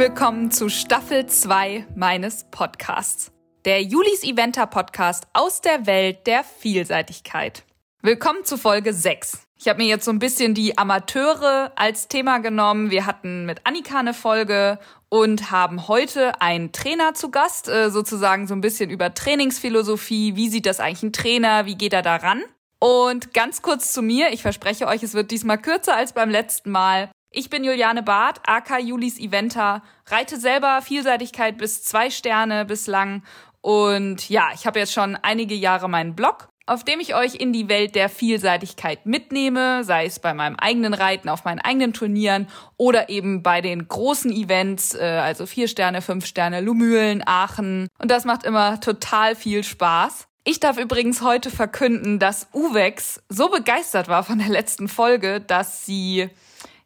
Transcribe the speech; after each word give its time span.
willkommen 0.00 0.50
zu 0.50 0.70
Staffel 0.70 1.26
2 1.26 1.88
meines 1.94 2.46
Podcasts. 2.50 3.32
Der 3.66 3.82
Julis 3.82 4.22
Eventer 4.22 4.66
Podcast 4.66 5.26
aus 5.34 5.60
der 5.60 5.84
Welt 5.84 6.26
der 6.26 6.42
Vielseitigkeit. 6.42 7.64
Willkommen 8.00 8.42
zu 8.46 8.56
Folge 8.56 8.94
6. 8.94 9.42
Ich 9.58 9.68
habe 9.68 9.82
mir 9.82 9.88
jetzt 9.88 10.06
so 10.06 10.10
ein 10.10 10.18
bisschen 10.18 10.54
die 10.54 10.78
Amateure 10.78 11.72
als 11.76 12.08
Thema 12.08 12.38
genommen. 12.38 12.90
Wir 12.90 13.04
hatten 13.04 13.44
mit 13.44 13.66
Annika 13.66 13.98
eine 13.98 14.14
Folge 14.14 14.78
und 15.10 15.50
haben 15.50 15.86
heute 15.86 16.40
einen 16.40 16.72
Trainer 16.72 17.12
zu 17.12 17.30
Gast, 17.30 17.68
äh, 17.68 17.90
sozusagen 17.90 18.46
so 18.46 18.54
ein 18.54 18.62
bisschen 18.62 18.88
über 18.88 19.12
Trainingsphilosophie. 19.12 20.34
Wie 20.34 20.48
sieht 20.48 20.64
das 20.64 20.80
eigentlich 20.80 21.02
ein 21.02 21.12
Trainer? 21.12 21.66
Wie 21.66 21.74
geht 21.74 21.92
er 21.92 22.00
daran? 22.00 22.42
Und 22.78 23.34
ganz 23.34 23.60
kurz 23.60 23.92
zu 23.92 24.00
mir. 24.00 24.32
Ich 24.32 24.40
verspreche 24.40 24.86
euch, 24.86 25.02
es 25.02 25.12
wird 25.12 25.30
diesmal 25.30 25.58
kürzer 25.58 25.94
als 25.94 26.14
beim 26.14 26.30
letzten 26.30 26.70
Mal. 26.70 27.10
Ich 27.32 27.48
bin 27.48 27.62
Juliane 27.62 28.02
Barth, 28.02 28.40
AK 28.44 28.80
Julis 28.80 29.18
Eventer, 29.18 29.82
reite 30.06 30.36
selber 30.38 30.82
Vielseitigkeit 30.82 31.58
bis 31.58 31.84
zwei 31.84 32.10
Sterne 32.10 32.64
bislang 32.64 33.22
und 33.60 34.28
ja, 34.28 34.48
ich 34.54 34.66
habe 34.66 34.80
jetzt 34.80 34.92
schon 34.92 35.16
einige 35.16 35.54
Jahre 35.54 35.88
meinen 35.88 36.16
Blog 36.16 36.50
auf 36.70 36.84
dem 36.84 37.00
ich 37.00 37.16
euch 37.16 37.34
in 37.34 37.52
die 37.52 37.68
Welt 37.68 37.96
der 37.96 38.08
Vielseitigkeit 38.08 39.04
mitnehme, 39.04 39.82
sei 39.82 40.06
es 40.06 40.20
bei 40.20 40.34
meinem 40.34 40.54
eigenen 40.54 40.94
Reiten, 40.94 41.28
auf 41.28 41.44
meinen 41.44 41.58
eigenen 41.58 41.92
Turnieren 41.92 42.46
oder 42.76 43.08
eben 43.08 43.42
bei 43.42 43.60
den 43.60 43.88
großen 43.88 44.30
Events, 44.30 44.94
äh, 44.94 45.00
also 45.00 45.46
vier 45.46 45.66
Sterne, 45.66 46.00
fünf 46.00 46.26
Sterne, 46.26 46.60
Lumülen, 46.60 47.24
Aachen. 47.26 47.88
Und 47.98 48.08
das 48.08 48.24
macht 48.24 48.44
immer 48.44 48.78
total 48.78 49.34
viel 49.34 49.64
Spaß. 49.64 50.28
Ich 50.44 50.60
darf 50.60 50.78
übrigens 50.78 51.22
heute 51.22 51.50
verkünden, 51.50 52.20
dass 52.20 52.46
Uwex 52.54 53.20
so 53.28 53.48
begeistert 53.48 54.06
war 54.06 54.22
von 54.22 54.38
der 54.38 54.48
letzten 54.48 54.86
Folge, 54.86 55.40
dass 55.40 55.84
sie 55.84 56.30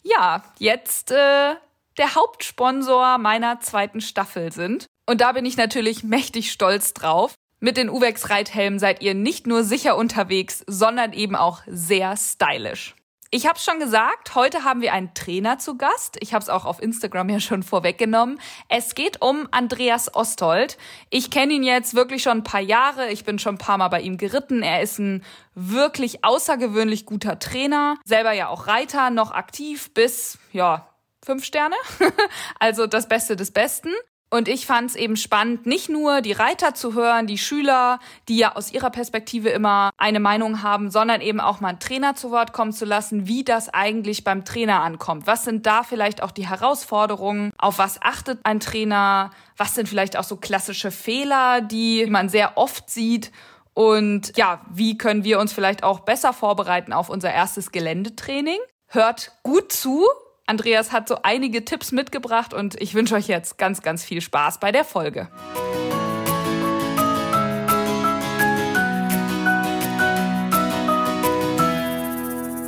ja 0.05 0.44
jetzt 0.58 1.10
äh, 1.10 1.55
der 1.98 2.14
Hauptsponsor 2.14 3.19
meiner 3.19 3.60
zweiten 3.60 4.00
Staffel 4.00 4.52
sind. 4.52 4.86
Und 5.06 5.20
da 5.20 5.33
bin 5.33 5.44
ich 5.44 5.56
natürlich 5.56 6.05
mächtig 6.05 6.52
stolz 6.52 6.94
drauf. 6.94 7.34
Mit 7.60 7.77
den 7.77 7.88
Uwex 7.88 8.30
Reithelmen 8.30 8.78
seid 8.78 9.02
ihr 9.02 9.14
nicht 9.14 9.47
nur 9.47 9.64
sicher 9.64 9.97
unterwegs, 9.97 10.64
sondern 10.66 11.12
eben 11.12 11.34
auch 11.34 11.62
sehr 11.66 12.16
stylisch. 12.16 12.94
Ich 13.34 13.48
habe 13.48 13.58
schon 13.58 13.80
gesagt, 13.80 14.36
heute 14.36 14.62
haben 14.62 14.80
wir 14.80 14.92
einen 14.92 15.12
Trainer 15.12 15.58
zu 15.58 15.77
Gast. 15.77 16.18
Ich 16.20 16.34
habe 16.34 16.42
es 16.44 16.48
auch 16.48 16.64
auf 16.64 16.80
Instagram 16.80 17.30
ja 17.30 17.41
schon 17.41 17.64
vorweggenommen. 17.64 18.38
Es 18.68 18.94
geht 18.94 19.22
um 19.22 19.48
Andreas 19.50 20.14
Ostold. 20.14 20.78
Ich 21.10 21.32
kenne 21.32 21.54
ihn 21.54 21.64
jetzt 21.64 21.96
wirklich 21.96 22.22
schon 22.22 22.38
ein 22.38 22.44
paar 22.44 22.60
Jahre. 22.60 23.08
Ich 23.10 23.24
bin 23.24 23.41
schon 23.41 23.56
ein 23.56 23.58
paar 23.58 23.76
Mal 23.76 23.88
bei 23.88 24.02
ihm 24.02 24.18
geritten. 24.18 24.62
Er 24.62 24.82
ist 24.82 25.00
ein 25.00 25.24
wirklich 25.56 26.24
außergewöhnlich 26.24 27.06
guter 27.06 27.41
Trainer. 27.41 27.96
Selber 28.04 28.30
ja 28.30 28.46
auch 28.46 28.68
Reiter, 28.68 29.10
noch 29.10 29.32
aktiv 29.32 29.92
bis, 29.94 30.38
ja, 30.52 30.88
fünf 31.24 31.44
Sterne. 31.44 31.74
also 32.60 32.86
das 32.86 33.08
Beste 33.08 33.34
des 33.34 33.50
Besten. 33.50 33.91
Und 34.34 34.48
ich 34.48 34.66
fand 34.66 34.90
es 34.90 34.96
eben 34.96 35.16
spannend, 35.16 35.64
nicht 35.64 35.88
nur 35.88 36.20
die 36.20 36.32
Reiter 36.32 36.74
zu 36.74 36.94
hören, 36.94 37.28
die 37.28 37.38
Schüler, 37.38 38.00
die 38.27 38.36
ja 38.36 38.56
aus 38.56 38.72
ihrer 38.72 38.91
Perspektive 38.91 39.48
immer 39.50 39.91
eine 39.96 40.18
Meinung 40.18 40.60
haben, 40.64 40.91
sondern 40.91 41.20
eben 41.20 41.38
auch 41.38 41.60
mal 41.60 41.68
einen 41.68 41.78
Trainer 41.78 42.16
zu 42.16 42.32
Wort 42.32 42.52
kommen 42.52 42.72
zu 42.72 42.84
lassen, 42.84 43.28
wie 43.28 43.44
das 43.44 43.68
eigentlich 43.72 44.24
beim 44.24 44.44
Trainer 44.44 44.82
ankommt. 44.82 45.28
Was 45.28 45.44
sind 45.44 45.66
da 45.66 45.84
vielleicht 45.84 46.20
auch 46.20 46.32
die 46.32 46.48
Herausforderungen? 46.48 47.52
Auf 47.58 47.78
was 47.78 48.02
achtet 48.02 48.41
ein 48.42 48.58
Trainer? 48.58 49.30
Was 49.56 49.76
sind 49.76 49.88
vielleicht 49.88 50.16
auch 50.16 50.24
so 50.24 50.34
klassische 50.34 50.91
Fehler, 50.91 51.60
die 51.60 52.04
man 52.06 52.28
sehr 52.28 52.58
oft 52.58 52.91
sieht? 52.91 53.30
Und 53.72 54.36
ja, 54.36 54.62
wie 54.69 54.98
können 54.98 55.22
wir 55.22 55.38
uns 55.38 55.52
vielleicht 55.52 55.84
auch 55.84 56.00
besser 56.00 56.32
vorbereiten 56.32 56.92
auf 56.92 57.08
unser 57.08 57.32
erstes 57.32 57.70
Geländetraining? 57.70 58.59
Hört 58.88 59.30
gut 59.44 59.70
zu, 59.70 60.04
Andreas 60.47 60.93
hat 60.93 61.09
so 61.09 61.19
einige 61.22 61.65
Tipps 61.65 61.91
mitgebracht 61.91 62.53
und 62.53 62.81
ich 62.81 62.94
wünsche 62.94 63.15
euch 63.15 63.28
jetzt 63.28 63.56
ganz, 63.56 63.81
ganz 63.81 64.05
viel 64.05 64.21
Spaß 64.21 64.60
bei 64.60 64.72
der 64.72 64.84
Folge. 64.84 65.28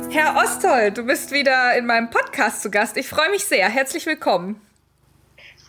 Herr 0.09 0.35
Osthold, 0.37 0.97
du 0.97 1.03
bist 1.03 1.31
wieder 1.31 1.77
in 1.77 1.85
meinem 1.85 2.09
Podcast 2.09 2.63
zu 2.63 2.71
Gast. 2.71 2.97
Ich 2.97 3.07
freue 3.07 3.29
mich 3.29 3.45
sehr. 3.45 3.69
Herzlich 3.69 4.07
willkommen. 4.07 4.59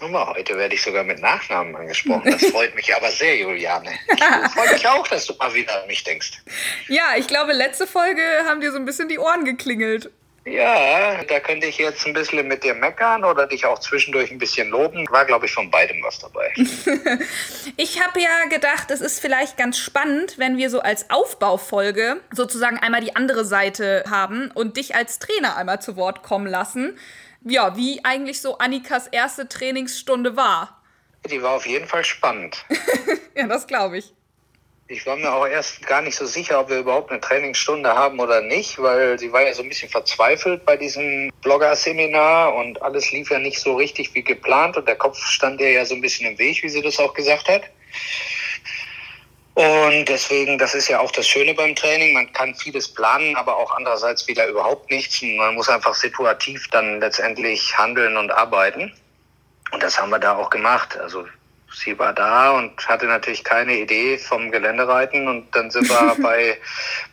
Mal, 0.00 0.28
heute 0.28 0.56
werde 0.56 0.74
ich 0.74 0.82
sogar 0.82 1.04
mit 1.04 1.20
Nachnamen 1.20 1.76
angesprochen. 1.76 2.30
Das 2.30 2.42
freut 2.52 2.74
mich 2.74 2.94
aber 2.94 3.10
sehr, 3.10 3.36
Juliane. 3.36 3.90
Ich 4.14 4.52
freue 4.52 4.72
mich 4.72 4.86
auch, 4.86 5.06
dass 5.08 5.26
du 5.26 5.34
mal 5.34 5.52
wieder 5.52 5.82
an 5.82 5.88
mich 5.88 6.04
denkst. 6.04 6.40
Ja, 6.86 7.16
ich 7.18 7.26
glaube, 7.26 7.52
letzte 7.52 7.86
Folge 7.86 8.22
haben 8.46 8.62
dir 8.62 8.70
so 8.70 8.78
ein 8.78 8.86
bisschen 8.86 9.08
die 9.08 9.18
Ohren 9.18 9.44
geklingelt. 9.44 10.10
Ja, 10.50 11.22
da 11.24 11.40
könnte 11.40 11.66
ich 11.66 11.78
jetzt 11.78 12.06
ein 12.06 12.12
bisschen 12.12 12.46
mit 12.48 12.64
dir 12.64 12.74
meckern 12.74 13.24
oder 13.24 13.46
dich 13.46 13.66
auch 13.66 13.78
zwischendurch 13.78 14.30
ein 14.30 14.38
bisschen 14.38 14.68
loben. 14.70 15.06
War, 15.10 15.24
glaube 15.24 15.46
ich, 15.46 15.52
von 15.52 15.70
beidem 15.70 16.02
was 16.02 16.18
dabei. 16.18 16.52
ich 17.76 18.02
habe 18.02 18.20
ja 18.20 18.44
gedacht, 18.48 18.90
es 18.90 19.00
ist 19.00 19.20
vielleicht 19.20 19.56
ganz 19.56 19.78
spannend, 19.78 20.38
wenn 20.38 20.56
wir 20.56 20.70
so 20.70 20.80
als 20.80 21.10
Aufbaufolge 21.10 22.20
sozusagen 22.32 22.78
einmal 22.78 23.00
die 23.00 23.16
andere 23.16 23.44
Seite 23.44 24.04
haben 24.08 24.50
und 24.52 24.76
dich 24.76 24.94
als 24.94 25.18
Trainer 25.18 25.56
einmal 25.56 25.80
zu 25.80 25.96
Wort 25.96 26.22
kommen 26.22 26.46
lassen. 26.46 26.98
Ja, 27.42 27.76
wie 27.76 28.04
eigentlich 28.04 28.40
so 28.40 28.58
Annikas 28.58 29.06
erste 29.06 29.48
Trainingsstunde 29.48 30.36
war. 30.36 30.80
Die 31.30 31.42
war 31.42 31.52
auf 31.52 31.66
jeden 31.66 31.86
Fall 31.86 32.04
spannend. 32.04 32.64
ja, 33.34 33.46
das 33.46 33.66
glaube 33.66 33.98
ich. 33.98 34.14
Ich 34.90 35.04
war 35.04 35.16
mir 35.16 35.30
auch 35.30 35.46
erst 35.46 35.86
gar 35.86 36.00
nicht 36.00 36.16
so 36.16 36.24
sicher, 36.24 36.60
ob 36.60 36.70
wir 36.70 36.78
überhaupt 36.78 37.10
eine 37.10 37.20
Trainingsstunde 37.20 37.94
haben 37.94 38.18
oder 38.20 38.40
nicht, 38.40 38.80
weil 38.80 39.18
sie 39.18 39.30
war 39.30 39.42
ja 39.42 39.52
so 39.52 39.62
ein 39.62 39.68
bisschen 39.68 39.90
verzweifelt 39.90 40.64
bei 40.64 40.78
diesem 40.78 41.30
Blogger-Seminar 41.42 42.54
und 42.54 42.80
alles 42.80 43.10
lief 43.10 43.30
ja 43.30 43.38
nicht 43.38 43.60
so 43.60 43.76
richtig 43.76 44.14
wie 44.14 44.22
geplant 44.22 44.78
und 44.78 44.88
der 44.88 44.96
Kopf 44.96 45.18
stand 45.18 45.60
ihr 45.60 45.72
ja 45.72 45.84
so 45.84 45.94
ein 45.94 46.00
bisschen 46.00 46.26
im 46.26 46.38
Weg, 46.38 46.62
wie 46.62 46.70
sie 46.70 46.80
das 46.80 46.98
auch 46.98 47.12
gesagt 47.12 47.50
hat. 47.50 47.64
Und 49.52 50.06
deswegen, 50.06 50.56
das 50.56 50.74
ist 50.74 50.88
ja 50.88 51.00
auch 51.00 51.10
das 51.10 51.28
Schöne 51.28 51.52
beim 51.52 51.74
Training. 51.74 52.14
Man 52.14 52.32
kann 52.32 52.54
vieles 52.54 52.88
planen, 52.88 53.36
aber 53.36 53.58
auch 53.58 53.76
andererseits 53.76 54.26
wieder 54.26 54.46
überhaupt 54.46 54.90
nichts. 54.90 55.20
Man 55.20 55.54
muss 55.54 55.68
einfach 55.68 55.94
situativ 55.94 56.66
dann 56.68 57.00
letztendlich 57.00 57.76
handeln 57.76 58.16
und 58.16 58.30
arbeiten. 58.30 58.94
Und 59.70 59.82
das 59.82 60.00
haben 60.00 60.08
wir 60.08 60.18
da 60.18 60.36
auch 60.36 60.48
gemacht. 60.48 60.96
Also 60.96 61.26
sie 61.78 61.98
war 61.98 62.12
da 62.12 62.52
und 62.52 62.86
hatte 62.88 63.06
natürlich 63.06 63.44
keine 63.44 63.78
Idee 63.78 64.18
vom 64.18 64.50
Geländereiten 64.50 65.28
und 65.28 65.54
dann 65.54 65.70
sind 65.70 65.88
wir 65.88 66.16
bei 66.22 66.58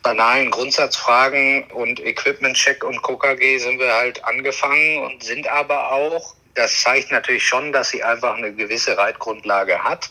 banalen 0.02 0.50
Grundsatzfragen 0.50 1.64
und 1.72 2.00
Equipment-Check 2.00 2.84
und 2.84 3.02
KKG 3.02 3.58
sind 3.58 3.78
wir 3.78 3.92
halt 3.92 4.24
angefangen 4.24 5.04
und 5.04 5.22
sind 5.22 5.48
aber 5.48 5.92
auch, 5.92 6.34
das 6.54 6.82
zeigt 6.82 7.12
natürlich 7.12 7.46
schon, 7.46 7.72
dass 7.72 7.90
sie 7.90 8.02
einfach 8.02 8.36
eine 8.36 8.52
gewisse 8.52 8.96
Reitgrundlage 8.96 9.82
hat. 9.82 10.10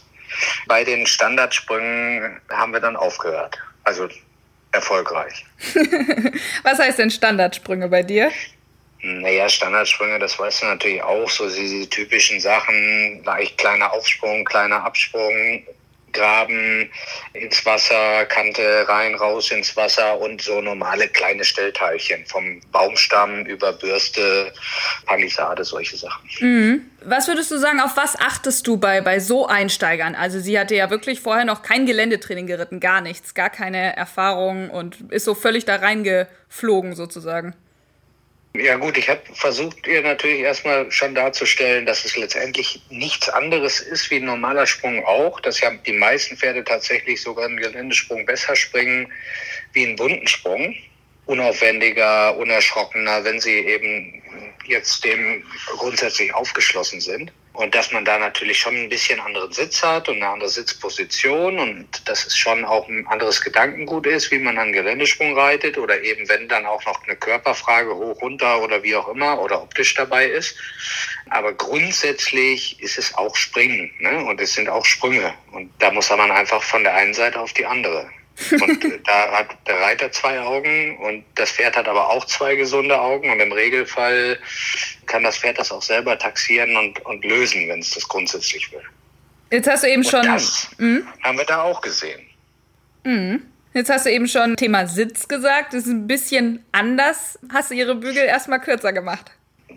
Bei 0.68 0.84
den 0.84 1.06
Standardsprüngen 1.06 2.42
haben 2.50 2.74
wir 2.74 2.80
dann 2.80 2.96
aufgehört. 2.96 3.58
Also 3.84 4.10
erfolgreich. 4.72 5.46
Was 6.64 6.80
heißt 6.80 7.00
denn 7.00 7.10
Standardsprünge 7.10 7.88
bei 7.88 8.04
dir? 8.04 8.32
Naja, 9.08 9.48
Standardsprünge, 9.48 10.18
das 10.18 10.40
weißt 10.40 10.64
du 10.64 10.66
natürlich 10.66 11.04
auch, 11.04 11.30
so 11.30 11.48
diese 11.48 11.88
typischen 11.88 12.40
Sachen, 12.40 13.24
leicht 13.24 13.56
kleiner 13.56 13.94
Aufsprung, 13.94 14.44
kleiner 14.44 14.84
Absprung, 14.84 15.64
Graben 16.12 16.90
ins 17.34 17.64
Wasser, 17.66 18.26
Kante 18.26 18.88
rein, 18.88 19.14
raus 19.14 19.52
ins 19.52 19.78
Wasser 19.78 20.20
und 20.20 20.42
so 20.42 20.60
normale 20.60 21.08
kleine 21.10 21.44
Stellteilchen 21.44 22.26
vom 22.26 22.62
Baumstamm 22.72 23.46
über 23.46 23.74
Bürste, 23.74 24.52
Palisade, 25.06 25.64
solche 25.64 25.98
Sachen. 25.98 26.28
Mhm. 26.40 26.86
Was 27.04 27.28
würdest 27.28 27.52
du 27.52 27.58
sagen, 27.60 27.82
auf 27.82 27.98
was 27.98 28.18
achtest 28.20 28.66
du 28.66 28.78
bei, 28.78 29.02
bei 29.02 29.20
so 29.20 29.46
Einsteigern? 29.46 30.16
Also 30.16 30.40
sie 30.40 30.58
hatte 30.58 30.74
ja 30.74 30.90
wirklich 30.90 31.20
vorher 31.20 31.46
noch 31.46 31.62
kein 31.62 31.86
Geländetraining 31.86 32.48
geritten, 32.48 32.80
gar 32.80 33.02
nichts, 33.02 33.36
gar 33.36 33.52
keine 33.52 33.96
Erfahrung 33.96 34.72
und 34.72 35.12
ist 35.12 35.26
so 35.26 35.36
völlig 35.36 35.66
da 35.66 35.76
reingeflogen 35.76 36.96
sozusagen. 36.96 37.54
Ja 38.58 38.78
gut, 38.78 38.98
ich 38.98 39.10
habe 39.10 39.22
versucht, 39.34 39.86
ihr 39.86 40.02
natürlich 40.02 40.40
erstmal 40.40 40.90
schon 40.92 41.14
darzustellen, 41.14 41.86
dass 41.86 42.06
es 42.06 42.16
letztendlich 42.16 42.82
nichts 42.90 43.28
anderes 43.28 43.82
ist 43.82 44.10
wie 44.12 44.18
ein 44.18 44.26
normaler 44.26 44.66
Sprung 44.66 45.04
auch, 45.06 45.40
dass 45.42 45.60
ja 45.60 45.72
die 45.72 45.94
meisten 45.94 46.38
Pferde 46.38 46.64
tatsächlich 46.64 47.22
sogar 47.22 47.46
einen 47.46 47.58
Geländesprung 47.58 48.26
besser 48.26 48.56
springen 48.56 49.12
wie 49.74 49.86
einen 49.86 49.96
bunten 49.96 50.28
Sprung. 50.28 50.76
Unaufwendiger, 51.26 52.38
unerschrockener, 52.38 53.24
wenn 53.24 53.40
sie 53.40 53.58
eben 53.58 54.22
jetzt 54.68 55.04
dem 55.04 55.44
grundsätzlich 55.78 56.34
aufgeschlossen 56.34 57.02
sind. 57.02 57.34
Und 57.56 57.74
dass 57.74 57.92
man 57.92 58.04
da 58.04 58.18
natürlich 58.18 58.60
schon 58.60 58.76
ein 58.76 58.90
bisschen 58.90 59.20
anderen 59.20 59.52
Sitz 59.52 59.82
hat 59.82 60.10
und 60.10 60.18
eine 60.18 60.28
andere 60.28 60.50
Sitzposition 60.50 61.58
und 61.58 61.88
dass 62.08 62.26
es 62.26 62.38
schon 62.38 62.66
auch 62.66 62.88
ein 62.88 63.08
anderes 63.08 63.42
Gedankengut 63.42 64.06
ist, 64.08 64.30
wie 64.32 64.40
man 64.40 64.58
einen 64.58 64.74
Geländesprung 64.74 65.38
reitet 65.38 65.78
oder 65.78 66.02
eben 66.02 66.28
wenn 66.28 66.50
dann 66.50 66.66
auch 66.66 66.86
noch 66.86 67.04
eine 67.04 67.16
Körperfrage 67.16 67.96
hoch, 67.96 68.22
runter 68.22 68.62
oder 68.62 68.84
wie 68.84 68.96
auch 68.96 69.08
immer 69.08 69.40
oder 69.42 69.62
optisch 69.62 69.94
dabei 69.94 70.26
ist. 70.26 70.56
Aber 71.30 71.54
grundsätzlich 71.54 72.82
ist 72.82 72.98
es 72.98 73.16
auch 73.16 73.36
Springen 73.36 73.92
ne? 74.00 74.24
und 74.26 74.42
es 74.42 74.54
sind 74.54 74.70
auch 74.70 74.86
Sprünge 74.86 75.34
und 75.52 75.72
da 75.80 75.92
muss 75.92 76.10
man 76.10 76.32
einfach 76.32 76.62
von 76.62 76.84
der 76.84 76.94
einen 76.96 77.14
Seite 77.14 77.40
auf 77.40 77.54
die 77.54 77.66
andere. 77.66 78.10
Und 78.52 79.08
da 79.08 79.32
hat 79.32 79.48
der 79.66 79.80
Reiter 79.80 80.12
zwei 80.12 80.40
Augen 80.40 80.98
und 80.98 81.24
das 81.36 81.52
Pferd 81.52 81.78
hat 81.78 81.88
aber 81.88 82.10
auch 82.10 82.26
zwei 82.26 82.56
gesunde 82.56 83.00
Augen. 83.00 83.30
Und 83.32 83.40
im 83.40 83.52
Regelfall 83.52 84.38
kann 85.06 85.24
das 85.24 85.38
Pferd 85.38 85.58
das 85.58 85.72
auch 85.72 85.82
selber 85.82 86.18
taxieren 86.18 86.76
und, 86.76 87.04
und 87.06 87.24
lösen, 87.24 87.68
wenn 87.70 87.80
es 87.80 87.92
das 87.92 88.08
grundsätzlich 88.08 88.72
will. 88.72 88.84
Jetzt 89.52 89.70
hast 89.70 89.84
du 89.84 89.90
eben 89.90 90.04
und 90.04 90.10
schon. 90.10 90.26
Das 90.26 90.70
mhm. 90.78 91.08
haben 91.24 91.38
wir 91.38 91.46
da 91.46 91.62
auch 91.62 91.82
gesehen. 91.82 92.22
Mhm. 93.04 93.46
Jetzt 93.74 93.90
hast 93.90 94.06
du 94.06 94.12
eben 94.12 94.28
schon 94.28 94.56
Thema 94.56 94.88
Sitz 94.88 95.28
gesagt. 95.28 95.74
Das 95.74 95.86
ist 95.86 95.92
ein 95.92 96.08
bisschen 96.08 96.64
anders. 96.72 97.40
Hast 97.54 97.72
du 97.72 97.76
ihre 97.76 97.96
Bügel 97.96 98.24
erstmal 98.24 98.62
kürzer 98.62 98.94
gemacht? 98.94 99.32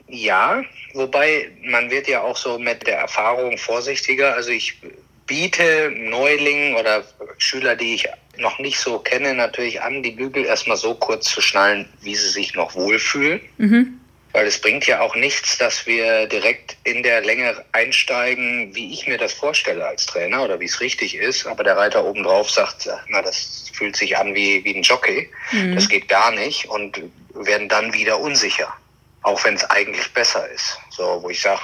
Ja, 0.06 0.62
wobei 0.94 1.50
man 1.64 1.90
wird 1.90 2.08
ja 2.08 2.22
auch 2.22 2.36
so 2.36 2.58
mit 2.58 2.86
der 2.86 2.98
Erfahrung 2.98 3.58
vorsichtiger. 3.58 4.34
Also 4.34 4.50
ich 4.50 4.80
biete 5.28 5.92
Neulingen 5.94 6.74
oder 6.74 7.04
Schüler, 7.38 7.76
die 7.76 7.94
ich 7.94 8.08
noch 8.38 8.58
nicht 8.58 8.80
so 8.80 8.98
kenne, 8.98 9.34
natürlich 9.34 9.80
an, 9.80 10.02
die 10.02 10.10
Bügel 10.10 10.44
erstmal 10.44 10.76
so 10.76 10.94
kurz 10.94 11.28
zu 11.28 11.40
schnallen, 11.40 11.88
wie 12.02 12.16
sie 12.16 12.30
sich 12.30 12.54
noch 12.54 12.74
wohlfühlen. 12.74 13.40
Mhm. 13.58 14.00
Weil 14.32 14.46
es 14.46 14.60
bringt 14.60 14.86
ja 14.86 15.00
auch 15.00 15.14
nichts, 15.16 15.56
dass 15.58 15.86
wir 15.86 16.26
direkt 16.26 16.76
in 16.84 17.02
der 17.02 17.22
Länge 17.22 17.64
einsteigen, 17.72 18.74
wie 18.74 18.92
ich 18.92 19.06
mir 19.06 19.18
das 19.18 19.32
vorstelle 19.32 19.86
als 19.86 20.06
Trainer 20.06 20.44
oder 20.44 20.60
wie 20.60 20.66
es 20.66 20.80
richtig 20.80 21.14
ist. 21.14 21.46
Aber 21.46 21.64
der 21.64 21.76
Reiter 21.76 22.04
obendrauf 22.04 22.50
sagt, 22.50 22.88
na, 23.08 23.22
das 23.22 23.70
fühlt 23.72 23.96
sich 23.96 24.16
an 24.16 24.34
wie, 24.34 24.62
wie 24.64 24.76
ein 24.76 24.82
Jockey. 24.82 25.30
Mhm. 25.52 25.74
Das 25.74 25.88
geht 25.88 26.08
gar 26.08 26.30
nicht 26.32 26.66
und 26.66 27.00
werden 27.34 27.68
dann 27.68 27.92
wieder 27.92 28.20
unsicher. 28.20 28.72
Auch 29.22 29.42
wenn 29.44 29.54
es 29.54 29.64
eigentlich 29.70 30.12
besser 30.12 30.48
ist. 30.50 30.78
So, 30.90 31.20
wo 31.22 31.30
ich 31.30 31.40
sage, 31.40 31.60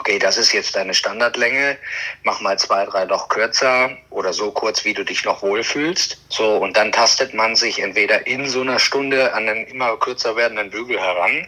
okay, 0.00 0.18
das 0.18 0.38
ist 0.38 0.52
jetzt 0.52 0.74
deine 0.76 0.94
Standardlänge, 0.94 1.76
mach 2.24 2.40
mal 2.40 2.58
zwei, 2.58 2.86
drei 2.86 3.04
noch 3.04 3.28
kürzer 3.28 3.90
oder 4.08 4.32
so 4.32 4.50
kurz, 4.50 4.84
wie 4.84 4.94
du 4.94 5.04
dich 5.04 5.24
noch 5.24 5.42
wohlfühlst. 5.42 6.18
So, 6.30 6.56
und 6.56 6.76
dann 6.76 6.90
tastet 6.90 7.34
man 7.34 7.54
sich 7.54 7.80
entweder 7.80 8.26
in 8.26 8.48
so 8.48 8.62
einer 8.62 8.78
Stunde 8.78 9.34
an 9.34 9.46
den 9.46 9.66
immer 9.66 9.96
kürzer 9.98 10.36
werdenden 10.36 10.70
Bügel 10.70 10.98
heran 10.98 11.46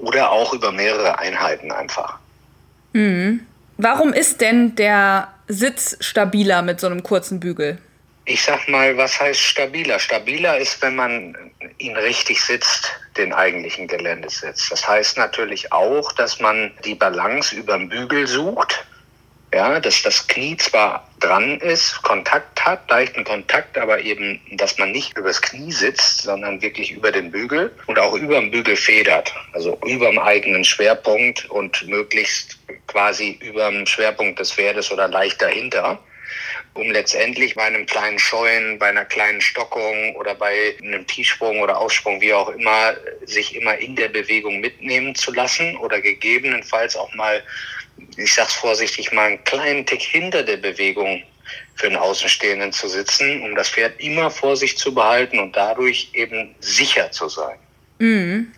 oder 0.00 0.30
auch 0.30 0.52
über 0.52 0.72
mehrere 0.72 1.18
Einheiten 1.18 1.70
einfach. 1.70 2.18
Mhm. 2.92 3.46
Warum 3.78 4.12
ist 4.12 4.40
denn 4.40 4.74
der 4.74 5.28
Sitz 5.48 5.96
stabiler 6.00 6.62
mit 6.62 6.80
so 6.80 6.88
einem 6.88 7.02
kurzen 7.02 7.40
Bügel? 7.40 7.78
Ich 8.28 8.42
sag 8.42 8.68
mal, 8.68 8.96
was 8.96 9.20
heißt 9.20 9.40
stabiler? 9.40 10.00
Stabiler 10.00 10.58
ist, 10.58 10.82
wenn 10.82 10.96
man 10.96 11.52
ihn 11.78 11.96
richtig 11.96 12.42
sitzt, 12.42 12.90
den 13.16 13.32
eigentlichen 13.32 13.86
Geländesitz. 13.86 14.68
Das 14.68 14.86
heißt 14.86 15.16
natürlich 15.16 15.70
auch, 15.70 16.10
dass 16.10 16.40
man 16.40 16.72
die 16.84 16.96
Balance 16.96 17.54
über 17.54 17.78
den 17.78 17.88
Bügel 17.88 18.26
sucht. 18.26 18.84
Ja, 19.54 19.78
dass 19.78 20.02
das 20.02 20.26
Knie 20.26 20.56
zwar 20.56 21.08
dran 21.20 21.60
ist, 21.60 22.02
Kontakt 22.02 22.66
hat, 22.66 22.90
leichten 22.90 23.22
Kontakt, 23.22 23.78
aber 23.78 24.00
eben, 24.00 24.40
dass 24.56 24.76
man 24.76 24.90
nicht 24.90 25.16
übers 25.16 25.40
Knie 25.40 25.70
sitzt, 25.70 26.22
sondern 26.22 26.60
wirklich 26.60 26.90
über 26.90 27.12
den 27.12 27.30
Bügel 27.30 27.72
und 27.86 27.96
auch 27.96 28.14
über 28.14 28.40
dem 28.40 28.50
Bügel 28.50 28.74
federt. 28.74 29.32
Also 29.52 29.78
über 29.86 30.10
dem 30.10 30.18
eigenen 30.18 30.64
Schwerpunkt 30.64 31.48
und 31.48 31.86
möglichst 31.86 32.58
quasi 32.88 33.38
über 33.40 33.70
dem 33.70 33.86
Schwerpunkt 33.86 34.40
des 34.40 34.50
Pferdes 34.50 34.90
oder 34.90 35.06
leicht 35.06 35.40
dahinter 35.40 36.00
um 36.76 36.90
letztendlich 36.90 37.54
bei 37.54 37.64
einem 37.64 37.86
kleinen 37.86 38.18
Scheuen, 38.18 38.78
bei 38.78 38.88
einer 38.88 39.04
kleinen 39.04 39.40
Stockung 39.40 40.14
oder 40.16 40.34
bei 40.34 40.76
einem 40.82 41.06
Tiefsprung 41.06 41.60
oder 41.60 41.78
Aussprung, 41.78 42.20
wie 42.20 42.32
auch 42.32 42.48
immer, 42.50 42.94
sich 43.24 43.54
immer 43.54 43.78
in 43.78 43.96
der 43.96 44.08
Bewegung 44.08 44.60
mitnehmen 44.60 45.14
zu 45.14 45.32
lassen 45.32 45.76
oder 45.78 46.00
gegebenenfalls 46.00 46.96
auch 46.96 47.12
mal, 47.14 47.42
ich 48.16 48.34
sag's 48.34 48.54
vorsichtig, 48.54 49.12
mal 49.12 49.26
einen 49.26 49.44
kleinen 49.44 49.86
Tick 49.86 50.02
hinter 50.02 50.42
der 50.42 50.58
Bewegung 50.58 51.22
für 51.74 51.88
den 51.88 51.96
Außenstehenden 51.96 52.72
zu 52.72 52.88
sitzen, 52.88 53.42
um 53.42 53.54
das 53.54 53.70
Pferd 53.70 54.00
immer 54.00 54.30
vor 54.30 54.56
sich 54.56 54.76
zu 54.78 54.94
behalten 54.94 55.38
und 55.38 55.56
dadurch 55.56 56.10
eben 56.14 56.54
sicher 56.60 57.10
zu 57.10 57.28
sein. 57.28 57.58
Mhm. 57.98 58.52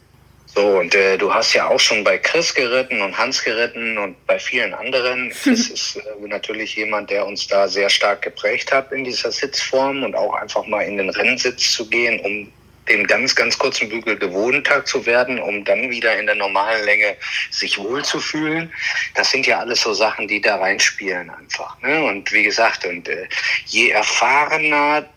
So, 0.59 0.67
und 0.81 0.93
äh, 0.97 1.17
du 1.17 1.33
hast 1.33 1.53
ja 1.55 1.69
auch 1.69 1.79
schon 1.79 2.03
bei 2.03 2.19
Chris 2.19 2.53
geritten 2.53 3.01
und 3.01 3.17
Hans 3.17 3.45
geritten 3.45 3.97
und 3.97 4.17
bei 4.27 4.41
vielen 4.41 4.75
anderen. 4.75 5.31
Chris 5.43 5.71
ist 5.71 5.97
äh, 5.99 6.27
natürlich 6.27 6.75
jemand, 6.75 7.11
der 7.11 7.25
uns 7.25 7.47
da 7.47 7.69
sehr 7.69 7.89
stark 7.89 8.23
geprägt 8.23 8.73
hat 8.73 8.91
in 8.91 9.05
dieser 9.05 9.31
Sitzform 9.31 10.03
und 10.03 10.17
auch 10.17 10.35
einfach 10.35 10.67
mal 10.67 10.81
in 10.81 10.97
den 10.97 11.11
Rennsitz 11.11 11.75
zu 11.75 11.89
gehen, 11.89 12.19
um 12.25 12.53
den 12.89 13.07
ganz, 13.07 13.37
ganz 13.37 13.57
kurzen 13.57 13.89
Bügel 13.89 14.19
gewohnt 14.19 14.69
zu 14.85 15.07
werden, 15.07 15.39
um 15.39 15.65
dann 15.65 15.91
wieder 15.91 16.19
in 16.19 16.27
der 16.27 16.35
normalen 16.35 16.85
Länge 16.85 17.17
sich 17.53 17.79
wohlzufühlen. 17.79 18.73
Das 19.15 19.31
sind 19.31 19.47
ja 19.47 19.61
alles 19.61 19.83
so 19.83 19.95
Sachen, 19.95 20.27
die 20.27 20.41
da 20.41 20.57
reinspielen 20.57 21.31
einfach. 21.31 21.81
Ne? 21.83 22.03
Und 22.03 22.33
wie 22.33 22.43
gesagt, 22.43 22.85
und 22.85 23.09
äh, 23.09 23.29
je 23.67 23.91
erfahrener 23.91 25.09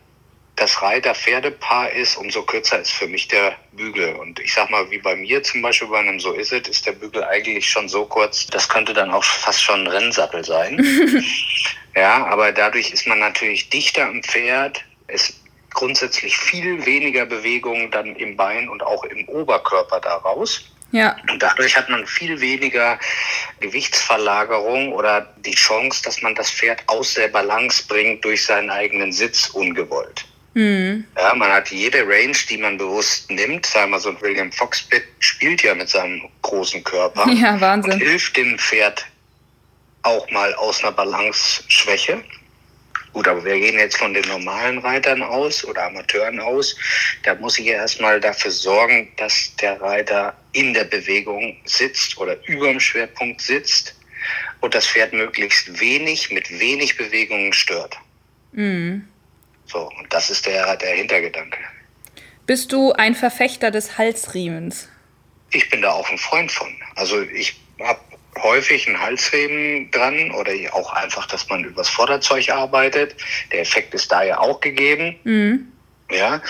das 0.55 0.81
Reiter-Pferdepaar 0.81 1.91
ist, 1.91 2.17
umso 2.17 2.43
kürzer 2.43 2.79
ist 2.79 2.91
für 2.91 3.07
mich 3.07 3.27
der 3.27 3.55
Bügel. 3.71 4.15
Und 4.15 4.39
ich 4.39 4.53
sag 4.53 4.69
mal, 4.69 4.89
wie 4.91 4.99
bei 4.99 5.15
mir 5.15 5.41
zum 5.43 5.61
Beispiel 5.61 5.87
bei 5.87 5.99
einem 5.99 6.19
So 6.19 6.33
ist 6.33 6.51
es, 6.51 6.67
ist 6.67 6.85
der 6.85 6.91
Bügel 6.91 7.23
eigentlich 7.23 7.67
schon 7.67 7.89
so 7.89 8.05
kurz, 8.05 8.47
das 8.47 8.69
könnte 8.69 8.93
dann 8.93 9.11
auch 9.11 9.23
fast 9.23 9.61
schon 9.61 9.81
ein 9.81 9.87
Rennsattel 9.87 10.43
sein. 10.43 11.23
ja, 11.95 12.25
aber 12.27 12.51
dadurch 12.51 12.91
ist 12.91 13.07
man 13.07 13.19
natürlich 13.19 13.69
dichter 13.69 14.05
am 14.05 14.21
Pferd. 14.23 14.83
Es 15.07 15.33
grundsätzlich 15.73 16.37
viel 16.37 16.85
weniger 16.85 17.25
Bewegung 17.25 17.89
dann 17.91 18.15
im 18.15 18.35
Bein 18.35 18.69
und 18.69 18.83
auch 18.83 19.03
im 19.05 19.27
Oberkörper 19.29 19.99
daraus. 20.01 20.65
Ja. 20.91 21.15
Und 21.29 21.41
dadurch 21.41 21.77
hat 21.77 21.89
man 21.89 22.05
viel 22.05 22.39
weniger 22.41 22.99
Gewichtsverlagerung 23.61 24.91
oder 24.91 25.33
die 25.37 25.55
Chance, 25.55 26.01
dass 26.03 26.21
man 26.21 26.35
das 26.35 26.51
Pferd 26.51 26.83
aus 26.87 27.13
der 27.13 27.29
Balance 27.29 27.83
bringt 27.87 28.25
durch 28.25 28.45
seinen 28.45 28.69
eigenen 28.69 29.13
Sitz 29.13 29.49
ungewollt. 29.49 30.25
Mhm. 30.53 31.05
Ja, 31.17 31.33
man 31.35 31.51
hat 31.51 31.69
jede 31.69 32.05
Range, 32.05 32.35
die 32.49 32.57
man 32.57 32.77
bewusst 32.77 33.29
nimmt. 33.31 33.65
Sagen 33.65 33.91
wir 33.91 33.99
so, 33.99 34.19
William 34.21 34.51
Foxbit 34.51 35.03
spielt 35.19 35.63
ja 35.63 35.73
mit 35.73 35.89
seinem 35.89 36.21
großen 36.41 36.83
Körper. 36.83 37.25
Ja, 37.41 37.59
Wahnsinn. 37.59 37.93
Und 37.93 37.99
hilft 37.99 38.35
dem 38.37 38.57
Pferd 38.59 39.05
auch 40.03 40.29
mal 40.31 40.53
aus 40.55 40.83
einer 40.83 40.91
Balance-Schwäche. 40.91 42.23
Gut, 43.13 43.27
aber 43.27 43.43
wir 43.43 43.59
gehen 43.59 43.77
jetzt 43.77 43.97
von 43.97 44.13
den 44.13 44.25
normalen 44.27 44.77
Reitern 44.79 45.21
aus 45.21 45.65
oder 45.65 45.83
Amateuren 45.83 46.39
aus. 46.39 46.75
Da 47.23 47.35
muss 47.35 47.59
ich 47.59 47.65
ja 47.65 47.73
erstmal 47.73 48.21
dafür 48.21 48.51
sorgen, 48.51 49.11
dass 49.17 49.53
der 49.57 49.81
Reiter 49.81 50.35
in 50.53 50.73
der 50.73 50.85
Bewegung 50.85 51.57
sitzt 51.65 52.17
oder 52.17 52.37
über 52.47 52.67
dem 52.67 52.79
Schwerpunkt 52.79 53.41
sitzt 53.41 53.95
und 54.61 54.73
das 54.73 54.87
Pferd 54.87 55.11
möglichst 55.13 55.79
wenig 55.79 56.31
mit 56.31 56.49
wenig 56.57 56.95
Bewegungen 56.95 57.51
stört. 57.51 57.97
Mhm. 58.53 59.07
So, 59.71 59.89
und 59.97 60.11
das 60.11 60.29
ist 60.29 60.45
der, 60.45 60.75
der 60.77 60.95
Hintergedanke. 60.95 61.57
Bist 62.45 62.71
du 62.71 62.91
ein 62.93 63.15
Verfechter 63.15 63.71
des 63.71 63.97
Halsriemens? 63.97 64.89
Ich 65.51 65.69
bin 65.69 65.81
da 65.81 65.91
auch 65.91 66.09
ein 66.09 66.17
Freund 66.17 66.51
von. 66.51 66.69
Also 66.95 67.21
ich 67.21 67.55
habe 67.79 67.99
häufig 68.41 68.87
einen 68.87 68.99
Halsriemen 68.99 69.91
dran 69.91 70.31
oder 70.31 70.51
auch 70.71 70.91
einfach, 70.93 71.25
dass 71.27 71.47
man 71.49 71.63
übers 71.63 71.89
Vorderzeug 71.89 72.49
arbeitet. 72.49 73.15
Der 73.51 73.61
Effekt 73.61 73.93
ist 73.93 74.11
da 74.11 74.23
ja 74.23 74.39
auch 74.39 74.59
gegeben. 74.59 75.17
Mhm. 75.23 75.67
Ja, 76.09 76.41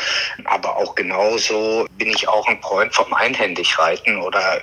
aber 0.45 0.75
auch 0.75 0.95
genauso 0.95 1.85
bin 1.95 2.09
ich 2.09 2.27
auch 2.27 2.47
ein 2.47 2.59
Freund 2.63 2.95
vom 2.95 3.13
einhändig 3.13 3.77
reiten 3.77 4.17
oder 4.17 4.59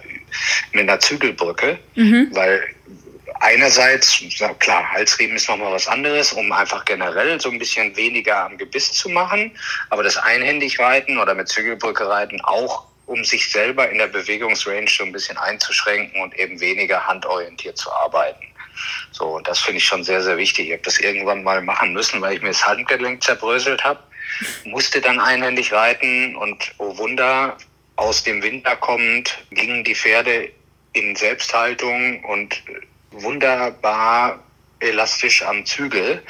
mit 0.73 0.83
einer 0.83 0.99
Zügelbrücke, 0.99 1.79
mhm. 1.95 2.31
weil 2.33 2.65
einerseits, 3.41 4.23
klar, 4.59 4.91
Halsriemen 4.91 5.37
ist 5.37 5.49
nochmal 5.49 5.73
was 5.73 5.87
anderes, 5.87 6.33
um 6.33 6.51
einfach 6.53 6.85
generell 6.85 7.41
so 7.41 7.51
ein 7.51 7.59
bisschen 7.59 7.97
weniger 7.97 8.45
am 8.45 8.59
Gebiss 8.59 8.93
zu 8.93 9.09
machen, 9.09 9.53
aber 9.91 10.03
das 10.03 10.17
einhändig 10.17 10.79
reiten 10.79 11.19
oder 11.19 11.35
mit 11.35 11.49
Zügelbrücke 11.49 12.09
reiten 12.09 12.41
auch 12.43 12.87
um 13.09 13.25
sich 13.25 13.51
selber 13.51 13.89
in 13.89 13.99
der 13.99 14.09
Bewegungsrange 14.09 14.89
so 14.89 15.03
ein 15.03 15.13
bisschen 15.13 15.39
einzuschränken 15.39 16.21
und 16.21 16.39
eben 16.39 16.61
weniger 16.61 17.07
handorientiert 17.07 17.79
zu 17.79 17.91
arbeiten. 17.91 18.45
So, 19.13 19.37
und 19.37 19.49
das 19.49 19.59
finde 19.59 19.79
ich 19.79 19.85
schon 19.87 20.05
sehr, 20.05 20.23
sehr 20.23 20.37
wichtig. 20.37 20.67
Ich 20.67 20.73
habe 20.73 20.83
das 20.83 21.01
irgendwann 21.01 21.43
mal 21.43 21.63
machen 21.63 21.93
müssen, 21.93 22.21
weil 22.21 22.37
ich 22.37 22.43
mir 22.43 22.49
das 22.49 22.65
Handgelenk 22.65 23.23
zerbröselt 23.23 23.83
habe, 23.83 24.01
musste 24.65 25.01
dann 25.01 25.19
einhändig 25.19 25.73
reiten 25.73 26.37
und 26.37 26.73
oh 26.79 26.97
Wunder, 26.99 27.57
aus 27.97 28.23
dem 28.23 28.43
Winter 28.43 28.77
kommend 28.77 29.39
gingen 29.51 29.83
die 29.83 29.95
Pferde 29.95 30.53
in 30.93 31.17
Selbsthaltung 31.17 32.23
und 32.25 32.63
wunderbar 33.11 34.43
elastisch 34.81 35.43
am 35.43 35.65
Zügel, 35.65 36.23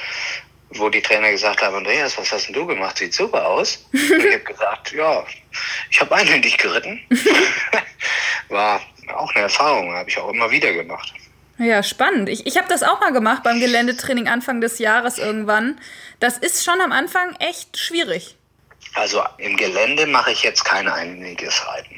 wo 0.71 0.89
die 0.89 1.01
Trainer 1.01 1.31
gesagt 1.31 1.61
haben, 1.61 1.75
Andreas, 1.75 2.17
was 2.17 2.31
hast 2.31 2.47
denn 2.47 2.53
du 2.53 2.65
gemacht? 2.65 2.97
Sieht 2.97 3.13
super 3.13 3.45
aus. 3.45 3.85
Und 3.91 4.25
ich 4.25 4.33
habe 4.33 4.39
gesagt, 4.39 4.91
ja, 4.91 5.25
ich 5.89 5.99
habe 5.99 6.15
einhändig 6.15 6.57
geritten. 6.57 7.01
War 8.49 8.81
auch 9.15 9.33
eine 9.33 9.43
Erfahrung, 9.43 9.93
habe 9.93 10.09
ich 10.09 10.17
auch 10.17 10.29
immer 10.29 10.49
wieder 10.51 10.71
gemacht. 10.73 11.13
Ja, 11.57 11.83
spannend. 11.83 12.29
Ich, 12.29 12.47
ich 12.47 12.57
habe 12.57 12.69
das 12.69 12.83
auch 12.83 13.01
mal 13.01 13.11
gemacht 13.11 13.43
beim 13.43 13.59
Geländetraining 13.59 14.29
Anfang 14.29 14.61
des 14.61 14.79
Jahres 14.79 15.17
irgendwann. 15.17 15.79
Das 16.19 16.37
ist 16.37 16.63
schon 16.63 16.79
am 16.79 16.93
Anfang 16.93 17.35
echt 17.39 17.77
schwierig. 17.77 18.35
Also 18.93 19.21
im 19.37 19.57
Gelände 19.57 20.07
mache 20.07 20.31
ich 20.31 20.43
jetzt 20.43 20.63
kein 20.63 20.87
einhändiges 20.87 21.65
Reiten. 21.67 21.95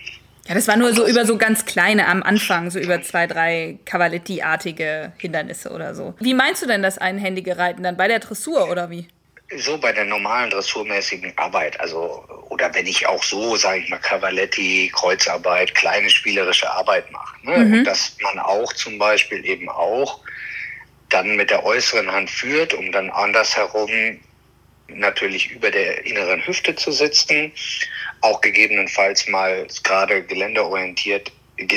Ja, 0.48 0.56
das 0.56 0.68
war 0.68 0.76
nur 0.76 0.94
so 0.94 1.08
über 1.08 1.26
so 1.26 1.38
ganz 1.38 1.66
kleine 1.66 2.08
am 2.08 2.24
Anfang, 2.24 2.72
so 2.72 2.80
über 2.80 3.02
zwei, 3.04 3.28
drei 3.28 3.78
Cavaletti-artige 3.86 5.14
Hindernisse 5.18 5.70
oder 5.70 5.94
so. 5.94 6.16
Wie 6.20 6.34
meinst 6.34 6.64
du 6.64 6.68
denn 6.68 6.82
das 6.82 6.98
einhändige 6.98 7.58
Reiten 7.58 7.84
dann 7.84 7.96
bei 7.96 8.08
der 8.08 8.20
Dressur 8.20 8.70
oder 8.70 8.90
wie? 8.90 9.08
so 9.58 9.78
bei 9.78 9.92
der 9.92 10.06
normalen 10.06 10.50
dressurmäßigen 10.50 11.34
Arbeit, 11.38 11.80
also 11.80 12.24
oder 12.50 12.74
wenn 12.74 12.86
ich 12.86 13.06
auch 13.08 13.24
so, 13.24 13.56
sage 13.56 13.80
ich 13.80 13.90
mal, 13.90 13.98
Cavaletti, 13.98 14.92
Kreuzarbeit, 14.94 15.76
kleine 15.76 16.10
spielerische 16.10 16.70
Arbeit 16.72 17.12
mache, 17.12 17.36
ne? 17.44 17.58
Mhm. 17.58 17.84
dass 17.84 18.16
man 18.22 18.40
auch 18.40 18.72
zum 18.74 18.98
Beispiel 18.98 19.46
eben 19.46 19.70
auch 19.70 20.20
dann 21.10 21.36
mit 21.36 21.50
der 21.50 21.66
äußeren 21.66 22.10
Hand 22.12 22.30
führt, 22.30 22.74
um 22.74 22.92
dann 22.92 23.10
andersherum 23.10 23.90
natürlich 24.88 25.52
über 25.52 25.72
der 25.72 26.06
inneren 26.06 26.46
Hüfte 26.46 26.76
zu 26.76 26.92
sitzen, 26.92 27.52
auch 28.22 28.42
gegebenenfalls 28.42 29.28
mal 29.28 29.68
gerade 29.84 30.24
geländeorientiert 30.24 31.32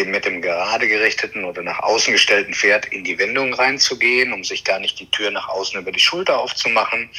mit 0.06 0.24
dem 0.24 0.40
gerade 0.40 0.88
gerichteten 0.88 1.44
oder 1.44 1.62
nach 1.62 1.78
außen 1.80 2.12
gestellten 2.12 2.54
Pferd 2.54 2.86
in 2.86 3.04
die 3.04 3.18
Wendung 3.18 3.52
reinzugehen, 3.52 4.32
um 4.32 4.42
sich 4.42 4.64
gar 4.64 4.78
nicht 4.78 4.98
die 4.98 5.10
Tür 5.10 5.30
nach 5.30 5.48
außen 5.48 5.78
über 5.78 5.92
die 5.92 6.00
Schulter 6.00 6.38
aufzumachen, 6.38 7.10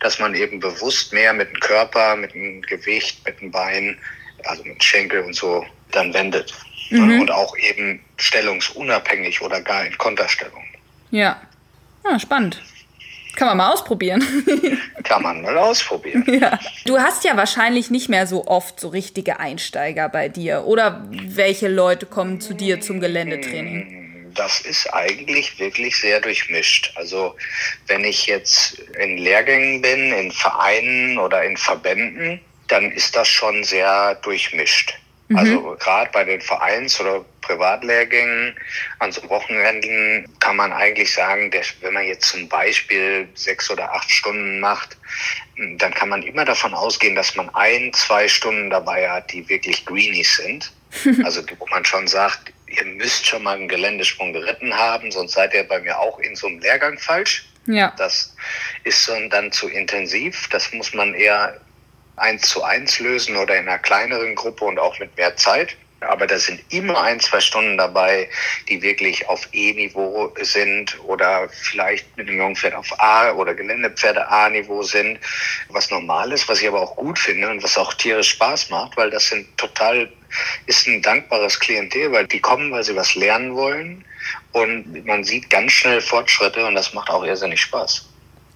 dass 0.00 0.18
man 0.18 0.34
eben 0.34 0.60
bewusst 0.60 1.12
mehr 1.12 1.32
mit 1.32 1.48
dem 1.50 1.60
Körper, 1.60 2.16
mit 2.16 2.34
dem 2.34 2.62
Gewicht, 2.62 3.24
mit 3.26 3.40
dem 3.40 3.50
Bein, 3.50 3.98
also 4.44 4.62
mit 4.62 4.74
dem 4.74 4.80
Schenkel 4.80 5.22
und 5.22 5.34
so 5.34 5.66
dann 5.90 6.14
wendet. 6.14 6.54
Mhm. 6.90 7.20
Und 7.20 7.30
auch 7.32 7.56
eben 7.56 8.00
stellungsunabhängig 8.16 9.42
oder 9.42 9.60
gar 9.60 9.84
in 9.84 9.98
Konterstellung. 9.98 10.64
Ja, 11.10 11.40
ah, 12.04 12.18
spannend. 12.18 12.62
Kann 13.36 13.48
man 13.48 13.58
mal 13.58 13.72
ausprobieren. 13.72 14.24
Kann 15.04 15.22
man 15.22 15.42
mal 15.42 15.56
ausprobieren. 15.56 16.24
Ja. 16.26 16.58
Du 16.86 16.98
hast 16.98 17.22
ja 17.24 17.36
wahrscheinlich 17.36 17.90
nicht 17.90 18.08
mehr 18.08 18.26
so 18.26 18.46
oft 18.46 18.80
so 18.80 18.88
richtige 18.88 19.38
Einsteiger 19.38 20.08
bei 20.08 20.28
dir. 20.28 20.64
Oder 20.64 21.06
welche 21.10 21.68
Leute 21.68 22.06
kommen 22.06 22.40
zu 22.40 22.54
dir 22.54 22.80
zum 22.80 22.98
Geländetraining? 22.98 24.32
Das 24.34 24.60
ist 24.60 24.92
eigentlich 24.92 25.58
wirklich 25.58 25.96
sehr 25.96 26.20
durchmischt. 26.20 26.92
Also 26.96 27.36
wenn 27.86 28.04
ich 28.04 28.26
jetzt 28.26 28.78
in 28.98 29.18
Lehrgängen 29.18 29.82
bin, 29.82 30.12
in 30.12 30.32
Vereinen 30.32 31.18
oder 31.18 31.44
in 31.44 31.56
Verbänden, 31.56 32.40
dann 32.68 32.90
ist 32.90 33.14
das 33.14 33.28
schon 33.28 33.64
sehr 33.64 34.16
durchmischt. 34.16 34.98
Mhm. 35.28 35.36
Also 35.36 35.76
gerade 35.78 36.10
bei 36.12 36.24
den 36.24 36.40
Vereins- 36.40 37.00
oder 37.00 37.24
Privatlehrgängen 37.40 38.56
an 38.98 39.12
so 39.12 39.28
Wochenenden 39.28 40.28
kann 40.40 40.56
man 40.56 40.72
eigentlich 40.72 41.12
sagen, 41.12 41.50
der, 41.50 41.62
wenn 41.80 41.94
man 41.94 42.04
jetzt 42.04 42.28
zum 42.28 42.48
Beispiel 42.48 43.28
sechs 43.34 43.70
oder 43.70 43.92
acht 43.92 44.10
Stunden 44.10 44.60
macht, 44.60 44.96
dann 45.78 45.94
kann 45.94 46.08
man 46.08 46.22
immer 46.22 46.44
davon 46.44 46.74
ausgehen, 46.74 47.14
dass 47.14 47.34
man 47.34 47.48
ein, 47.54 47.92
zwei 47.92 48.28
Stunden 48.28 48.70
dabei 48.70 49.08
hat, 49.08 49.32
die 49.32 49.48
wirklich 49.48 49.84
Greenies 49.84 50.36
sind. 50.36 50.72
Also 51.24 51.42
wo 51.58 51.66
man 51.66 51.84
schon 51.84 52.06
sagt, 52.06 52.52
ihr 52.68 52.84
müsst 52.84 53.26
schon 53.26 53.42
mal 53.42 53.56
einen 53.56 53.68
Geländesprung 53.68 54.32
geritten 54.32 54.72
haben, 54.74 55.10
sonst 55.10 55.32
seid 55.32 55.52
ihr 55.52 55.64
bei 55.64 55.78
mir 55.80 55.98
auch 55.98 56.18
in 56.20 56.34
so 56.34 56.46
einem 56.46 56.58
Lehrgang 56.60 56.98
falsch. 56.98 57.46
Ja. 57.66 57.92
Das 57.98 58.34
ist 58.84 59.10
dann 59.30 59.52
zu 59.52 59.68
intensiv. 59.68 60.48
Das 60.50 60.72
muss 60.72 60.94
man 60.94 61.14
eher 61.14 61.60
eins 62.16 62.48
zu 62.48 62.62
eins 62.62 62.98
lösen 62.98 63.36
oder 63.36 63.56
in 63.56 63.68
einer 63.68 63.78
kleineren 63.78 64.34
Gruppe 64.34 64.64
und 64.64 64.78
auch 64.78 64.98
mit 64.98 65.16
mehr 65.16 65.36
Zeit. 65.36 65.76
Aber 66.00 66.26
da 66.26 66.38
sind 66.38 66.60
immer 66.68 67.00
ein, 67.02 67.20
zwei 67.20 67.40
Stunden 67.40 67.78
dabei, 67.78 68.28
die 68.68 68.82
wirklich 68.82 69.26
auf 69.28 69.48
E-Niveau 69.52 70.32
sind 70.42 70.98
oder 71.04 71.48
vielleicht 71.48 72.14
mit 72.16 72.28
dem 72.28 72.36
Jungpferd 72.36 72.74
auf 72.74 72.88
A 73.00 73.32
oder 73.32 73.54
Geländepferde 73.54 74.28
A-Niveau 74.28 74.82
sind, 74.82 75.18
was 75.70 75.90
normal 75.90 76.32
ist, 76.32 76.48
was 76.48 76.60
ich 76.60 76.68
aber 76.68 76.82
auch 76.82 76.96
gut 76.96 77.18
finde 77.18 77.48
und 77.48 77.62
was 77.62 77.78
auch 77.78 77.94
tierisch 77.94 78.30
Spaß 78.30 78.68
macht, 78.68 78.96
weil 78.98 79.10
das 79.10 79.28
sind 79.28 79.56
total, 79.56 80.12
ist 80.66 80.86
ein 80.86 81.00
dankbares 81.00 81.58
Klientel, 81.58 82.12
weil 82.12 82.26
die 82.26 82.40
kommen, 82.40 82.70
weil 82.72 82.84
sie 82.84 82.94
was 82.94 83.14
lernen 83.14 83.54
wollen 83.54 84.04
und 84.52 85.06
man 85.06 85.24
sieht 85.24 85.48
ganz 85.48 85.72
schnell 85.72 86.02
Fortschritte 86.02 86.66
und 86.66 86.74
das 86.74 86.92
macht 86.92 87.08
auch 87.08 87.24
irrsinnig 87.24 87.60
Spaß. 87.62 88.06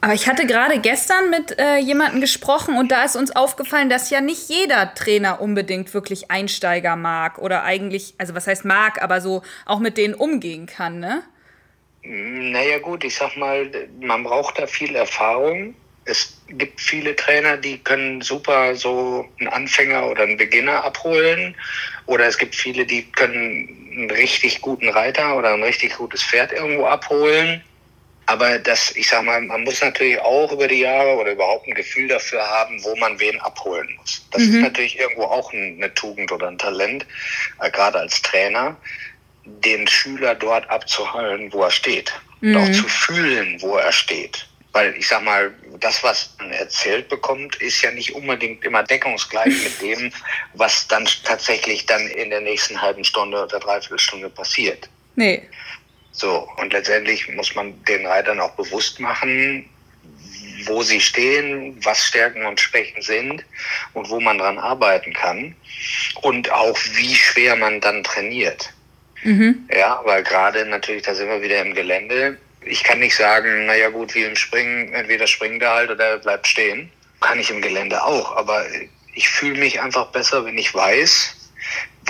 Aber 0.03 0.15
ich 0.15 0.27
hatte 0.29 0.47
gerade 0.47 0.81
gestern 0.81 1.29
mit 1.29 1.59
äh, 1.59 1.77
jemandem 1.77 2.23
gesprochen 2.23 2.79
und 2.79 2.91
da 2.91 3.05
ist 3.05 3.17
uns 3.17 3.37
aufgefallen, 3.37 3.91
dass 3.91 4.09
ja 4.09 4.23
nicht 4.23 4.49
jeder 4.49 4.95
Trainer 4.95 5.43
unbedingt 5.43 5.93
wirklich 5.93 6.31
Einsteiger 6.31 6.97
mag 6.97 7.39
oder 7.39 7.65
eigentlich, 7.65 8.15
also 8.17 8.35
was 8.35 8.47
heißt 8.47 8.65
mag, 8.65 9.03
aber 9.03 9.21
so 9.21 9.43
auch 9.67 9.79
mit 9.79 9.99
denen 9.99 10.15
umgehen 10.15 10.65
kann, 10.67 11.01
ne? 11.01 11.23
Naja 12.03 12.79
gut, 12.79 13.05
ich 13.05 13.15
sag 13.15 13.37
mal, 13.37 13.71
man 14.01 14.25
braucht 14.25 14.59
da 14.59 14.67
viel 14.67 14.97
Erfahrung. 14.97 15.75
Es 16.07 16.41
gibt 16.49 16.81
viele 16.81 17.15
Trainer, 17.15 17.59
die 17.59 17.77
können 17.79 18.23
super 18.23 18.75
so 18.75 19.29
einen 19.39 19.49
Anfänger 19.49 20.07
oder 20.09 20.23
einen 20.23 20.39
Beginner 20.39 20.83
abholen. 20.83 21.55
Oder 22.07 22.25
es 22.27 22.39
gibt 22.39 22.55
viele, 22.55 22.87
die 22.87 23.03
können 23.13 23.69
einen 23.93 24.11
richtig 24.11 24.63
guten 24.63 24.89
Reiter 24.89 25.37
oder 25.37 25.53
ein 25.53 25.63
richtig 25.63 25.95
gutes 25.97 26.23
Pferd 26.23 26.53
irgendwo 26.53 26.87
abholen. 26.87 27.63
Aber 28.31 28.61
das, 28.61 28.95
ich 28.95 29.09
sag 29.09 29.25
mal, 29.25 29.41
man 29.41 29.65
muss 29.65 29.81
natürlich 29.81 30.21
auch 30.21 30.53
über 30.53 30.69
die 30.69 30.79
Jahre 30.79 31.17
oder 31.17 31.33
überhaupt 31.33 31.67
ein 31.67 31.75
Gefühl 31.75 32.07
dafür 32.07 32.41
haben, 32.49 32.81
wo 32.85 32.95
man 32.95 33.19
wen 33.19 33.41
abholen 33.41 33.89
muss. 33.97 34.25
Das 34.31 34.43
mhm. 34.43 34.55
ist 34.55 34.61
natürlich 34.61 35.01
irgendwo 35.01 35.25
auch 35.25 35.53
eine 35.53 35.93
Tugend 35.95 36.31
oder 36.31 36.47
ein 36.47 36.57
Talent, 36.57 37.05
äh, 37.61 37.69
gerade 37.73 37.99
als 37.99 38.23
Trainer, 38.23 38.77
den 39.45 39.85
Schüler 39.89 40.37
dort 40.37 40.71
abzuholen, 40.71 41.53
wo 41.53 41.65
er 41.65 41.73
steht. 41.73 42.13
Mhm. 42.41 42.55
Und 42.55 42.63
auch 42.63 42.69
mhm. 42.69 42.75
zu 42.75 42.89
fühlen, 42.89 43.57
wo 43.63 43.79
er 43.79 43.91
steht. 43.91 44.47
Weil 44.71 44.95
ich 44.95 45.09
sag 45.09 45.25
mal, 45.25 45.53
das, 45.81 46.05
was 46.05 46.37
man 46.39 46.53
erzählt 46.53 47.09
bekommt, 47.09 47.57
ist 47.57 47.83
ja 47.83 47.91
nicht 47.91 48.15
unbedingt 48.15 48.65
immer 48.65 48.85
deckungsgleich 48.85 49.65
mit 49.65 49.83
dem, 49.83 50.13
was 50.55 50.87
dann 50.87 51.05
tatsächlich 51.25 51.85
dann 51.85 52.07
in 52.07 52.31
der 52.31 52.43
nächsten 52.43 52.81
halben 52.81 53.03
Stunde 53.03 53.43
oder 53.43 53.59
Dreiviertelstunde 53.59 54.31
passiert. 54.31 54.89
Nee. 55.17 55.43
So, 56.13 56.49
und 56.57 56.73
letztendlich 56.73 57.29
muss 57.29 57.55
man 57.55 57.83
den 57.85 58.07
Reitern 58.07 58.41
auch 58.41 58.53
bewusst 58.53 59.01
machen, 59.01 59.69
wo 60.67 60.83
sie 60.83 61.01
stehen, 61.01 61.79
was 61.85 62.05
Stärken 62.05 62.45
und 62.45 62.61
Schwächen 62.61 63.01
sind 63.03 63.45
und 63.95 64.09
wo 64.11 64.21
man 64.21 64.39
dran 64.39 64.59
arbeiten 64.59 65.13
kann 65.13 65.55
und 66.23 66.51
auch 66.51 66.77
wie 66.95 67.15
schwer 67.15 67.57
man 67.57 67.81
dann 67.81 68.03
trainiert. 68.03 68.73
Mhm. 69.23 69.69
Ja, 69.73 70.01
weil 70.05 70.23
gerade 70.23 70.67
natürlich, 70.67 71.03
da 71.03 71.15
sind 71.15 71.29
wir 71.29 71.43
wieder 71.43 71.61
im 71.63 71.75
Gelände. 71.75 72.39
Ich 72.63 72.83
kann 72.83 72.99
nicht 72.99 73.17
sagen, 73.17 73.67
naja 73.67 73.89
gut, 73.89 74.15
wie 74.15 74.25
im 74.25 74.37
Springen, 74.37 74.93
entweder 74.93 75.27
springt 75.27 75.63
er 75.63 75.71
halt 75.71 75.91
oder 75.91 76.05
er 76.05 76.19
bleibt 76.19 76.47
stehen. 76.47 76.91
Kann 77.21 77.39
ich 77.39 77.51
im 77.51 77.61
Gelände 77.61 78.03
auch, 78.03 78.37
aber 78.37 78.65
ich 79.15 79.29
fühle 79.29 79.59
mich 79.59 79.81
einfach 79.81 80.07
besser, 80.07 80.45
wenn 80.45 80.57
ich 80.57 80.75
weiß, 80.75 81.37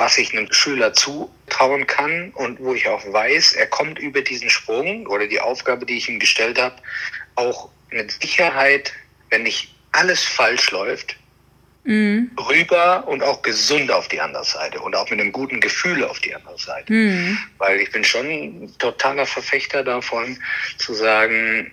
was 0.01 0.19
ich 0.19 0.33
einem 0.33 0.51
Schüler 0.53 0.95
zutrauen 0.95 1.87
kann 1.87 2.31
und 2.35 2.59
wo 2.59 2.75
ich 2.75 2.89
auch 2.89 3.05
weiß, 3.13 3.53
er 3.53 3.67
kommt 3.67 3.99
über 3.99 4.23
diesen 4.23 4.51
Sprung 4.51 5.07
oder 5.07 5.27
die 5.27 5.41
Aufgabe, 5.41 5.87
die 5.87 5.99
ich 5.99 6.09
ihm 6.09 6.19
gestellt 6.19 6.59
habe, 6.59 6.77
auch 7.37 7.69
mit 7.91 8.11
Sicherheit, 8.11 8.93
wenn 9.29 9.43
nicht 9.43 9.75
alles 9.93 10.25
falsch 10.25 10.71
läuft, 10.71 11.17
mhm. 11.85 12.31
rüber 12.49 13.07
und 13.07 13.23
auch 13.23 13.43
gesund 13.43 13.91
auf 13.91 14.09
die 14.09 14.21
andere 14.21 14.45
Seite 14.45 14.81
und 14.81 14.97
auch 14.97 15.11
mit 15.11 15.21
einem 15.21 15.33
guten 15.33 15.61
Gefühl 15.61 16.03
auf 16.03 16.19
die 16.21 16.35
andere 16.35 16.59
Seite. 16.59 16.93
Mhm. 16.93 17.39
Weil 17.59 17.81
ich 17.81 17.93
bin 17.93 18.03
schon 18.03 18.27
ein 18.27 18.75
totaler 18.79 19.27
Verfechter 19.27 19.85
davon, 19.85 20.39
zu 20.79 20.95
sagen, 20.95 21.71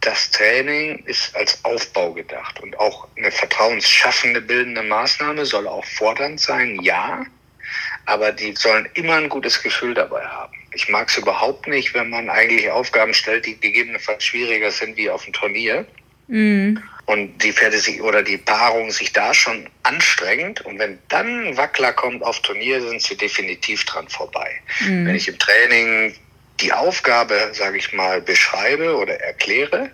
das 0.00 0.30
Training 0.30 1.04
ist 1.04 1.36
als 1.36 1.62
Aufbau 1.62 2.14
gedacht 2.14 2.58
und 2.60 2.78
auch 2.78 3.06
eine 3.18 3.30
vertrauensschaffende 3.30 4.40
bildende 4.40 4.82
Maßnahme 4.82 5.44
soll 5.44 5.68
auch 5.68 5.84
fordernd 5.84 6.40
sein, 6.40 6.80
ja, 6.80 7.26
aber 8.10 8.32
die 8.32 8.54
sollen 8.56 8.88
immer 8.94 9.14
ein 9.14 9.28
gutes 9.28 9.62
Gefühl 9.62 9.94
dabei 9.94 10.24
haben. 10.24 10.52
Ich 10.72 10.88
mag 10.88 11.08
es 11.08 11.16
überhaupt 11.16 11.68
nicht, 11.68 11.94
wenn 11.94 12.10
man 12.10 12.28
eigentlich 12.28 12.68
Aufgaben 12.68 13.14
stellt, 13.14 13.46
die 13.46 13.58
gegebenenfalls 13.58 14.24
schwieriger 14.24 14.72
sind 14.72 14.96
wie 14.96 15.08
auf 15.08 15.24
dem 15.24 15.32
Turnier. 15.32 15.86
Mhm. 16.26 16.82
Und 17.06 17.38
die 17.38 17.52
Pferde 17.52 17.78
sich 17.78 18.02
oder 18.02 18.22
die 18.24 18.36
Paarung 18.36 18.90
sich 18.90 19.12
da 19.12 19.32
schon 19.32 19.68
anstrengt. 19.84 20.60
Und 20.62 20.80
wenn 20.80 20.98
dann 21.08 21.46
ein 21.46 21.56
Wackler 21.56 21.92
kommt 21.92 22.24
auf 22.24 22.40
Turnier, 22.40 22.80
sind 22.80 23.00
sie 23.00 23.16
definitiv 23.16 23.84
dran 23.84 24.08
vorbei. 24.08 24.60
Mhm. 24.80 25.06
Wenn 25.06 25.14
ich 25.14 25.28
im 25.28 25.38
Training 25.38 26.14
die 26.60 26.72
Aufgabe, 26.72 27.50
sage 27.52 27.78
ich 27.78 27.92
mal, 27.92 28.20
beschreibe 28.20 28.96
oder 28.96 29.20
erkläre, 29.20 29.90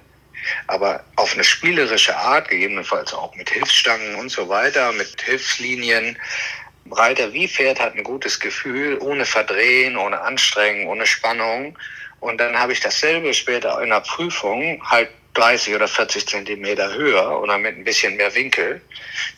aber 0.69 1.05
auf 1.17 1.35
eine 1.35 1.45
spielerische 1.45 2.17
Art, 2.17 2.49
gegebenenfalls 2.49 3.13
auch 3.13 3.35
mit 3.35 3.51
Hilfsstangen 3.51 4.15
und 4.15 4.31
so 4.31 4.49
weiter, 4.49 4.93
mit 4.93 5.21
Hilfslinien. 5.21 6.17
Reiter 6.91 7.33
wie 7.33 7.49
Pferd 7.49 7.81
hat 7.81 7.95
ein 7.95 8.05
gutes 8.05 8.41
Gefühl, 8.41 8.99
ohne 9.01 9.25
Verdrehen, 9.25 9.97
ohne 9.97 10.21
Anstrengen, 10.21 10.87
ohne 10.87 11.07
Spannung. 11.07 11.79
Und 12.21 12.39
dann 12.39 12.59
habe 12.59 12.73
ich 12.73 12.81
dasselbe 12.81 13.35
später 13.35 13.81
in 13.83 13.91
der 13.91 14.01
Prüfung, 14.01 14.83
halt 14.89 15.11
30 15.37 15.75
oder 15.75 15.87
40 15.87 16.27
Zentimeter 16.27 16.93
höher 16.95 17.41
oder 17.41 17.59
mit 17.59 17.77
ein 17.77 17.85
bisschen 17.85 18.17
mehr 18.17 18.35
Winkel, 18.35 18.81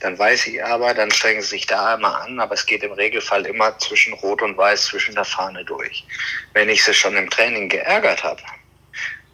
dann 0.00 0.16
weiß 0.18 0.46
ich 0.46 0.62
aber, 0.62 0.94
dann 0.94 1.10
strengen 1.10 1.42
sie 1.42 1.48
sich 1.48 1.66
da 1.66 1.94
immer 1.94 2.20
an, 2.22 2.38
aber 2.38 2.54
es 2.54 2.64
geht 2.66 2.84
im 2.84 2.92
Regelfall 2.92 3.44
immer 3.46 3.76
zwischen 3.78 4.12
Rot 4.14 4.40
und 4.42 4.56
Weiß, 4.56 4.86
zwischen 4.86 5.14
der 5.16 5.24
Fahne 5.24 5.64
durch. 5.64 6.04
Wenn 6.52 6.68
ich 6.68 6.84
sie 6.84 6.94
schon 6.94 7.16
im 7.16 7.28
Training 7.28 7.68
geärgert 7.68 8.22
habe 8.22 8.40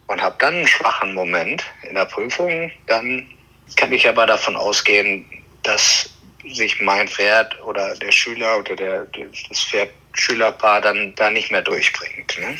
und 0.07 0.21
habe 0.21 0.35
dann 0.39 0.55
einen 0.55 0.67
schwachen 0.67 1.13
Moment 1.13 1.63
in 1.83 1.95
der 1.95 2.05
Prüfung, 2.05 2.71
dann 2.87 3.29
kann 3.75 3.93
ich 3.93 4.07
aber 4.07 4.25
davon 4.25 4.55
ausgehen, 4.55 5.25
dass 5.61 6.09
sich 6.53 6.81
mein 6.81 7.07
Pferd 7.07 7.61
oder 7.63 7.95
der 7.95 8.11
Schüler 8.11 8.59
oder 8.59 8.75
der, 8.75 9.07
das 9.49 9.59
Pferd-Schülerpaar 9.59 10.81
dann 10.81 11.13
da 11.15 11.29
nicht 11.29 11.51
mehr 11.51 11.61
durchbringt. 11.61 12.37
Ne? 12.39 12.57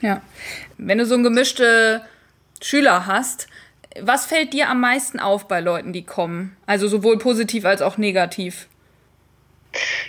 Ja. 0.00 0.22
Wenn 0.78 0.98
du 0.98 1.06
so 1.06 1.14
ein 1.14 1.22
gemischte 1.22 2.02
Schüler 2.60 3.06
hast, 3.06 3.48
was 4.00 4.26
fällt 4.26 4.52
dir 4.52 4.68
am 4.68 4.80
meisten 4.80 5.20
auf 5.20 5.48
bei 5.48 5.60
Leuten, 5.60 5.92
die 5.92 6.04
kommen? 6.04 6.56
Also 6.66 6.88
sowohl 6.88 7.18
positiv 7.18 7.64
als 7.64 7.82
auch 7.82 7.98
negativ. 7.98 8.66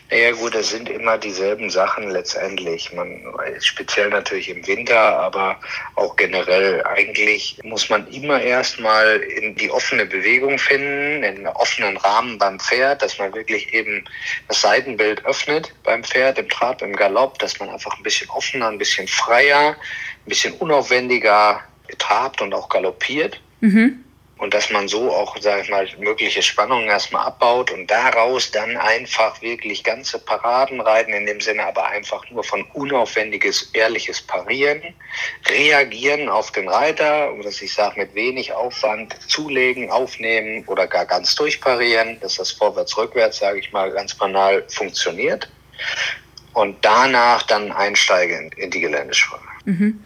Naja 0.10 0.32
gut, 0.32 0.54
das 0.54 0.70
sind 0.70 0.90
immer 0.90 1.18
dieselben 1.18 1.70
Sachen 1.70 2.12
letztendlich. 2.12 2.92
Man, 2.92 3.24
speziell 3.60 4.10
natürlich 4.10 4.50
im 4.50 4.66
Winter, 4.68 5.00
aber 5.00 5.60
auch 5.96 6.16
generell 6.18 6.84
eigentlich 6.86 7.60
muss 7.64 7.90
man 7.90 8.08
immer 8.08 8.42
erstmal 8.42 9.18
in 9.22 9.56
die 9.56 9.72
offene 9.72 10.06
Bewegung 10.06 10.60
finden, 10.60 11.24
in 11.24 11.38
einen 11.38 11.48
offenen 11.48 11.98
Rahmen 11.98 12.38
beim 12.38 12.60
Pferd, 12.60 13.02
dass 13.02 13.18
man 13.18 13.34
wirklich 13.34 13.74
eben 13.74 14.04
das 14.50 14.62
Seitenbild 14.62 15.26
öffnet 15.26 15.74
beim 15.84 16.04
Pferd, 16.04 16.38
im 16.38 16.50
Trab, 16.50 16.82
im 16.82 16.96
Galopp, 16.96 17.40
dass 17.40 17.60
man 17.60 17.70
einfach 17.70 17.98
ein 17.98 18.04
bisschen 18.04 18.30
offener, 18.30 18.68
ein 18.68 18.78
bisschen 18.78 19.08
freier, 19.08 19.70
ein 20.26 20.30
bisschen 20.30 20.54
unaufwendiger 20.56 21.62
trabt 21.98 22.42
und 22.42 22.54
auch 22.54 22.70
galoppiert. 22.70 23.40
Mhm 23.62 24.04
und 24.44 24.54
dass 24.54 24.70
man 24.72 24.90
so 24.90 25.10
auch, 25.10 25.38
sage 25.40 25.62
ich 25.62 25.70
mal, 25.70 25.88
mögliche 26.00 26.42
Spannungen 26.42 26.90
erstmal 26.90 27.26
abbaut 27.26 27.72
und 27.72 27.90
daraus 27.90 28.52
dann 28.52 28.76
einfach 28.76 29.42
wirklich 29.42 29.86
ganze 29.86 30.20
Paraden 30.20 30.82
reiten, 30.82 31.14
in 31.14 31.26
dem 31.26 31.40
Sinne 31.40 31.66
aber 31.66 31.88
einfach 31.88 32.30
nur 32.30 32.44
von 32.44 32.66
unaufwendiges, 32.74 33.70
ehrliches 33.72 34.22
Parieren, 34.22 34.82
reagieren 35.48 36.28
auf 36.28 36.52
den 36.52 36.68
Reiter, 36.68 37.34
oder 37.36 37.48
ich 37.48 37.74
sage, 37.74 38.02
mit 38.02 38.16
wenig 38.16 38.52
Aufwand 38.52 39.16
zulegen, 39.30 39.90
aufnehmen 39.90 40.66
oder 40.68 40.88
gar 40.88 41.06
ganz 41.06 41.34
durchparieren, 41.36 42.20
dass 42.20 42.36
das 42.36 42.52
vorwärts-rückwärts, 42.52 43.38
sage 43.38 43.60
ich 43.60 43.72
mal, 43.72 43.92
ganz 43.92 44.14
banal 44.14 44.66
funktioniert 44.68 45.50
und 46.52 46.84
danach 46.84 47.44
dann 47.44 47.72
einsteigen 47.72 48.52
in 48.58 48.70
die 48.72 48.82
Geländesprünge. 48.82 49.48
Mhm. 49.64 50.04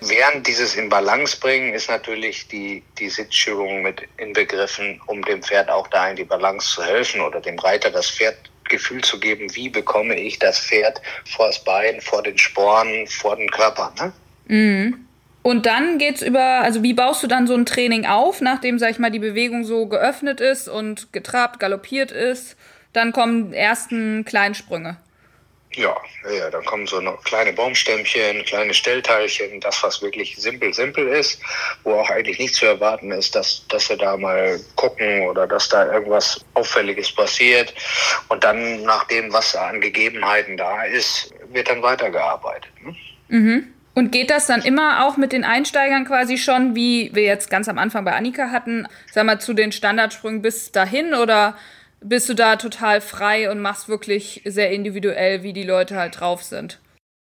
Während 0.00 0.46
dieses 0.46 0.76
in 0.76 0.88
Balance 0.88 1.38
bringen 1.38 1.74
ist 1.74 1.90
natürlich 1.90 2.46
die, 2.48 2.82
die 2.98 3.08
Sitzschulung 3.08 3.82
mit 3.82 4.02
inbegriffen, 4.16 5.00
um 5.06 5.22
dem 5.22 5.42
Pferd 5.42 5.68
auch 5.68 5.88
da 5.88 6.08
in 6.08 6.16
die 6.16 6.24
Balance 6.24 6.74
zu 6.74 6.84
helfen 6.84 7.20
oder 7.20 7.40
dem 7.40 7.58
Reiter 7.58 7.90
das 7.90 8.10
Pferd 8.10 8.36
Gefühl 8.68 9.02
zu 9.02 9.18
geben, 9.18 9.54
wie 9.54 9.68
bekomme 9.68 10.18
ich 10.18 10.38
das 10.38 10.60
Pferd 10.60 11.00
vor 11.24 11.46
das 11.46 11.64
Bein, 11.64 12.00
vor 12.00 12.22
den 12.22 12.38
Sporen, 12.38 13.06
vor 13.06 13.36
den 13.36 13.50
Körper. 13.50 13.92
Ne? 13.98 14.12
Mhm. 14.46 15.06
Und 15.42 15.66
dann 15.66 15.98
geht's 15.98 16.20
über, 16.20 16.60
also 16.60 16.82
wie 16.82 16.94
baust 16.94 17.22
du 17.22 17.26
dann 17.26 17.46
so 17.46 17.54
ein 17.54 17.64
Training 17.64 18.06
auf, 18.06 18.40
nachdem, 18.40 18.78
sag 18.78 18.90
ich 18.90 18.98
mal, 18.98 19.10
die 19.10 19.18
Bewegung 19.18 19.64
so 19.64 19.86
geöffnet 19.86 20.40
ist 20.40 20.68
und 20.68 21.12
getrabt, 21.12 21.58
galoppiert 21.58 22.12
ist? 22.12 22.56
Dann 22.92 23.12
kommen 23.12 23.52
ersten 23.52 24.24
Kleinsprünge. 24.24 24.98
Ja, 25.78 25.96
ja, 26.28 26.50
dann 26.50 26.64
kommen 26.64 26.88
so 26.88 27.00
noch 27.00 27.22
kleine 27.22 27.52
Baumstämmchen, 27.52 28.44
kleine 28.44 28.74
Stellteilchen, 28.74 29.60
das, 29.60 29.80
was 29.84 30.02
wirklich 30.02 30.36
simpel, 30.36 30.74
simpel 30.74 31.06
ist, 31.06 31.40
wo 31.84 31.92
auch 31.92 32.10
eigentlich 32.10 32.40
nicht 32.40 32.56
zu 32.56 32.66
erwarten 32.66 33.12
ist, 33.12 33.36
dass, 33.36 33.64
dass 33.68 33.88
wir 33.88 33.96
da 33.96 34.16
mal 34.16 34.58
gucken 34.74 35.22
oder 35.28 35.46
dass 35.46 35.68
da 35.68 35.92
irgendwas 35.92 36.44
Auffälliges 36.54 37.12
passiert. 37.12 37.72
Und 38.26 38.42
dann, 38.42 38.82
nach 38.82 39.04
dem, 39.04 39.32
was 39.32 39.54
an 39.54 39.80
Gegebenheiten 39.80 40.56
da 40.56 40.82
ist, 40.82 41.32
wird 41.52 41.68
dann 41.68 41.80
weitergearbeitet. 41.80 42.72
Ne? 42.82 42.96
Mhm. 43.28 43.72
Und 43.94 44.10
geht 44.10 44.30
das 44.30 44.46
dann 44.48 44.62
immer 44.62 45.06
auch 45.06 45.16
mit 45.16 45.30
den 45.30 45.44
Einsteigern 45.44 46.04
quasi 46.04 46.38
schon, 46.38 46.74
wie 46.74 47.10
wir 47.14 47.22
jetzt 47.22 47.50
ganz 47.50 47.68
am 47.68 47.78
Anfang 47.78 48.04
bei 48.04 48.14
Annika 48.14 48.50
hatten, 48.50 48.88
sag 49.12 49.26
mal, 49.26 49.40
zu 49.40 49.54
den 49.54 49.70
Standardsprüngen 49.70 50.42
bis 50.42 50.72
dahin 50.72 51.14
oder 51.14 51.56
bist 52.00 52.28
du 52.28 52.34
da 52.34 52.56
total 52.56 53.00
frei 53.00 53.50
und 53.50 53.60
machst 53.60 53.88
wirklich 53.88 54.42
sehr 54.44 54.70
individuell, 54.70 55.42
wie 55.42 55.52
die 55.52 55.64
Leute 55.64 55.96
halt 55.96 56.20
drauf 56.20 56.42
sind. 56.42 56.80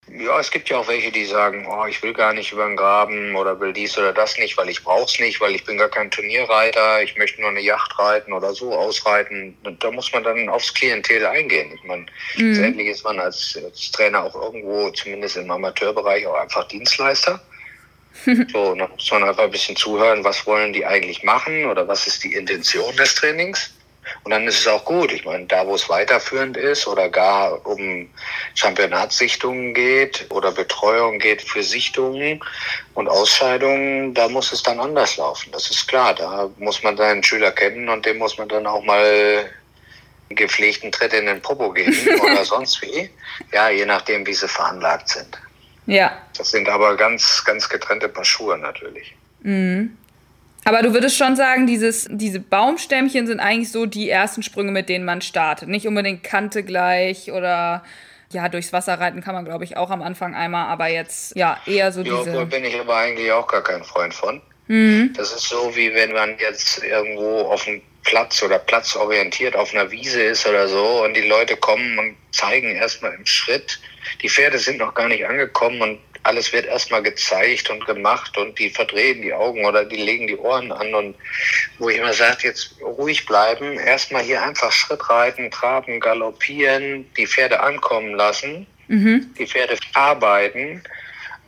Ja, 0.09 0.39
es 0.39 0.51
gibt 0.51 0.69
ja 0.69 0.77
auch 0.77 0.87
welche, 0.87 1.11
die 1.11 1.25
sagen, 1.25 1.67
oh, 1.69 1.85
ich 1.85 2.01
will 2.01 2.13
gar 2.13 2.33
nicht 2.33 2.53
über 2.53 2.65
den 2.65 2.77
Graben 2.77 3.35
oder 3.35 3.59
will 3.59 3.73
dies 3.73 3.97
oder 3.97 4.13
das 4.13 4.37
nicht, 4.37 4.57
weil 4.57 4.69
ich 4.69 4.81
brauch's 4.81 5.19
nicht, 5.19 5.41
weil 5.41 5.53
ich 5.53 5.65
bin 5.65 5.77
gar 5.77 5.89
kein 5.89 6.09
Turnierreiter, 6.09 7.03
ich 7.03 7.17
möchte 7.17 7.41
nur 7.41 7.49
eine 7.49 7.59
Yacht 7.59 7.99
reiten 7.99 8.31
oder 8.31 8.53
so 8.53 8.73
ausreiten. 8.73 9.57
Und 9.65 9.83
da 9.83 9.91
muss 9.91 10.13
man 10.13 10.23
dann 10.23 10.47
aufs 10.47 10.73
Klientel 10.73 11.25
eingehen. 11.25 11.71
Ich 11.75 11.83
meine, 11.83 12.05
mhm. 12.37 12.53
letztendlich 12.53 12.87
ist 12.87 13.03
man 13.03 13.19
als, 13.19 13.59
als, 13.61 13.91
Trainer 13.91 14.23
auch 14.23 14.35
irgendwo, 14.35 14.89
zumindest 14.91 15.35
im 15.35 15.51
Amateurbereich, 15.51 16.25
auch 16.25 16.35
einfach 16.35 16.65
Dienstleister. 16.69 17.41
so, 18.25 18.75
dann 18.75 18.89
muss 18.89 19.11
man 19.11 19.23
einfach 19.25 19.43
ein 19.43 19.51
bisschen 19.51 19.75
zuhören, 19.75 20.23
was 20.23 20.47
wollen 20.47 20.71
die 20.71 20.85
eigentlich 20.85 21.21
machen 21.23 21.65
oder 21.65 21.85
was 21.85 22.07
ist 22.07 22.23
die 22.23 22.33
Intention 22.33 22.95
des 22.95 23.13
Trainings. 23.13 23.76
Und 24.23 24.31
dann 24.31 24.47
ist 24.47 24.59
es 24.59 24.67
auch 24.67 24.85
gut. 24.85 25.11
Ich 25.11 25.25
meine, 25.25 25.45
da 25.45 25.65
wo 25.67 25.75
es 25.75 25.89
weiterführend 25.89 26.57
ist 26.57 26.87
oder 26.87 27.09
gar 27.09 27.65
um 27.65 28.09
Championatssichtungen 28.55 29.73
geht 29.73 30.25
oder 30.29 30.51
Betreuung 30.51 31.19
geht 31.19 31.41
für 31.41 31.63
Sichtungen 31.63 32.43
und 32.93 33.07
Ausscheidungen, 33.07 34.13
da 34.13 34.27
muss 34.29 34.51
es 34.51 34.63
dann 34.63 34.79
anders 34.79 35.17
laufen. 35.17 35.51
Das 35.51 35.69
ist 35.69 35.87
klar. 35.87 36.13
Da 36.13 36.49
muss 36.57 36.83
man 36.83 36.97
seinen 36.97 37.23
Schüler 37.23 37.51
kennen 37.51 37.89
und 37.89 38.05
dem 38.05 38.17
muss 38.17 38.37
man 38.37 38.49
dann 38.49 38.67
auch 38.67 38.83
mal 38.83 39.49
gepflegten 40.29 40.91
Tritt 40.91 41.13
in 41.13 41.25
den 41.25 41.41
Popo 41.41 41.71
geben 41.71 41.95
oder 42.21 42.43
sonst 42.43 42.81
wie. 42.81 43.09
Ja, 43.53 43.69
je 43.69 43.85
nachdem, 43.85 44.25
wie 44.25 44.33
sie 44.33 44.47
veranlagt 44.47 45.09
sind. 45.09 45.37
Ja. 45.85 46.21
Das 46.37 46.51
sind 46.51 46.67
aber 46.67 46.97
ganz, 46.97 47.43
ganz 47.45 47.67
getrennte 47.69 48.09
Paar 48.09 48.25
Schuhe 48.25 48.57
natürlich. 48.57 49.15
Mhm. 49.41 49.97
Aber 50.67 50.81
du 50.81 50.93
würdest 50.93 51.15
schon 51.15 51.37
sagen, 51.37 51.65
dieses, 51.65 52.09
diese 52.11 52.41
Baumstämmchen 52.41 53.25
sind 53.25 53.39
eigentlich 53.39 53.71
so 53.71 53.85
die 53.85 54.09
ersten 54.09 54.43
Sprünge, 54.43 54.73
mit 54.73 54.89
denen 54.89 55.05
man 55.05 55.21
startet. 55.21 55.69
Nicht 55.69 55.87
unbedingt 55.87 56.25
Kante 56.25 56.61
gleich 56.61 57.31
oder 57.31 57.85
ja, 58.33 58.49
durchs 58.49 58.73
Wasser 58.73 58.99
reiten 58.99 59.21
kann 59.21 59.33
man, 59.33 59.45
glaube 59.45 59.63
ich, 59.63 59.77
auch 59.77 59.89
am 59.91 60.01
Anfang 60.01 60.35
einmal, 60.35 60.67
aber 60.67 60.87
jetzt 60.87 61.37
ja 61.37 61.57
eher 61.65 61.93
so 61.93 62.01
ja, 62.01 62.17
diese. 62.17 62.35
Ja, 62.35 62.43
bin 62.43 62.65
ich 62.65 62.77
aber 62.77 62.97
eigentlich 62.97 63.31
auch 63.31 63.47
gar 63.47 63.63
kein 63.63 63.81
Freund 63.81 64.13
von. 64.13 64.41
Mhm. 64.67 65.13
Das 65.15 65.31
ist 65.31 65.47
so, 65.47 65.73
wie 65.73 65.93
wenn 65.93 66.11
man 66.11 66.37
jetzt 66.37 66.83
irgendwo 66.83 67.43
auf 67.49 67.65
einem 67.65 67.81
Platz 68.03 68.43
oder 68.43 68.59
platzorientiert 68.59 69.55
auf 69.55 69.73
einer 69.73 69.89
Wiese 69.89 70.21
ist 70.21 70.45
oder 70.45 70.67
so 70.67 71.05
und 71.05 71.13
die 71.13 71.27
Leute 71.27 71.55
kommen 71.55 71.97
und 71.97 72.17
zeigen 72.31 72.75
erstmal 72.75 73.13
im 73.13 73.25
Schritt. 73.25 73.79
Die 74.21 74.29
Pferde 74.29 74.59
sind 74.59 74.79
noch 74.79 74.93
gar 74.93 75.07
nicht 75.07 75.25
angekommen 75.25 75.81
und 75.81 75.99
alles 76.27 76.51
wird 76.51 76.65
erstmal 76.65 77.01
gezeigt 77.01 77.69
und 77.69 77.85
gemacht 77.85 78.37
und 78.37 78.59
die 78.59 78.69
verdrehen 78.69 79.21
die 79.21 79.33
Augen 79.33 79.65
oder 79.65 79.85
die 79.85 79.95
legen 79.95 80.27
die 80.27 80.35
Ohren 80.35 80.71
an 80.71 80.93
und 80.93 81.15
wo 81.79 81.89
ich 81.89 81.97
immer 81.97 82.13
sage, 82.13 82.47
jetzt 82.49 82.75
ruhig 82.81 83.25
bleiben, 83.25 83.79
erstmal 83.79 84.23
hier 84.23 84.43
einfach 84.43 84.71
Schritt 84.71 85.09
reiten, 85.09 85.49
traben, 85.49 85.99
galoppieren, 85.99 87.11
die 87.15 87.25
Pferde 87.25 87.61
ankommen 87.61 88.13
lassen, 88.13 88.67
mhm. 88.87 89.33
die 89.39 89.47
Pferde 89.47 89.77
arbeiten 89.93 90.83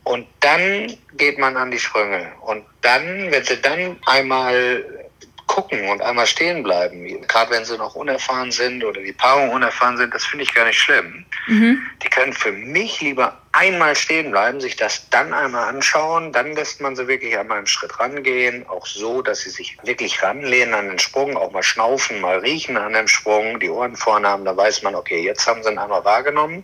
und 0.05 0.25
dann 0.39 0.97
geht 1.17 1.37
man 1.37 1.57
an 1.57 1.71
die 1.71 1.79
Sprünge 1.79 2.31
und 2.41 2.63
dann, 2.81 3.31
wenn 3.31 3.43
sie 3.43 3.61
dann 3.61 3.97
einmal 4.05 5.08
gucken 5.49 5.89
und 5.89 6.01
einmal 6.01 6.27
stehen 6.27 6.61
bleiben, 6.61 7.03
gerade 7.27 7.49
wenn 7.51 7.65
sie 7.65 7.75
noch 7.75 7.95
unerfahren 7.95 8.51
sind 8.51 8.85
oder 8.85 9.01
die 9.01 9.11
Paarung 9.11 9.49
unerfahren 9.49 9.97
sind, 9.97 10.13
das 10.13 10.23
finde 10.23 10.43
ich 10.43 10.53
gar 10.53 10.65
nicht 10.65 10.79
schlimm. 10.79 11.25
Mhm. 11.47 11.81
Die 12.03 12.07
können 12.07 12.33
für 12.33 12.51
mich 12.51 13.01
lieber 13.01 13.35
einmal 13.51 13.95
stehen 13.95 14.29
bleiben, 14.29 14.61
sich 14.61 14.75
das 14.75 15.09
dann 15.09 15.33
einmal 15.33 15.67
anschauen, 15.67 16.31
dann 16.31 16.53
lässt 16.53 16.81
man 16.81 16.95
sie 16.95 17.07
wirklich 17.07 17.35
einmal 17.35 17.57
einen 17.57 17.67
Schritt 17.67 17.99
rangehen, 17.99 18.63
auch 18.69 18.85
so, 18.85 19.23
dass 19.23 19.41
sie 19.41 19.49
sich 19.49 19.75
wirklich 19.83 20.21
ranlehnen 20.21 20.75
an 20.75 20.87
den 20.87 20.99
Sprung, 20.99 21.35
auch 21.35 21.51
mal 21.51 21.63
schnaufen, 21.63 22.21
mal 22.21 22.37
riechen 22.37 22.77
an 22.77 22.93
dem 22.93 23.07
Sprung, 23.07 23.59
die 23.59 23.71
Ohren 23.71 23.95
vorne 23.95 24.27
haben, 24.27 24.45
da 24.45 24.55
weiß 24.55 24.83
man, 24.83 24.93
okay, 24.93 25.23
jetzt 25.23 25.47
haben 25.47 25.63
sie 25.63 25.71
ihn 25.71 25.79
einmal 25.79 26.05
wahrgenommen, 26.05 26.63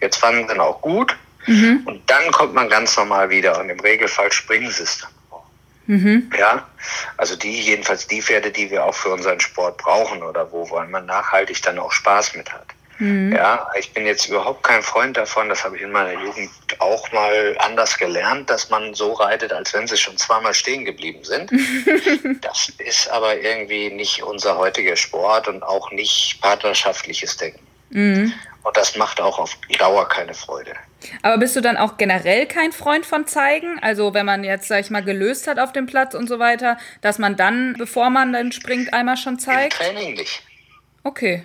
jetzt 0.00 0.16
fanden 0.16 0.48
sie 0.48 0.54
ihn 0.54 0.60
auch 0.60 0.80
gut 0.80 1.16
mhm. 1.46 1.82
und 1.86 2.10
dann 2.10 2.32
kommt 2.32 2.54
man 2.54 2.68
ganz 2.68 2.96
normal 2.96 3.30
wieder 3.30 3.60
und 3.60 3.70
im 3.70 3.78
Regelfall 3.78 4.32
springen 4.32 4.70
sie 4.70 4.82
es 4.82 4.98
dann. 4.98 5.19
Mhm. 5.90 6.30
Ja, 6.38 6.68
also 7.16 7.34
die, 7.34 7.62
jedenfalls 7.62 8.06
die 8.06 8.22
Pferde, 8.22 8.52
die 8.52 8.70
wir 8.70 8.84
auch 8.84 8.94
für 8.94 9.08
unseren 9.08 9.40
Sport 9.40 9.78
brauchen 9.78 10.22
oder 10.22 10.52
wo 10.52 10.64
man 10.86 11.04
nachhaltig 11.04 11.60
dann 11.62 11.80
auch 11.80 11.90
Spaß 11.90 12.36
mit 12.36 12.52
hat. 12.52 12.66
Mhm. 13.00 13.32
Ja, 13.32 13.68
ich 13.76 13.92
bin 13.92 14.06
jetzt 14.06 14.26
überhaupt 14.28 14.62
kein 14.62 14.82
Freund 14.82 15.16
davon, 15.16 15.48
das 15.48 15.64
habe 15.64 15.76
ich 15.76 15.82
in 15.82 15.90
meiner 15.90 16.12
Jugend 16.12 16.48
auch 16.78 17.10
mal 17.10 17.56
anders 17.58 17.98
gelernt, 17.98 18.48
dass 18.50 18.70
man 18.70 18.94
so 18.94 19.14
reitet, 19.14 19.52
als 19.52 19.74
wenn 19.74 19.88
sie 19.88 19.96
schon 19.96 20.16
zweimal 20.16 20.54
stehen 20.54 20.84
geblieben 20.84 21.24
sind. 21.24 21.50
das 22.40 22.72
ist 22.78 23.10
aber 23.10 23.40
irgendwie 23.40 23.90
nicht 23.90 24.22
unser 24.22 24.58
heutiger 24.58 24.94
Sport 24.94 25.48
und 25.48 25.64
auch 25.64 25.90
nicht 25.90 26.38
partnerschaftliches 26.40 27.36
Denken. 27.36 27.66
Mhm. 27.88 28.32
Und 28.62 28.76
das 28.76 28.96
macht 28.96 29.20
auch 29.20 29.38
auf 29.38 29.56
Dauer 29.78 30.08
keine 30.08 30.34
Freude. 30.34 30.72
Aber 31.22 31.38
bist 31.38 31.56
du 31.56 31.60
dann 31.60 31.76
auch 31.76 31.96
generell 31.96 32.46
kein 32.46 32.72
Freund 32.72 33.06
von 33.06 33.26
zeigen? 33.26 33.78
Also 33.80 34.12
wenn 34.12 34.26
man 34.26 34.44
jetzt, 34.44 34.68
sag 34.68 34.80
ich 34.80 34.90
mal, 34.90 35.02
gelöst 35.02 35.46
hat 35.46 35.58
auf 35.58 35.72
dem 35.72 35.86
Platz 35.86 36.14
und 36.14 36.28
so 36.28 36.38
weiter, 36.38 36.76
dass 37.00 37.18
man 37.18 37.36
dann, 37.36 37.74
bevor 37.78 38.10
man 38.10 38.32
dann 38.32 38.52
springt, 38.52 38.92
einmal 38.92 39.16
schon 39.16 39.38
zeigt? 39.38 39.80
Im 39.80 39.86
Training 39.86 40.14
nicht. 40.14 40.42
Okay. 41.04 41.44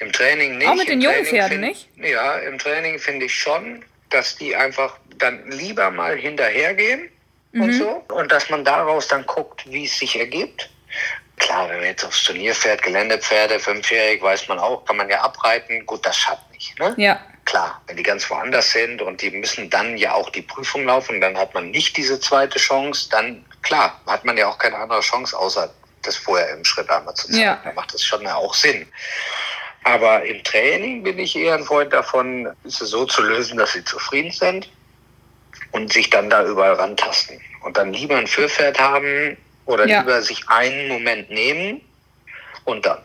Im 0.00 0.12
Training 0.12 0.58
nicht. 0.58 0.68
Auch 0.68 0.74
mit 0.74 0.88
den 0.88 1.00
Im 1.00 1.10
jungen 1.10 1.24
Pferden 1.24 1.60
nicht? 1.60 1.88
Ja, 1.96 2.36
im 2.38 2.58
Training 2.58 2.98
finde 2.98 3.26
ich 3.26 3.34
schon, 3.34 3.84
dass 4.10 4.36
die 4.36 4.54
einfach 4.54 4.98
dann 5.18 5.48
lieber 5.50 5.90
mal 5.90 6.16
hinterhergehen 6.16 7.08
mhm. 7.52 7.62
und 7.62 7.72
so. 7.74 8.04
Und 8.12 8.30
dass 8.30 8.50
man 8.50 8.64
daraus 8.64 9.08
dann 9.08 9.24
guckt, 9.26 9.70
wie 9.70 9.84
es 9.84 9.98
sich 9.98 10.18
ergibt. 10.18 10.70
Klar, 11.44 11.68
wenn 11.68 11.76
man 11.76 11.84
jetzt 11.84 12.02
aufs 12.02 12.24
Turnier 12.24 12.54
fährt, 12.54 12.80
Geländepferde, 12.80 13.60
fünfjährig, 13.60 14.22
weiß 14.22 14.48
man 14.48 14.58
auch, 14.58 14.82
kann 14.86 14.96
man 14.96 15.10
ja 15.10 15.20
abreiten. 15.20 15.84
Gut, 15.84 16.06
das 16.06 16.16
schadet 16.16 16.50
nicht. 16.50 16.78
Ne? 16.78 16.94
Ja. 16.96 17.20
Klar, 17.44 17.82
wenn 17.86 17.98
die 17.98 18.02
ganz 18.02 18.30
woanders 18.30 18.72
sind 18.72 19.02
und 19.02 19.20
die 19.20 19.30
müssen 19.30 19.68
dann 19.68 19.98
ja 19.98 20.14
auch 20.14 20.30
die 20.30 20.40
Prüfung 20.40 20.86
laufen, 20.86 21.20
dann 21.20 21.36
hat 21.36 21.52
man 21.52 21.70
nicht 21.70 21.98
diese 21.98 22.18
zweite 22.18 22.58
Chance, 22.58 23.10
dann 23.10 23.44
klar, 23.60 24.00
hat 24.06 24.24
man 24.24 24.38
ja 24.38 24.48
auch 24.48 24.56
keine 24.56 24.76
andere 24.76 25.00
Chance, 25.00 25.38
außer 25.38 25.70
das 26.00 26.16
vorher 26.16 26.48
im 26.48 26.64
Schritt 26.64 26.88
einmal 26.88 27.12
zu 27.12 27.26
zeigen. 27.26 27.42
Ja. 27.42 27.60
Da 27.62 27.74
macht 27.74 27.92
das 27.92 28.02
schon 28.02 28.26
auch 28.26 28.54
Sinn. 28.54 28.90
Aber 29.82 30.24
im 30.24 30.42
Training 30.44 31.02
bin 31.02 31.18
ich 31.18 31.36
eher 31.36 31.56
ein 31.56 31.64
Freund 31.64 31.92
davon, 31.92 32.50
es 32.64 32.78
so 32.78 33.04
zu 33.04 33.20
lösen, 33.20 33.58
dass 33.58 33.74
sie 33.74 33.84
zufrieden 33.84 34.30
sind 34.30 34.70
und 35.72 35.92
sich 35.92 36.08
dann 36.08 36.30
da 36.30 36.42
überall 36.42 36.72
rantasten. 36.72 37.38
Und 37.60 37.76
dann 37.76 37.92
lieber 37.92 38.16
ein 38.16 38.26
Führpferd 38.26 38.80
haben 38.80 39.36
oder 39.66 39.86
ja. 39.86 40.00
lieber 40.00 40.22
sich 40.22 40.48
einen 40.48 40.88
Moment 40.88 41.30
nehmen 41.30 41.80
und 42.64 42.86
dann. 42.86 42.98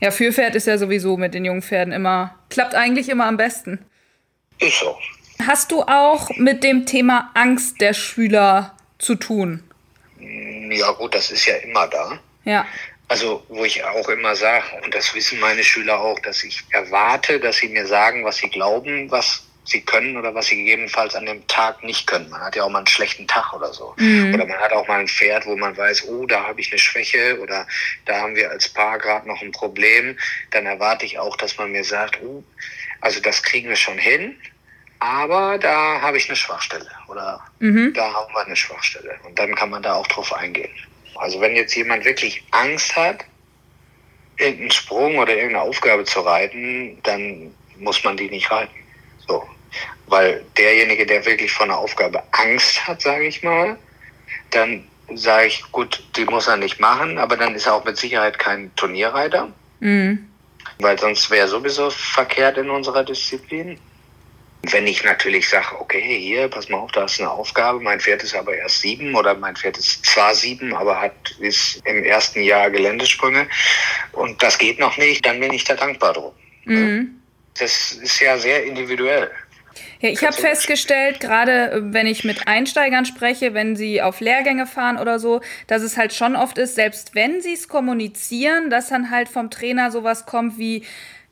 Ja, 0.00 0.10
Führpferd 0.10 0.54
ist 0.54 0.66
ja 0.66 0.76
sowieso 0.78 1.16
mit 1.16 1.34
den 1.34 1.44
jungen 1.44 1.62
Pferden 1.62 1.92
immer, 1.92 2.34
klappt 2.50 2.74
eigentlich 2.74 3.08
immer 3.08 3.26
am 3.26 3.36
besten. 3.36 3.84
Ist 4.58 4.80
so. 4.80 4.96
Hast 5.46 5.70
du 5.70 5.82
auch 5.82 6.30
mit 6.36 6.64
dem 6.64 6.86
Thema 6.86 7.30
Angst 7.34 7.80
der 7.80 7.94
Schüler 7.94 8.74
zu 8.98 9.14
tun? 9.14 9.62
Ja 10.18 10.90
gut, 10.92 11.14
das 11.14 11.30
ist 11.30 11.46
ja 11.46 11.56
immer 11.56 11.86
da. 11.88 12.18
Ja. 12.44 12.66
Also 13.08 13.44
wo 13.48 13.64
ich 13.64 13.84
auch 13.84 14.08
immer 14.08 14.34
sage, 14.34 14.64
und 14.84 14.94
das 14.94 15.14
wissen 15.14 15.38
meine 15.38 15.62
Schüler 15.62 16.00
auch, 16.00 16.18
dass 16.20 16.42
ich 16.42 16.64
erwarte, 16.70 17.38
dass 17.38 17.58
sie 17.58 17.68
mir 17.68 17.86
sagen, 17.86 18.24
was 18.24 18.36
sie 18.38 18.48
glauben, 18.48 19.10
was 19.10 19.45
sie 19.66 19.80
können 19.80 20.16
oder 20.16 20.34
was 20.34 20.46
sie 20.46 20.56
gegebenenfalls 20.56 21.14
an 21.14 21.26
dem 21.26 21.46
Tag 21.48 21.82
nicht 21.82 22.06
können. 22.06 22.30
Man 22.30 22.40
hat 22.40 22.56
ja 22.56 22.62
auch 22.62 22.70
mal 22.70 22.78
einen 22.78 22.86
schlechten 22.86 23.26
Tag 23.26 23.52
oder 23.52 23.72
so. 23.72 23.94
Mhm. 23.98 24.34
Oder 24.34 24.46
man 24.46 24.58
hat 24.58 24.72
auch 24.72 24.86
mal 24.86 25.00
ein 25.00 25.08
Pferd, 25.08 25.44
wo 25.44 25.56
man 25.56 25.76
weiß, 25.76 26.08
oh, 26.08 26.24
da 26.26 26.44
habe 26.44 26.60
ich 26.60 26.70
eine 26.70 26.78
Schwäche 26.78 27.38
oder 27.40 27.66
da 28.04 28.20
haben 28.20 28.36
wir 28.36 28.50
als 28.50 28.68
Paar 28.68 28.98
gerade 28.98 29.26
noch 29.26 29.42
ein 29.42 29.52
Problem. 29.52 30.16
Dann 30.52 30.66
erwarte 30.66 31.04
ich 31.04 31.18
auch, 31.18 31.36
dass 31.36 31.58
man 31.58 31.72
mir 31.72 31.84
sagt, 31.84 32.20
oh, 32.22 32.44
also 33.00 33.20
das 33.20 33.42
kriegen 33.42 33.68
wir 33.68 33.76
schon 33.76 33.98
hin, 33.98 34.36
aber 35.00 35.58
da 35.58 36.00
habe 36.00 36.16
ich 36.16 36.28
eine 36.28 36.36
Schwachstelle 36.36 36.90
oder 37.08 37.40
mhm. 37.58 37.92
da 37.92 38.12
haben 38.12 38.32
wir 38.32 38.46
eine 38.46 38.56
Schwachstelle. 38.56 39.18
Und 39.24 39.38
dann 39.38 39.54
kann 39.54 39.70
man 39.70 39.82
da 39.82 39.94
auch 39.94 40.06
drauf 40.06 40.32
eingehen. 40.32 40.70
Also 41.16 41.40
wenn 41.40 41.56
jetzt 41.56 41.74
jemand 41.74 42.04
wirklich 42.04 42.42
Angst 42.52 42.94
hat, 42.94 43.24
irgendeinen 44.38 44.70
Sprung 44.70 45.18
oder 45.18 45.34
irgendeine 45.34 45.62
Aufgabe 45.62 46.04
zu 46.04 46.20
reiten, 46.20 46.98
dann 47.02 47.54
muss 47.78 48.04
man 48.04 48.16
die 48.16 48.30
nicht 48.30 48.50
reiten. 48.50 48.74
So. 49.26 49.46
Weil 50.06 50.44
derjenige, 50.56 51.04
der 51.06 51.24
wirklich 51.26 51.52
vor 51.52 51.66
einer 51.66 51.78
Aufgabe 51.78 52.22
Angst 52.32 52.86
hat, 52.86 53.02
sage 53.02 53.26
ich 53.26 53.42
mal, 53.42 53.76
dann 54.50 54.86
sage 55.14 55.46
ich, 55.48 55.62
gut, 55.72 56.02
die 56.16 56.24
muss 56.24 56.48
er 56.48 56.56
nicht 56.56 56.80
machen, 56.80 57.18
aber 57.18 57.36
dann 57.36 57.54
ist 57.54 57.66
er 57.66 57.74
auch 57.74 57.84
mit 57.84 57.96
Sicherheit 57.96 58.38
kein 58.38 58.74
Turnierreiter. 58.76 59.52
Mhm. 59.80 60.26
Weil 60.78 60.98
sonst 60.98 61.30
wäre 61.30 61.48
sowieso 61.48 61.90
verkehrt 61.90 62.58
in 62.58 62.70
unserer 62.70 63.04
Disziplin. 63.04 63.78
Wenn 64.62 64.86
ich 64.86 65.04
natürlich 65.04 65.48
sage, 65.48 65.78
okay, 65.78 66.18
hier, 66.18 66.48
pass 66.48 66.68
mal 66.68 66.78
auf, 66.78 66.90
da 66.90 67.04
ist 67.04 67.20
eine 67.20 67.30
Aufgabe, 67.30 67.78
mein 67.80 68.00
Pferd 68.00 68.22
ist 68.24 68.34
aber 68.34 68.56
erst 68.56 68.80
sieben 68.80 69.14
oder 69.14 69.34
mein 69.34 69.54
Pferd 69.54 69.78
ist 69.78 70.04
zwar 70.04 70.34
sieben, 70.34 70.74
aber 70.74 71.00
hat 71.00 71.14
ist 71.38 71.80
im 71.84 72.02
ersten 72.02 72.42
Jahr 72.42 72.68
Geländesprünge 72.70 73.46
und 74.12 74.42
das 74.42 74.58
geht 74.58 74.80
noch 74.80 74.96
nicht, 74.96 75.24
dann 75.24 75.38
bin 75.38 75.52
ich 75.52 75.62
da 75.62 75.74
dankbar 75.74 76.14
drum. 76.14 76.32
Mhm. 76.64 77.20
Das 77.58 77.92
ist 77.92 78.20
ja 78.20 78.36
sehr 78.38 78.64
individuell. 78.64 79.30
Ja, 80.00 80.10
ich 80.10 80.22
habe 80.24 80.36
festgestellt, 80.36 81.20
gerade 81.20 81.70
äh, 81.70 81.80
wenn 81.82 82.06
ich 82.06 82.24
mit 82.24 82.46
Einsteigern 82.46 83.06
spreche, 83.06 83.54
wenn 83.54 83.76
sie 83.76 84.02
auf 84.02 84.20
Lehrgänge 84.20 84.66
fahren 84.66 84.98
oder 84.98 85.18
so, 85.18 85.40
dass 85.66 85.82
es 85.82 85.96
halt 85.96 86.12
schon 86.12 86.36
oft 86.36 86.58
ist, 86.58 86.74
selbst 86.74 87.14
wenn 87.14 87.40
sie 87.40 87.54
es 87.54 87.68
kommunizieren, 87.68 88.68
dass 88.70 88.88
dann 88.88 89.10
halt 89.10 89.28
vom 89.28 89.50
Trainer 89.50 89.90
sowas 89.90 90.26
kommt 90.26 90.58
wie, 90.58 90.84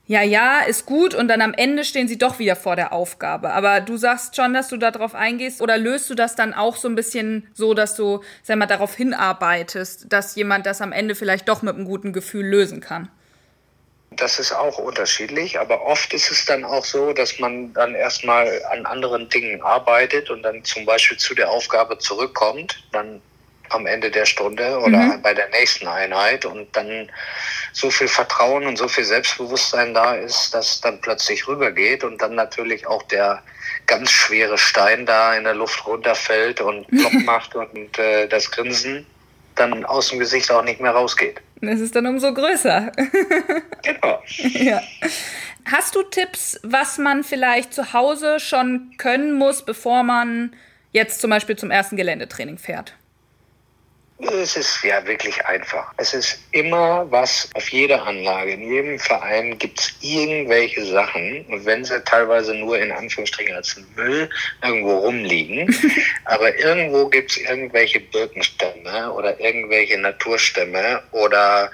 ja, 0.06 0.22
ja, 0.22 0.60
ist 0.60 0.84
gut 0.86 1.14
und 1.14 1.28
dann 1.28 1.40
am 1.40 1.54
Ende 1.54 1.84
stehen 1.84 2.08
sie 2.08 2.18
doch 2.18 2.38
wieder 2.38 2.56
vor 2.56 2.76
der 2.76 2.92
Aufgabe. 2.92 3.52
Aber 3.52 3.80
du 3.80 3.96
sagst 3.96 4.36
schon, 4.36 4.52
dass 4.52 4.68
du 4.68 4.76
darauf 4.76 5.14
eingehst 5.14 5.62
oder 5.62 5.78
löst 5.78 6.10
du 6.10 6.14
das 6.14 6.34
dann 6.34 6.52
auch 6.52 6.76
so 6.76 6.88
ein 6.88 6.94
bisschen 6.94 7.48
so, 7.54 7.74
dass 7.74 7.96
du, 7.96 8.20
sag 8.42 8.58
mal, 8.58 8.66
darauf 8.66 8.94
hinarbeitest, 8.94 10.06
dass 10.12 10.36
jemand 10.36 10.66
das 10.66 10.82
am 10.82 10.92
Ende 10.92 11.14
vielleicht 11.14 11.48
doch 11.48 11.62
mit 11.62 11.74
einem 11.74 11.86
guten 11.86 12.12
Gefühl 12.12 12.46
lösen 12.46 12.80
kann? 12.80 13.08
Das 14.16 14.38
ist 14.38 14.52
auch 14.52 14.78
unterschiedlich, 14.78 15.58
aber 15.58 15.82
oft 15.82 16.12
ist 16.12 16.30
es 16.30 16.44
dann 16.44 16.64
auch 16.64 16.84
so, 16.84 17.12
dass 17.12 17.38
man 17.38 17.72
dann 17.72 17.94
erstmal 17.94 18.62
an 18.70 18.86
anderen 18.86 19.28
Dingen 19.28 19.62
arbeitet 19.62 20.30
und 20.30 20.42
dann 20.42 20.64
zum 20.64 20.84
Beispiel 20.84 21.18
zu 21.18 21.34
der 21.34 21.50
Aufgabe 21.50 21.98
zurückkommt, 21.98 22.84
dann 22.92 23.20
am 23.70 23.86
Ende 23.86 24.10
der 24.10 24.26
Stunde 24.26 24.78
oder 24.78 24.98
mhm. 24.98 25.22
bei 25.22 25.34
der 25.34 25.48
nächsten 25.48 25.86
Einheit 25.86 26.44
und 26.44 26.74
dann 26.76 27.10
so 27.72 27.90
viel 27.90 28.08
Vertrauen 28.08 28.66
und 28.66 28.76
so 28.76 28.88
viel 28.88 29.04
Selbstbewusstsein 29.04 29.94
da 29.94 30.14
ist, 30.14 30.54
dass 30.54 30.80
dann 30.80 31.00
plötzlich 31.00 31.48
rübergeht 31.48 32.04
und 32.04 32.20
dann 32.20 32.34
natürlich 32.34 32.86
auch 32.86 33.02
der 33.04 33.42
ganz 33.86 34.10
schwere 34.10 34.58
Stein 34.58 35.06
da 35.06 35.34
in 35.34 35.44
der 35.44 35.54
Luft 35.54 35.86
runterfällt 35.86 36.60
und 36.60 36.86
Block 36.88 37.14
macht 37.24 37.54
und 37.54 37.98
äh, 37.98 38.28
das 38.28 38.50
Grinsen 38.50 39.06
dann 39.54 39.84
aus 39.84 40.08
dem 40.08 40.18
Gesicht 40.18 40.50
auch 40.50 40.62
nicht 40.62 40.80
mehr 40.80 40.92
rausgeht. 40.92 41.40
Es 41.60 41.80
ist 41.80 41.94
dann 41.96 42.06
umso 42.06 42.32
größer. 42.32 42.92
genau. 43.82 44.22
ja. 44.38 44.82
Hast 45.64 45.94
du 45.94 46.02
Tipps, 46.02 46.60
was 46.62 46.98
man 46.98 47.24
vielleicht 47.24 47.72
zu 47.72 47.92
Hause 47.92 48.38
schon 48.38 48.92
können 48.98 49.38
muss, 49.38 49.64
bevor 49.64 50.02
man 50.02 50.54
jetzt 50.92 51.20
zum 51.20 51.30
Beispiel 51.30 51.56
zum 51.56 51.70
ersten 51.70 51.96
Geländetraining 51.96 52.58
fährt? 52.58 52.94
Es 54.18 54.56
ist 54.56 54.84
ja 54.84 55.04
wirklich 55.06 55.44
einfach. 55.44 55.92
Es 55.96 56.14
ist 56.14 56.38
immer 56.52 57.10
was 57.10 57.50
auf 57.54 57.68
jeder 57.70 58.06
Anlage. 58.06 58.52
In 58.52 58.70
jedem 58.72 58.98
Verein 58.98 59.58
gibt 59.58 59.80
es 59.80 59.92
irgendwelche 60.00 60.84
Sachen. 60.84 61.44
Und 61.46 61.64
wenn 61.64 61.84
sie 61.84 62.00
teilweise 62.04 62.54
nur 62.54 62.78
in 62.78 62.92
Anführungsstrichen 62.92 63.56
als 63.56 63.76
Müll 63.96 64.30
irgendwo 64.62 64.98
rumliegen, 64.98 65.74
aber 66.26 66.56
irgendwo 66.58 67.08
gibt 67.08 67.32
es 67.32 67.38
irgendwelche 67.38 67.98
Birkenstämme 67.98 69.12
oder 69.12 69.38
irgendwelche 69.40 69.98
Naturstämme 69.98 71.02
oder 71.10 71.72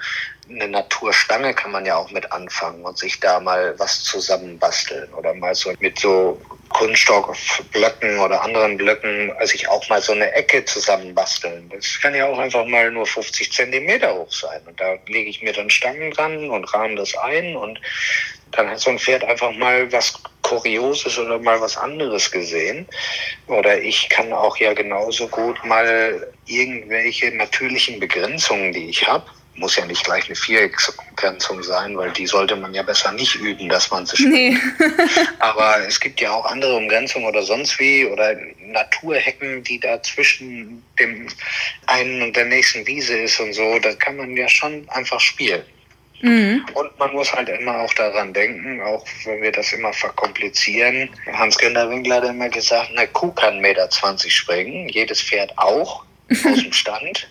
eine 0.53 0.67
Naturstange 0.67 1.53
kann 1.53 1.71
man 1.71 1.85
ja 1.85 1.95
auch 1.95 2.11
mit 2.11 2.31
anfangen 2.31 2.83
und 2.83 2.97
sich 2.97 3.19
da 3.19 3.39
mal 3.39 3.77
was 3.77 4.03
zusammenbasteln 4.03 5.11
oder 5.13 5.33
mal 5.33 5.55
so 5.55 5.73
mit 5.79 5.99
so 5.99 6.39
Kunststoffblöcken 6.69 8.19
oder 8.19 8.41
anderen 8.41 8.77
Blöcken 8.77 9.31
sich 9.43 9.67
auch 9.67 9.87
mal 9.89 10.01
so 10.01 10.13
eine 10.13 10.31
Ecke 10.33 10.63
zusammenbasteln. 10.65 11.69
Das 11.69 11.99
kann 12.01 12.15
ja 12.15 12.27
auch 12.27 12.37
einfach 12.37 12.65
mal 12.65 12.91
nur 12.91 13.05
50 13.05 13.51
Zentimeter 13.51 14.13
hoch 14.13 14.31
sein. 14.31 14.61
Und 14.65 14.79
da 14.79 14.95
lege 15.07 15.29
ich 15.29 15.41
mir 15.41 15.53
dann 15.53 15.69
Stangen 15.69 16.11
dran 16.11 16.49
und 16.49 16.73
rahme 16.73 16.95
das 16.95 17.15
ein 17.17 17.55
und 17.55 17.79
dann 18.51 18.69
hat 18.69 18.79
so 18.79 18.89
ein 18.89 18.99
Pferd 18.99 19.23
einfach 19.23 19.51
mal 19.53 19.91
was 19.91 20.13
Kurioses 20.41 21.17
oder 21.17 21.39
mal 21.39 21.59
was 21.61 21.77
anderes 21.77 22.31
gesehen. 22.31 22.87
Oder 23.47 23.81
ich 23.81 24.09
kann 24.09 24.33
auch 24.33 24.57
ja 24.57 24.73
genauso 24.73 25.27
gut 25.27 25.63
mal 25.63 26.27
irgendwelche 26.45 27.35
natürlichen 27.35 27.99
Begrenzungen, 27.99 28.73
die 28.73 28.89
ich 28.89 29.07
habe, 29.07 29.25
muss 29.61 29.77
ja 29.77 29.85
nicht 29.85 30.03
gleich 30.03 30.25
eine 30.25 30.35
Vierecksgrenzung 30.35 31.63
sein, 31.63 31.95
weil 31.97 32.11
die 32.11 32.27
sollte 32.27 32.55
man 32.57 32.73
ja 32.73 32.83
besser 32.83 33.13
nicht 33.13 33.35
üben, 33.35 33.69
dass 33.69 33.89
man 33.89 34.05
sie 34.05 34.27
nee. 34.27 34.57
Aber 35.39 35.77
es 35.87 35.99
gibt 35.99 36.19
ja 36.19 36.31
auch 36.31 36.45
andere 36.45 36.75
Umgrenzungen 36.75 37.27
oder 37.27 37.43
sonst 37.43 37.79
wie 37.79 38.05
oder 38.05 38.35
Naturhecken, 38.59 39.63
die 39.63 39.79
da 39.79 40.01
zwischen 40.03 40.83
dem 40.99 41.27
einen 41.87 42.21
und 42.23 42.35
der 42.35 42.45
nächsten 42.45 42.85
Wiese 42.85 43.17
ist 43.17 43.39
und 43.39 43.53
so. 43.53 43.79
Da 43.79 43.93
kann 43.93 44.17
man 44.17 44.35
ja 44.35 44.49
schon 44.49 44.85
einfach 44.89 45.19
spielen. 45.19 45.63
Mhm. 46.21 46.65
Und 46.73 46.99
man 46.99 47.13
muss 47.13 47.31
halt 47.33 47.49
immer 47.49 47.79
auch 47.79 47.93
daran 47.93 48.33
denken, 48.33 48.81
auch 48.81 49.05
wenn 49.25 49.41
wir 49.41 49.51
das 49.51 49.73
immer 49.73 49.93
verkomplizieren. 49.93 51.09
Hans-Günther 51.33 51.89
Winkler 51.89 52.17
hat 52.17 52.25
immer 52.25 52.49
gesagt, 52.49 52.91
eine 52.95 53.07
Kuh 53.07 53.31
kann 53.31 53.55
1,20 53.55 53.61
Meter 53.61 54.29
springen, 54.29 54.89
jedes 54.89 55.21
Pferd 55.21 55.57
auch 55.57 56.03
aus 56.29 56.61
dem 56.61 56.73
Stand. 56.73 57.27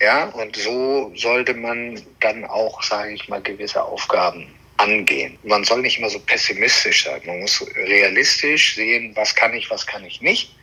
Ja, 0.00 0.24
und 0.26 0.56
so 0.56 1.12
sollte 1.14 1.54
man 1.54 2.00
dann 2.20 2.44
auch, 2.44 2.82
sage 2.82 3.12
ich 3.12 3.28
mal, 3.28 3.40
gewisse 3.40 3.82
Aufgaben 3.82 4.48
angehen. 4.76 5.38
Man 5.44 5.64
soll 5.64 5.82
nicht 5.82 5.98
immer 5.98 6.10
so 6.10 6.18
pessimistisch 6.18 7.04
sein. 7.04 7.20
Man 7.26 7.40
muss 7.40 7.64
realistisch 7.76 8.74
sehen, 8.74 9.12
was 9.14 9.34
kann 9.34 9.54
ich, 9.54 9.70
was 9.70 9.86
kann 9.86 10.04
ich 10.04 10.20
nicht. 10.20 10.54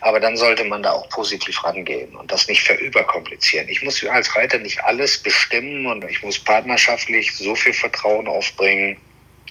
Aber 0.00 0.18
dann 0.18 0.36
sollte 0.36 0.64
man 0.64 0.82
da 0.82 0.92
auch 0.92 1.08
positiv 1.10 1.62
rangehen 1.62 2.16
und 2.16 2.32
das 2.32 2.48
nicht 2.48 2.62
verüberkomplizieren. 2.62 3.68
Ich 3.68 3.82
muss 3.82 4.04
als 4.04 4.34
Reiter 4.34 4.58
nicht 4.58 4.82
alles 4.82 5.18
bestimmen 5.18 5.86
und 5.86 6.02
ich 6.04 6.22
muss 6.22 6.38
partnerschaftlich 6.38 7.32
so 7.36 7.54
viel 7.54 7.72
Vertrauen 7.72 8.26
aufbringen, 8.26 8.96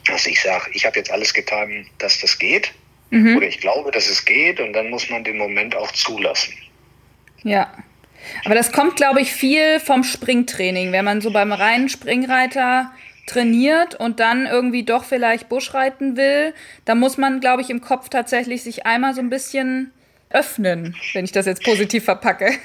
dass 0.08 0.26
ich 0.26 0.42
sage, 0.42 0.70
ich 0.74 0.86
habe 0.86 0.98
jetzt 0.98 1.12
alles 1.12 1.34
getan, 1.34 1.88
dass 2.00 2.20
das 2.20 2.38
geht. 2.38 2.74
Mhm. 3.12 3.38
Oder 3.38 3.48
ich 3.48 3.62
glaube, 3.62 3.92
dass 3.92 4.10
es 4.10 4.26
geht 4.26 4.60
und 4.60 4.74
dann 4.74 4.89
muss 4.89 5.10
man 5.10 5.24
den 5.24 5.38
Moment 5.38 5.76
auch 5.76 5.92
zulassen. 5.94 6.54
Ja, 7.44 7.72
aber 8.45 8.55
das 8.55 8.71
kommt, 8.71 8.95
glaube 8.95 9.21
ich, 9.21 9.32
viel 9.32 9.79
vom 9.79 10.03
Springtraining. 10.03 10.91
Wenn 10.91 11.05
man 11.05 11.21
so 11.21 11.32
beim 11.32 11.51
reinen 11.51 11.89
Springreiter 11.89 12.91
trainiert 13.27 13.95
und 13.95 14.19
dann 14.19 14.45
irgendwie 14.45 14.84
doch 14.84 15.03
vielleicht 15.03 15.49
Buschreiten 15.49 16.17
will, 16.17 16.53
dann 16.86 16.99
muss 16.99 17.17
man, 17.17 17.39
glaube 17.39 17.62
ich, 17.62 17.69
im 17.69 17.82
Kopf 17.82 18.10
tatsächlich 18.10 18.63
sich 18.63 18.86
einmal 18.86 19.13
so 19.13 19.21
ein 19.21 19.29
bisschen 19.29 19.91
öffnen, 20.29 20.95
wenn 21.13 21.25
ich 21.25 21.32
das 21.32 21.45
jetzt 21.45 21.63
positiv 21.63 22.05
verpacke. 22.05 22.51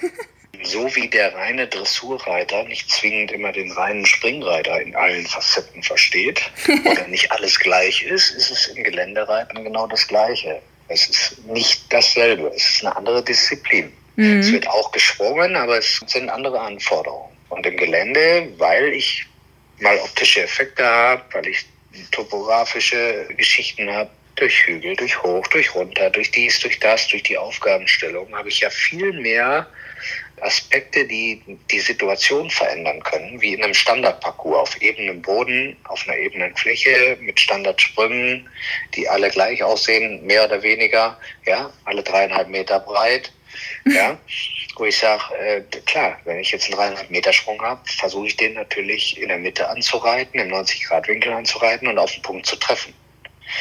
So 0.66 0.96
wie 0.96 1.08
der 1.08 1.34
reine 1.34 1.66
Dressurreiter 1.66 2.64
nicht 2.64 2.90
zwingend 2.90 3.32
immer 3.32 3.52
den 3.52 3.70
reinen 3.72 4.06
Springreiter 4.06 4.80
in 4.80 4.96
allen 4.96 5.26
Facetten 5.26 5.82
versteht 5.82 6.40
oder 6.86 7.06
nicht 7.08 7.30
alles 7.32 7.58
gleich 7.58 8.02
ist, 8.02 8.30
ist 8.30 8.50
es 8.50 8.68
im 8.68 8.82
Geländereiten 8.82 9.62
genau 9.62 9.86
das 9.86 10.08
Gleiche. 10.08 10.62
Es 10.88 11.06
ist 11.06 11.44
nicht 11.48 11.92
dasselbe, 11.92 12.50
es 12.56 12.76
ist 12.76 12.84
eine 12.84 12.96
andere 12.96 13.22
Disziplin. 13.22 13.92
Mhm. 14.16 14.40
Es 14.40 14.52
wird 14.52 14.68
auch 14.68 14.92
gesprungen, 14.92 15.56
aber 15.56 15.78
es 15.78 16.00
sind 16.06 16.28
andere 16.28 16.60
Anforderungen. 16.60 17.36
Und 17.48 17.66
im 17.66 17.76
Gelände, 17.76 18.48
weil 18.58 18.92
ich 18.92 19.26
mal 19.80 19.98
optische 19.98 20.42
Effekte 20.42 20.84
habe, 20.84 21.22
weil 21.32 21.48
ich 21.48 21.64
topografische 22.10 23.28
Geschichten 23.36 23.90
habe, 23.90 24.10
durch 24.36 24.66
Hügel, 24.66 24.96
durch 24.96 25.22
Hoch, 25.22 25.46
durch 25.48 25.74
Runter, 25.74 26.10
durch 26.10 26.30
dies, 26.30 26.58
durch 26.58 26.78
das, 26.80 27.06
durch 27.08 27.22
die 27.22 27.38
Aufgabenstellung, 27.38 28.34
habe 28.36 28.48
ich 28.48 28.60
ja 28.60 28.70
viel 28.70 29.12
mehr 29.12 29.66
Aspekte, 30.40 31.06
die 31.06 31.40
die 31.70 31.80
Situation 31.80 32.50
verändern 32.50 33.00
können, 33.02 33.40
wie 33.40 33.54
in 33.54 33.62
einem 33.62 33.74
Standardparcours 33.74 34.62
auf 34.70 34.82
ebenem 34.82 35.22
Boden, 35.22 35.76
auf 35.84 36.06
einer 36.06 36.18
ebenen 36.18 36.54
Fläche 36.56 37.16
mit 37.20 37.38
Standardsprüngen, 37.38 38.48
die 38.94 39.08
alle 39.08 39.30
gleich 39.30 39.62
aussehen, 39.62 40.24
mehr 40.26 40.44
oder 40.44 40.62
weniger, 40.62 41.18
ja, 41.46 41.72
alle 41.84 42.02
dreieinhalb 42.02 42.48
Meter 42.48 42.80
breit, 42.80 43.32
ja, 43.84 44.18
wo 44.76 44.84
ich 44.84 44.98
sage, 44.98 45.22
äh, 45.38 45.62
klar, 45.86 46.18
wenn 46.24 46.38
ich 46.38 46.50
jetzt 46.50 46.66
einen 46.66 46.76
dreieinhalb 46.76 47.10
Meter 47.10 47.32
Sprung 47.32 47.60
habe, 47.62 47.80
versuche 47.84 48.26
ich 48.26 48.36
den 48.36 48.54
natürlich 48.54 49.20
in 49.20 49.28
der 49.28 49.38
Mitte 49.38 49.68
anzureiten, 49.68 50.40
im 50.40 50.48
90 50.48 50.84
Grad 50.84 51.08
Winkel 51.08 51.32
anzureiten 51.32 51.88
und 51.88 51.98
auf 51.98 52.12
den 52.12 52.22
Punkt 52.22 52.46
zu 52.46 52.56
treffen. 52.56 52.94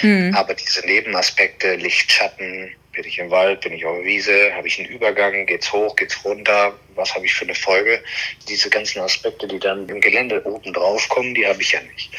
Mhm. 0.01 0.33
Aber 0.35 0.53
diese 0.53 0.85
Nebenaspekte, 0.85 1.75
Licht, 1.75 2.11
Schatten, 2.11 2.73
bin 2.93 3.05
ich 3.05 3.17
im 3.19 3.31
Wald, 3.31 3.61
bin 3.61 3.73
ich 3.73 3.85
auf 3.85 3.97
der 3.97 4.05
Wiese, 4.05 4.53
habe 4.53 4.67
ich 4.67 4.79
einen 4.79 4.89
Übergang, 4.89 5.45
geht's 5.45 5.73
hoch, 5.73 5.95
geht's 5.95 6.23
runter, 6.23 6.73
was 6.95 7.13
habe 7.13 7.25
ich 7.25 7.33
für 7.33 7.45
eine 7.45 7.55
Folge? 7.55 8.01
Diese 8.47 8.69
ganzen 8.69 9.01
Aspekte, 9.01 9.47
die 9.47 9.59
dann 9.59 9.89
im 9.89 9.99
Gelände 9.99 10.45
oben 10.45 10.71
drauf 10.73 11.09
kommen, 11.09 11.33
die 11.33 11.45
habe 11.45 11.61
ich 11.61 11.71
ja 11.71 11.81
nicht. 11.81 12.11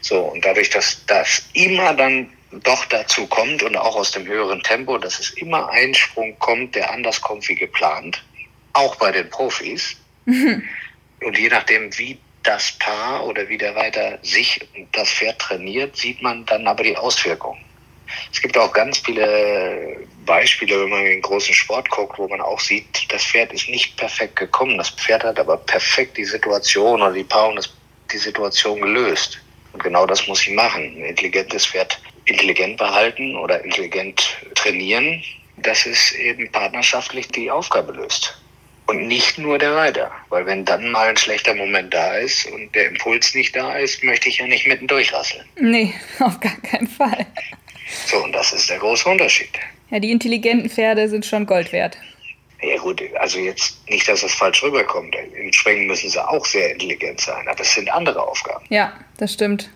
So, 0.00 0.20
und 0.20 0.44
dadurch, 0.44 0.70
dass 0.70 1.04
das 1.06 1.48
immer 1.54 1.94
dann 1.94 2.32
doch 2.64 2.84
dazu 2.86 3.26
kommt 3.26 3.62
und 3.62 3.76
auch 3.76 3.96
aus 3.96 4.12
dem 4.12 4.26
höheren 4.26 4.62
Tempo, 4.62 4.98
dass 4.98 5.18
es 5.18 5.30
immer 5.30 5.68
ein 5.70 5.94
Sprung 5.94 6.38
kommt, 6.38 6.74
der 6.74 6.90
anders 6.90 7.20
kommt 7.20 7.48
wie 7.48 7.54
geplant, 7.54 8.22
auch 8.74 8.96
bei 8.96 9.10
den 9.10 9.28
Profis. 9.28 9.96
Mhm. 10.26 10.62
Und 11.24 11.38
je 11.38 11.48
nachdem, 11.48 11.96
wie 11.98 12.18
das 12.42 12.72
Paar 12.72 13.26
oder 13.26 13.48
wie 13.48 13.58
der 13.58 13.74
Reiter 13.74 14.18
sich 14.22 14.60
das 14.92 15.10
Pferd 15.10 15.38
trainiert, 15.38 15.96
sieht 15.96 16.20
man 16.22 16.44
dann 16.46 16.66
aber 16.66 16.82
die 16.82 16.96
Auswirkungen. 16.96 17.60
Es 18.32 18.40
gibt 18.40 18.56
auch 18.56 18.72
ganz 18.72 18.98
viele 18.98 19.98
Beispiele, 20.24 20.80
wenn 20.80 20.90
man 20.90 21.00
in 21.00 21.12
den 21.12 21.22
großen 21.22 21.54
Sport 21.54 21.88
guckt, 21.90 22.18
wo 22.18 22.28
man 22.28 22.40
auch 22.40 22.60
sieht, 22.60 23.12
das 23.12 23.24
Pferd 23.24 23.52
ist 23.52 23.68
nicht 23.68 23.96
perfekt 23.96 24.36
gekommen. 24.36 24.78
Das 24.78 24.90
Pferd 24.90 25.24
hat 25.24 25.38
aber 25.38 25.56
perfekt 25.56 26.16
die 26.16 26.24
Situation 26.24 27.02
oder 27.02 27.12
die 27.12 27.24
Paarung 27.24 27.58
die 28.12 28.18
Situation 28.18 28.80
gelöst. 28.80 29.40
Und 29.72 29.82
genau 29.82 30.06
das 30.06 30.26
muss 30.26 30.46
ich 30.46 30.52
machen. 30.52 30.82
Ein 30.82 31.04
intelligentes 31.04 31.66
Pferd 31.66 32.00
intelligent 32.24 32.76
behalten 32.76 33.36
oder 33.36 33.64
intelligent 33.64 34.36
trainieren, 34.54 35.22
dass 35.56 35.86
es 35.86 36.12
eben 36.12 36.50
partnerschaftlich 36.50 37.28
die 37.28 37.50
Aufgabe 37.50 37.92
löst. 37.92 38.38
Und 38.86 39.06
nicht 39.06 39.38
nur 39.38 39.58
der 39.58 39.74
Reiter. 39.74 40.10
Weil 40.28 40.44
wenn 40.46 40.64
dann 40.64 40.90
mal 40.90 41.08
ein 41.08 41.16
schlechter 41.16 41.54
Moment 41.54 41.94
da 41.94 42.16
ist 42.16 42.46
und 42.46 42.74
der 42.74 42.88
Impuls 42.88 43.34
nicht 43.34 43.54
da 43.56 43.76
ist, 43.76 44.02
möchte 44.02 44.28
ich 44.28 44.38
ja 44.38 44.46
nicht 44.46 44.66
mitten 44.66 44.86
durchrasseln. 44.86 45.44
Nee, 45.56 45.94
auf 46.18 46.38
gar 46.40 46.56
keinen 46.60 46.88
Fall. 46.88 47.26
So, 48.06 48.22
und 48.22 48.32
das 48.32 48.52
ist 48.52 48.70
der 48.70 48.78
große 48.78 49.08
Unterschied. 49.08 49.50
Ja, 49.90 49.98
die 49.98 50.10
intelligenten 50.10 50.70
Pferde 50.70 51.08
sind 51.08 51.26
schon 51.26 51.46
Gold 51.46 51.72
wert. 51.72 51.98
Ja 52.62 52.76
gut, 52.78 53.02
also 53.18 53.38
jetzt 53.38 53.88
nicht, 53.88 54.06
dass 54.08 54.20
das 54.20 54.34
falsch 54.34 54.62
rüberkommt. 54.62 55.14
Im 55.14 55.52
Schwingen 55.52 55.86
müssen 55.86 56.08
sie 56.08 56.28
auch 56.28 56.46
sehr 56.46 56.72
intelligent 56.72 57.20
sein, 57.20 57.48
aber 57.48 57.60
es 57.60 57.74
sind 57.74 57.92
andere 57.92 58.22
Aufgaben. 58.22 58.64
Ja, 58.68 58.92
das 59.18 59.32
stimmt. 59.32 59.68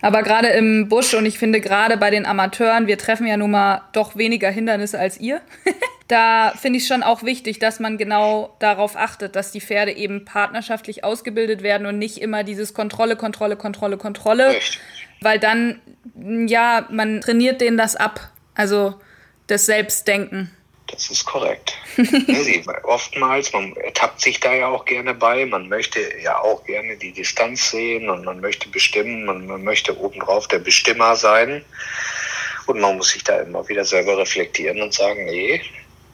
Aber 0.00 0.22
gerade 0.22 0.48
im 0.48 0.88
Busch 0.88 1.14
und 1.14 1.24
ich 1.24 1.38
finde 1.38 1.60
gerade 1.60 1.96
bei 1.96 2.10
den 2.10 2.26
Amateuren, 2.26 2.88
wir 2.88 2.98
treffen 2.98 3.26
ja 3.26 3.36
nun 3.36 3.52
mal 3.52 3.82
doch 3.92 4.16
weniger 4.16 4.50
Hindernisse 4.50 4.98
als 4.98 5.18
ihr. 5.18 5.40
da 6.08 6.52
finde 6.60 6.78
ich 6.78 6.86
schon 6.86 7.02
auch 7.02 7.22
wichtig, 7.22 7.58
dass 7.58 7.80
man 7.80 7.96
genau 7.96 8.54
darauf 8.58 8.96
achtet, 8.96 9.36
dass 9.36 9.52
die 9.52 9.60
Pferde 9.60 9.92
eben 9.92 10.24
partnerschaftlich 10.24 11.02
ausgebildet 11.02 11.62
werden 11.62 11.86
und 11.86 11.98
nicht 11.98 12.18
immer 12.18 12.44
dieses 12.44 12.74
Kontrolle, 12.74 13.16
Kontrolle, 13.16 13.56
Kontrolle, 13.56 13.96
Kontrolle. 13.96 14.48
Richtig. 14.48 14.80
Weil 15.22 15.38
dann, 15.38 15.80
ja, 16.14 16.86
man 16.90 17.22
trainiert 17.22 17.60
denen 17.60 17.78
das 17.78 17.96
ab. 17.96 18.30
Also 18.54 19.00
das 19.46 19.64
Selbstdenken. 19.66 20.50
Das 20.88 21.10
ist 21.10 21.24
korrekt. 21.24 21.72
Oftmals, 22.82 23.52
man 23.54 23.74
ertappt 23.76 24.20
sich 24.20 24.38
da 24.40 24.52
ja 24.52 24.68
auch 24.68 24.84
gerne 24.84 25.14
bei, 25.14 25.46
man 25.46 25.68
möchte 25.68 26.00
ja 26.22 26.38
auch 26.38 26.62
gerne 26.64 26.96
die 26.98 27.12
Distanz 27.12 27.70
sehen 27.70 28.10
und 28.10 28.24
man 28.24 28.40
möchte 28.40 28.68
bestimmen, 28.68 29.24
man, 29.24 29.46
man 29.46 29.64
möchte 29.64 29.98
obendrauf 29.98 30.46
der 30.48 30.58
Bestimmer 30.58 31.16
sein. 31.16 31.64
Und 32.66 32.80
man 32.80 32.96
muss 32.96 33.10
sich 33.10 33.24
da 33.24 33.40
immer 33.40 33.66
wieder 33.68 33.84
selber 33.84 34.16
reflektieren 34.18 34.80
und 34.80 34.92
sagen, 34.92 35.24
nee, 35.26 35.60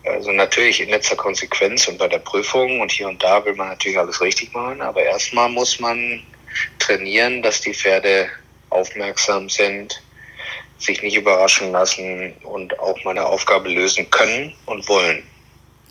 also 0.04 0.32
natürlich 0.32 0.80
in 0.80 0.88
letzter 0.88 1.16
Konsequenz 1.16 1.86
und 1.88 1.98
bei 1.98 2.08
der 2.08 2.18
Prüfung 2.18 2.80
und 2.80 2.90
hier 2.90 3.08
und 3.08 3.22
da 3.22 3.44
will 3.44 3.54
man 3.54 3.68
natürlich 3.68 3.98
alles 3.98 4.20
richtig 4.20 4.52
machen, 4.52 4.80
aber 4.80 5.02
erstmal 5.02 5.48
muss 5.48 5.78
man 5.80 6.22
trainieren, 6.78 7.42
dass 7.42 7.60
die 7.60 7.74
Pferde 7.74 8.28
aufmerksam 8.70 9.48
sind, 9.48 10.02
sich 10.78 11.02
nicht 11.02 11.16
überraschen 11.16 11.72
lassen 11.72 12.32
und 12.42 12.78
auch 12.80 12.96
meine 13.04 13.24
Aufgabe 13.24 13.68
lösen 13.68 14.08
können 14.10 14.54
und 14.66 14.88
wollen. 14.88 15.22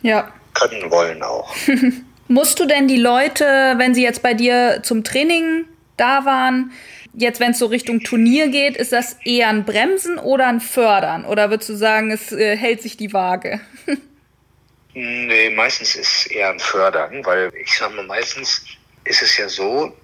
Ja. 0.02 0.32
Können 0.54 0.90
wollen 0.90 1.22
auch. 1.22 1.54
Musst 2.28 2.58
du 2.58 2.66
denn 2.66 2.88
die 2.88 2.96
Leute, 2.96 3.74
wenn 3.76 3.94
sie 3.94 4.02
jetzt 4.02 4.22
bei 4.22 4.34
dir 4.34 4.80
zum 4.82 5.04
Training 5.04 5.64
da 5.96 6.24
waren, 6.24 6.72
jetzt 7.14 7.40
wenn 7.40 7.52
es 7.52 7.58
so 7.58 7.66
Richtung 7.66 8.00
Turnier 8.00 8.48
geht, 8.48 8.76
ist 8.76 8.92
das 8.92 9.16
eher 9.24 9.48
ein 9.48 9.64
Bremsen 9.64 10.18
oder 10.18 10.46
ein 10.46 10.60
Fördern? 10.60 11.24
Oder 11.24 11.50
würdest 11.50 11.68
du 11.68 11.76
sagen, 11.76 12.10
es 12.10 12.32
äh, 12.32 12.56
hält 12.56 12.82
sich 12.82 12.96
die 12.96 13.12
Waage? 13.12 13.60
nee, 14.94 15.50
meistens 15.50 15.94
ist 15.94 16.26
es 16.26 16.26
eher 16.26 16.50
ein 16.50 16.60
Fördern, 16.60 17.24
weil 17.24 17.52
ich 17.54 17.76
sag 17.76 17.94
mal, 17.94 18.06
meistens 18.06 18.64
ist 19.04 19.22
es 19.22 19.36
ja 19.36 19.48
so, 19.48 19.96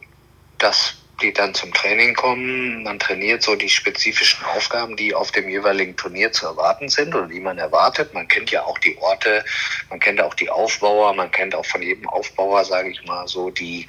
dass 0.59 0.97
die 1.23 1.33
dann 1.33 1.55
zum 1.55 1.73
Training 1.73 2.15
kommen. 2.15 2.83
Man 2.83 2.99
trainiert 2.99 3.43
so 3.43 3.55
die 3.55 3.69
spezifischen 3.69 4.45
Aufgaben, 4.45 4.97
die 4.97 5.15
auf 5.15 5.31
dem 5.33 5.49
jeweiligen 5.49 5.97
Turnier 5.97 6.33
zu 6.33 6.47
erwarten 6.47 6.89
sind 6.89 7.15
oder 7.15 7.27
die 7.27 7.41
man 7.41 7.59
erwartet. 7.59 8.13
Man 8.13 8.29
kennt 8.29 8.51
ja 8.51 8.63
auch 8.65 8.79
die 8.79 8.97
Orte, 8.99 9.45
man 9.89 10.01
kennt 10.01 10.21
auch 10.21 10.35
die 10.35 10.51
Aufbauer, 10.51 11.15
man 11.15 11.31
kennt 11.31 11.55
auch 11.55 11.65
von 11.65 11.83
jedem 11.83 12.09
Aufbauer, 12.09 12.65
sage 12.65 12.91
ich 12.91 13.05
mal, 13.07 13.27
so 13.27 13.51
die 13.51 13.87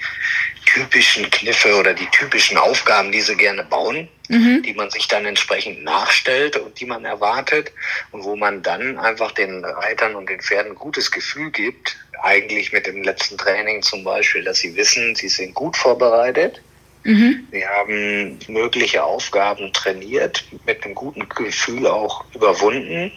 typischen 0.65 1.29
Kniffe 1.29 1.75
oder 1.75 1.93
die 1.93 2.07
typischen 2.07 2.57
Aufgaben, 2.57 3.11
die 3.11 3.21
sie 3.21 3.35
gerne 3.35 3.63
bauen, 3.63 4.07
mhm. 4.27 4.61
die 4.63 4.73
man 4.73 4.89
sich 4.89 5.07
dann 5.07 5.25
entsprechend 5.25 5.83
nachstellt 5.83 6.57
und 6.57 6.79
die 6.79 6.85
man 6.85 7.05
erwartet 7.05 7.71
und 8.11 8.23
wo 8.23 8.35
man 8.35 8.61
dann 8.63 8.97
einfach 8.97 9.31
den 9.31 9.63
Reitern 9.63 10.15
und 10.15 10.29
den 10.29 10.41
Pferden 10.41 10.75
gutes 10.75 11.11
Gefühl 11.11 11.51
gibt, 11.51 11.97
eigentlich 12.21 12.73
mit 12.73 12.87
dem 12.87 13.03
letzten 13.03 13.37
Training 13.37 13.81
zum 13.81 14.03
Beispiel, 14.03 14.43
dass 14.43 14.59
sie 14.59 14.75
wissen, 14.75 15.15
sie 15.15 15.29
sind 15.29 15.53
gut 15.53 15.77
vorbereitet 15.77 16.61
Mhm. 17.07 17.47
Wir 17.51 17.69
haben 17.69 18.37
mögliche 18.49 19.01
Aufgaben 19.01 19.71
trainiert, 19.71 20.43
mit 20.65 20.83
einem 20.83 20.93
guten 20.93 21.29
Gefühl 21.29 21.87
auch 21.87 22.25
überwunden 22.35 23.13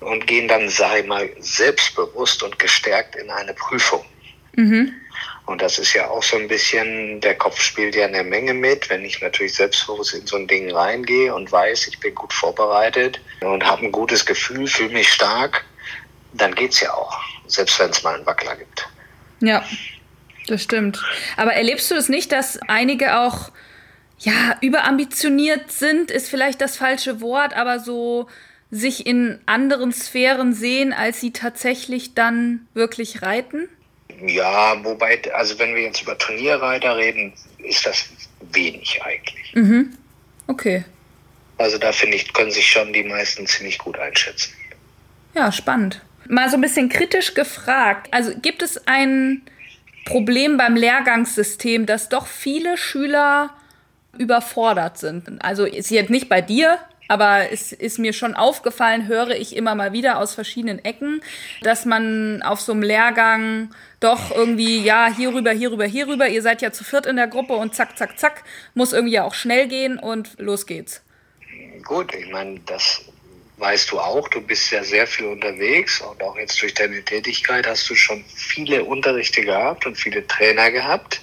und 0.00 0.26
gehen 0.26 0.48
dann, 0.48 0.70
sage 0.70 1.00
ich 1.00 1.06
mal, 1.06 1.28
selbstbewusst 1.38 2.42
und 2.42 2.58
gestärkt 2.58 3.14
in 3.14 3.28
eine 3.28 3.52
Prüfung. 3.52 4.02
Mhm. 4.54 4.94
Und 5.44 5.60
das 5.60 5.78
ist 5.78 5.92
ja 5.92 6.08
auch 6.08 6.22
so 6.22 6.38
ein 6.38 6.48
bisschen, 6.48 7.20
der 7.20 7.34
Kopf 7.34 7.60
spielt 7.60 7.94
ja 7.94 8.06
eine 8.06 8.24
Menge 8.24 8.54
mit. 8.54 8.88
Wenn 8.88 9.04
ich 9.04 9.20
natürlich 9.20 9.54
selbstbewusst 9.54 10.14
in 10.14 10.26
so 10.26 10.36
ein 10.36 10.46
Ding 10.46 10.72
reingehe 10.72 11.34
und 11.34 11.52
weiß, 11.52 11.88
ich 11.88 12.00
bin 12.00 12.14
gut 12.14 12.32
vorbereitet 12.32 13.20
und 13.42 13.66
habe 13.66 13.84
ein 13.84 13.92
gutes 13.92 14.24
Gefühl, 14.24 14.66
fühle 14.66 14.94
mich 14.94 15.12
stark, 15.12 15.66
dann 16.32 16.54
geht's 16.54 16.80
ja 16.80 16.90
auch, 16.94 17.20
selbst 17.48 17.78
wenn 17.80 17.90
es 17.90 18.02
mal 18.02 18.14
einen 18.14 18.24
Wackler 18.24 18.56
gibt. 18.56 18.88
Ja, 19.40 19.62
das 20.46 20.62
stimmt. 20.62 21.02
Aber 21.36 21.54
erlebst 21.54 21.90
du 21.90 21.94
es 21.94 22.04
das 22.04 22.08
nicht, 22.08 22.32
dass 22.32 22.58
einige 22.68 23.18
auch 23.18 23.50
ja 24.18 24.56
überambitioniert 24.60 25.70
sind, 25.70 26.10
ist 26.10 26.28
vielleicht 26.28 26.60
das 26.60 26.76
falsche 26.76 27.20
Wort, 27.20 27.54
aber 27.54 27.80
so 27.80 28.28
sich 28.70 29.06
in 29.06 29.38
anderen 29.46 29.92
Sphären 29.92 30.52
sehen, 30.52 30.92
als 30.92 31.20
sie 31.20 31.32
tatsächlich 31.32 32.14
dann 32.14 32.66
wirklich 32.74 33.22
reiten? 33.22 33.68
Ja, 34.26 34.82
wobei, 34.82 35.20
also 35.34 35.58
wenn 35.58 35.74
wir 35.74 35.82
jetzt 35.82 36.02
über 36.02 36.16
Turnierreiter 36.16 36.96
reden, 36.96 37.32
ist 37.58 37.86
das 37.86 38.08
wenig 38.52 39.00
eigentlich. 39.02 39.54
Mhm. 39.54 39.96
Okay. 40.46 40.84
Also 41.58 41.78
da 41.78 41.92
finde 41.92 42.16
ich, 42.16 42.32
können 42.32 42.50
sich 42.50 42.66
schon 42.66 42.92
die 42.92 43.02
meisten 43.02 43.46
ziemlich 43.46 43.78
gut 43.78 43.98
einschätzen. 43.98 44.52
Ja, 45.34 45.52
spannend. 45.52 46.02
Mal 46.28 46.50
so 46.50 46.56
ein 46.56 46.60
bisschen 46.60 46.88
kritisch 46.88 47.34
gefragt. 47.34 48.08
Also 48.12 48.32
gibt 48.40 48.62
es 48.62 48.86
einen 48.86 49.42
Problem 50.06 50.56
beim 50.56 50.76
Lehrgangssystem, 50.76 51.84
dass 51.84 52.08
doch 52.08 52.26
viele 52.26 52.78
Schüler 52.78 53.50
überfordert 54.16 54.96
sind. 54.96 55.44
Also 55.44 55.64
ist 55.64 55.90
jetzt 55.90 56.10
nicht 56.10 56.28
bei 56.28 56.40
dir, 56.40 56.78
aber 57.08 57.50
es 57.52 57.72
ist 57.72 57.98
mir 57.98 58.12
schon 58.12 58.34
aufgefallen, 58.34 59.08
höre 59.08 59.30
ich 59.30 59.54
immer 59.54 59.74
mal 59.74 59.92
wieder 59.92 60.18
aus 60.18 60.32
verschiedenen 60.32 60.84
Ecken, 60.84 61.20
dass 61.62 61.84
man 61.84 62.40
auf 62.42 62.60
so 62.60 62.72
einem 62.72 62.82
Lehrgang 62.82 63.70
doch 64.00 64.30
irgendwie, 64.30 64.80
ja, 64.80 65.12
hierüber, 65.12 65.50
hierüber, 65.50 65.84
hierüber, 65.84 66.28
ihr 66.28 66.42
seid 66.42 66.62
ja 66.62 66.72
zu 66.72 66.84
viert 66.84 67.06
in 67.06 67.16
der 67.16 67.26
Gruppe 67.26 67.54
und 67.54 67.74
zack, 67.74 67.98
zack, 67.98 68.18
zack, 68.18 68.44
muss 68.74 68.92
irgendwie 68.92 69.20
auch 69.20 69.34
schnell 69.34 69.66
gehen 69.66 69.98
und 69.98 70.38
los 70.38 70.66
geht's. 70.66 71.02
Gut, 71.84 72.14
ich 72.14 72.30
meine, 72.30 72.60
das 72.60 73.04
weißt 73.58 73.90
du 73.90 73.98
auch, 73.98 74.28
du 74.28 74.40
bist 74.40 74.70
ja 74.70 74.84
sehr 74.84 75.06
viel 75.06 75.26
unterwegs 75.26 76.00
und 76.00 76.22
auch 76.22 76.36
jetzt 76.36 76.60
durch 76.60 76.74
deine 76.74 77.02
Tätigkeit 77.02 77.66
hast 77.66 77.88
du 77.88 77.94
schon 77.94 78.24
viele 78.34 78.84
Unterrichte 78.84 79.42
gehabt 79.42 79.86
und 79.86 79.96
viele 79.96 80.26
Trainer 80.26 80.70
gehabt. 80.70 81.20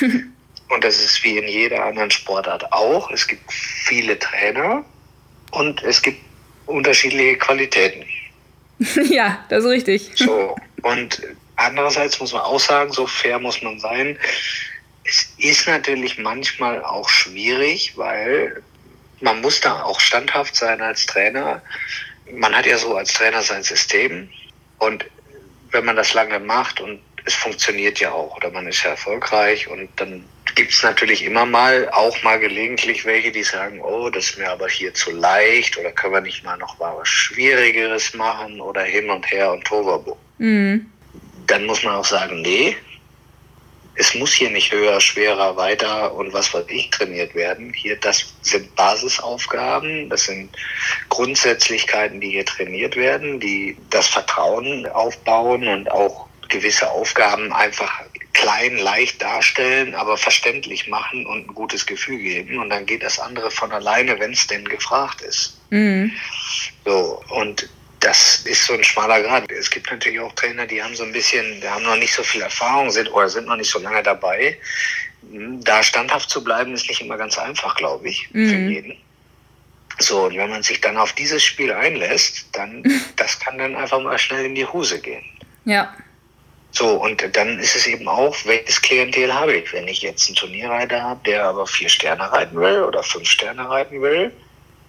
und 0.00 0.84
das 0.84 1.02
ist 1.02 1.22
wie 1.22 1.38
in 1.38 1.48
jeder 1.48 1.84
anderen 1.84 2.10
Sportart 2.10 2.72
auch. 2.72 3.10
Es 3.10 3.26
gibt 3.26 3.52
viele 3.52 4.18
Trainer 4.18 4.84
und 5.50 5.82
es 5.82 6.00
gibt 6.00 6.20
unterschiedliche 6.66 7.36
Qualitäten. 7.36 8.06
ja, 9.10 9.44
das 9.50 9.64
ist 9.64 9.70
richtig. 9.70 10.10
So, 10.14 10.56
und 10.82 11.20
andererseits 11.56 12.18
muss 12.20 12.32
man 12.32 12.42
auch 12.42 12.60
sagen, 12.60 12.92
so 12.92 13.06
fair 13.06 13.38
muss 13.38 13.60
man 13.62 13.78
sein. 13.78 14.18
Es 15.04 15.34
ist 15.38 15.66
natürlich 15.66 16.18
manchmal 16.18 16.82
auch 16.84 17.08
schwierig, 17.08 17.96
weil 17.96 18.62
man 19.20 19.40
muss 19.40 19.60
da 19.60 19.82
auch 19.82 20.00
standhaft 20.00 20.56
sein 20.56 20.80
als 20.80 21.06
Trainer. 21.06 21.62
Man 22.32 22.54
hat 22.54 22.66
ja 22.66 22.78
so 22.78 22.96
als 22.96 23.12
Trainer 23.12 23.42
sein 23.42 23.62
System 23.62 24.28
und 24.78 25.04
wenn 25.70 25.84
man 25.84 25.96
das 25.96 26.14
lange 26.14 26.38
macht 26.38 26.80
und 26.80 27.00
es 27.24 27.34
funktioniert 27.34 28.00
ja 28.00 28.12
auch 28.12 28.36
oder 28.36 28.50
man 28.50 28.66
ist 28.66 28.82
ja 28.82 28.90
erfolgreich 28.90 29.68
und 29.68 29.88
dann 29.96 30.24
gibt 30.54 30.72
es 30.72 30.82
natürlich 30.82 31.24
immer 31.24 31.46
mal, 31.46 31.88
auch 31.90 32.22
mal 32.22 32.38
gelegentlich 32.38 33.04
welche, 33.04 33.30
die 33.30 33.42
sagen, 33.42 33.80
oh, 33.80 34.10
das 34.10 34.30
ist 34.30 34.38
mir 34.38 34.50
aber 34.50 34.68
hier 34.68 34.92
zu 34.94 35.10
leicht 35.12 35.76
oder 35.78 35.92
können 35.92 36.14
wir 36.14 36.20
nicht 36.20 36.44
mal 36.44 36.56
noch 36.56 36.78
mal 36.78 36.96
was 36.96 37.08
Schwierigeres 37.08 38.14
machen 38.14 38.60
oder 38.60 38.82
hin 38.82 39.10
und 39.10 39.30
her 39.30 39.52
und 39.52 39.64
Tovabo. 39.64 40.18
Mhm. 40.38 40.90
Dann 41.46 41.66
muss 41.66 41.82
man 41.82 41.96
auch 41.96 42.04
sagen, 42.04 42.42
nee, 42.42 42.76
es 43.94 44.14
muss 44.14 44.32
hier 44.32 44.50
nicht 44.50 44.72
höher, 44.72 45.00
schwerer, 45.00 45.56
weiter 45.56 46.14
und 46.14 46.32
was 46.32 46.54
weiß 46.54 46.66
ich 46.68 46.90
trainiert 46.90 47.34
werden. 47.34 47.72
Hier, 47.74 47.96
das 47.96 48.32
sind 48.42 48.74
Basisaufgaben, 48.74 50.08
das 50.08 50.24
sind 50.24 50.56
Grundsätzlichkeiten, 51.08 52.20
die 52.20 52.30
hier 52.30 52.46
trainiert 52.46 52.96
werden, 52.96 53.40
die 53.40 53.76
das 53.90 54.08
Vertrauen 54.08 54.86
aufbauen 54.86 55.66
und 55.68 55.90
auch 55.90 56.28
gewisse 56.48 56.90
Aufgaben 56.90 57.52
einfach 57.52 58.02
klein, 58.32 58.76
leicht 58.78 59.20
darstellen, 59.22 59.94
aber 59.94 60.16
verständlich 60.16 60.88
machen 60.88 61.26
und 61.26 61.48
ein 61.48 61.54
gutes 61.54 61.86
Gefühl 61.86 62.18
geben. 62.18 62.58
Und 62.58 62.70
dann 62.70 62.86
geht 62.86 63.02
das 63.02 63.18
andere 63.18 63.50
von 63.50 63.70
alleine, 63.72 64.18
wenn 64.18 64.32
es 64.32 64.46
denn 64.46 64.64
gefragt 64.64 65.20
ist. 65.20 65.58
Mhm. 65.70 66.12
So, 66.84 67.22
und 67.28 67.68
das 68.00 68.40
ist 68.46 68.66
so 68.66 68.72
ein 68.72 68.82
schmaler 68.82 69.22
Grad. 69.22 69.50
Es 69.52 69.70
gibt 69.70 69.90
natürlich 69.90 70.18
auch 70.20 70.32
Trainer, 70.32 70.66
die 70.66 70.82
haben 70.82 70.94
so 70.96 71.04
ein 71.04 71.12
bisschen, 71.12 71.60
die 71.60 71.68
haben 71.68 71.84
noch 71.84 71.96
nicht 71.96 72.14
so 72.14 72.22
viel 72.22 72.40
Erfahrung 72.40 72.90
sind 72.90 73.08
oder 73.08 73.28
sind 73.28 73.46
noch 73.46 73.56
nicht 73.56 73.70
so 73.70 73.78
lange 73.78 74.02
dabei. 74.02 74.58
Da 75.22 75.82
standhaft 75.82 76.30
zu 76.30 76.42
bleiben, 76.42 76.72
ist 76.72 76.88
nicht 76.88 77.02
immer 77.02 77.18
ganz 77.18 77.38
einfach, 77.38 77.76
glaube 77.76 78.08
ich, 78.08 78.28
mhm. 78.32 78.48
für 78.48 78.56
jeden. 78.56 78.96
So, 79.98 80.24
und 80.24 80.36
wenn 80.36 80.48
man 80.48 80.62
sich 80.62 80.80
dann 80.80 80.96
auf 80.96 81.12
dieses 81.12 81.42
Spiel 81.42 81.72
einlässt, 81.72 82.46
dann, 82.52 82.82
das 83.16 83.38
kann 83.38 83.58
dann 83.58 83.76
einfach 83.76 84.00
mal 84.00 84.18
schnell 84.18 84.46
in 84.46 84.54
die 84.54 84.64
Hose 84.64 84.98
gehen. 84.98 85.24
Ja. 85.66 85.94
So, 86.72 87.02
und 87.02 87.22
dann 87.36 87.58
ist 87.58 87.76
es 87.76 87.86
eben 87.86 88.08
auch, 88.08 88.34
welches 88.46 88.80
Klientel 88.80 89.34
habe 89.34 89.56
ich? 89.56 89.72
Wenn 89.74 89.88
ich 89.88 90.00
jetzt 90.00 90.26
einen 90.28 90.36
Turnierreiter 90.36 91.02
habe, 91.02 91.20
der 91.26 91.44
aber 91.44 91.66
vier 91.66 91.88
Sterne 91.88 92.32
reiten 92.32 92.56
will 92.56 92.82
oder 92.82 93.02
fünf 93.02 93.28
Sterne 93.28 93.68
reiten 93.68 94.00
will, 94.00 94.32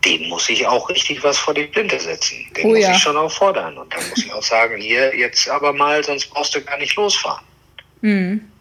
den 0.04 0.30
muss 0.30 0.50
ich 0.50 0.66
auch 0.66 0.90
richtig 0.90 1.24
was 1.24 1.38
vor 1.38 1.54
die 1.54 1.66
Blinde 1.66 2.00
setzen. 2.00 2.52
Den 2.56 2.66
oh, 2.66 2.70
muss 2.70 2.80
ja. 2.80 2.92
ich 2.92 2.98
schon 2.98 3.18
auch 3.18 3.32
fordern. 3.32 3.78
Und 3.78 3.94
dann 3.94 4.10
muss 4.10 4.26
ich 4.26 4.34
auch 4.34 4.44
sagen, 4.44 4.82
hier 4.82 5.16
jetzt 5.16 5.48
aber 5.50 5.74
mal, 5.74 6.04
sonst 6.04 6.28
brauchst 6.28 6.56
du 6.56 6.62
gar 6.62 6.78
nicht 6.78 6.96
losfahren. 6.96 7.44
Mhm. 8.02 8.52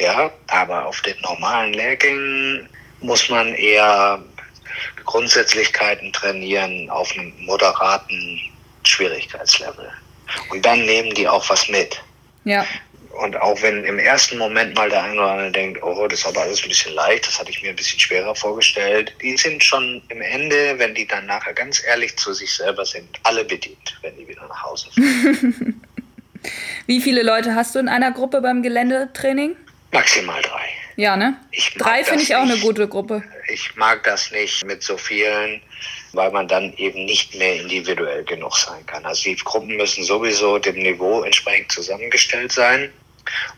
Ja, 0.00 0.30
aber 0.48 0.86
auf 0.86 1.00
den 1.02 1.20
normalen 1.20 1.72
Lehrgängen 1.72 2.68
muss 3.00 3.28
man 3.28 3.54
eher 3.54 4.22
Grundsätzlichkeiten 5.04 6.12
trainieren 6.12 6.88
auf 6.90 7.12
einem 7.12 7.32
moderaten 7.44 8.40
Schwierigkeitslevel. 8.84 9.90
Und 10.50 10.64
dann 10.64 10.84
nehmen 10.84 11.12
die 11.14 11.28
auch 11.28 11.48
was 11.48 11.68
mit. 11.68 12.02
Ja. 12.44 12.64
Und 13.20 13.36
auch 13.40 13.60
wenn 13.62 13.84
im 13.84 13.98
ersten 13.98 14.38
Moment 14.38 14.74
mal 14.74 14.88
der 14.90 15.02
eine 15.02 15.14
oder 15.14 15.30
andere 15.30 15.52
denkt, 15.52 15.82
oh, 15.82 16.06
das 16.08 16.20
ist 16.20 16.26
aber 16.26 16.42
alles 16.42 16.62
ein 16.62 16.68
bisschen 16.68 16.94
leicht, 16.94 17.26
das 17.26 17.38
hatte 17.38 17.50
ich 17.50 17.62
mir 17.62 17.70
ein 17.70 17.76
bisschen 17.76 17.98
schwerer 17.98 18.34
vorgestellt, 18.34 19.14
die 19.22 19.36
sind 19.36 19.62
schon 19.62 20.02
im 20.08 20.20
Ende, 20.20 20.78
wenn 20.78 20.94
die 20.94 21.06
dann 21.06 21.26
nachher 21.26 21.52
ganz 21.52 21.82
ehrlich 21.86 22.16
zu 22.16 22.32
sich 22.32 22.52
selber 22.52 22.84
sind, 22.84 23.08
alle 23.22 23.44
bedient, 23.44 23.98
wenn 24.02 24.16
die 24.16 24.26
wieder 24.26 24.46
nach 24.48 24.62
Hause 24.62 24.88
fahren. 24.92 25.80
Wie 26.86 27.00
viele 27.00 27.22
Leute 27.22 27.54
hast 27.54 27.74
du 27.74 27.78
in 27.78 27.88
einer 27.88 28.12
Gruppe 28.12 28.42
beim 28.42 28.62
Geländetraining? 28.62 29.56
Maximal 29.92 30.42
drei. 30.42 30.68
Ja, 30.96 31.16
ne? 31.16 31.36
Drei 31.78 32.04
finde 32.04 32.22
ich 32.22 32.36
auch 32.36 32.42
eine 32.42 32.58
gute 32.58 32.86
Gruppe. 32.86 33.22
Ich 33.48 33.74
mag 33.76 34.04
das 34.04 34.30
nicht 34.30 34.64
mit 34.66 34.82
so 34.82 34.96
vielen 34.96 35.62
weil 36.14 36.30
man 36.30 36.48
dann 36.48 36.72
eben 36.76 37.04
nicht 37.04 37.34
mehr 37.34 37.60
individuell 37.60 38.24
genug 38.24 38.56
sein 38.56 38.84
kann. 38.86 39.04
Also 39.04 39.24
die 39.24 39.36
Gruppen 39.36 39.76
müssen 39.76 40.04
sowieso 40.04 40.58
dem 40.58 40.76
Niveau 40.76 41.22
entsprechend 41.22 41.72
zusammengestellt 41.72 42.52
sein. 42.52 42.92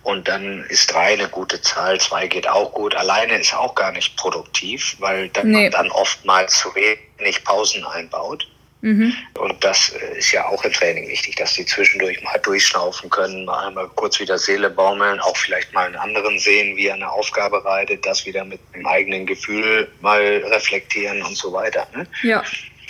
Und 0.02 0.28
dann 0.28 0.64
ist 0.68 0.92
drei 0.92 1.14
eine 1.14 1.28
gute 1.28 1.60
Zahl, 1.60 2.00
zwei 2.00 2.26
geht 2.26 2.48
auch 2.48 2.72
gut. 2.72 2.94
Alleine 2.94 3.38
ist 3.38 3.54
auch 3.54 3.74
gar 3.74 3.92
nicht 3.92 4.16
produktiv, 4.16 4.96
weil 4.98 5.28
dann 5.30 5.50
nee. 5.50 5.62
man 5.64 5.72
dann 5.72 5.90
oftmals 5.90 6.58
zu 6.58 6.74
wenig 6.74 7.44
Pausen 7.44 7.84
einbaut. 7.84 8.46
Mhm. 8.82 9.14
Und 9.38 9.64
das 9.64 9.88
äh, 9.90 10.18
ist 10.18 10.32
ja 10.32 10.46
auch 10.46 10.62
im 10.64 10.72
Training 10.72 11.08
wichtig, 11.08 11.36
dass 11.36 11.54
die 11.54 11.64
zwischendurch 11.64 12.22
mal 12.22 12.38
durchschnaufen 12.38 13.10
können, 13.10 13.44
mal 13.44 13.66
einmal 13.66 13.88
kurz 13.88 14.20
wieder 14.20 14.38
Seele 14.38 14.70
baumeln, 14.70 15.18
auch 15.20 15.36
vielleicht 15.36 15.72
mal 15.72 15.86
einen 15.86 15.96
anderen 15.96 16.38
sehen, 16.38 16.76
wie 16.76 16.86
er 16.86 16.94
eine 16.94 17.10
Aufgabe 17.10 17.64
reitet, 17.64 18.04
das 18.06 18.26
wieder 18.26 18.44
mit 18.44 18.60
dem 18.74 18.86
eigenen 18.86 19.26
Gefühl 19.26 19.88
mal 20.00 20.20
reflektieren 20.20 21.22
und 21.22 21.36
so 21.36 21.52
weiter. 21.52 21.86
Ne? 21.94 22.06
Ja. 22.22 22.44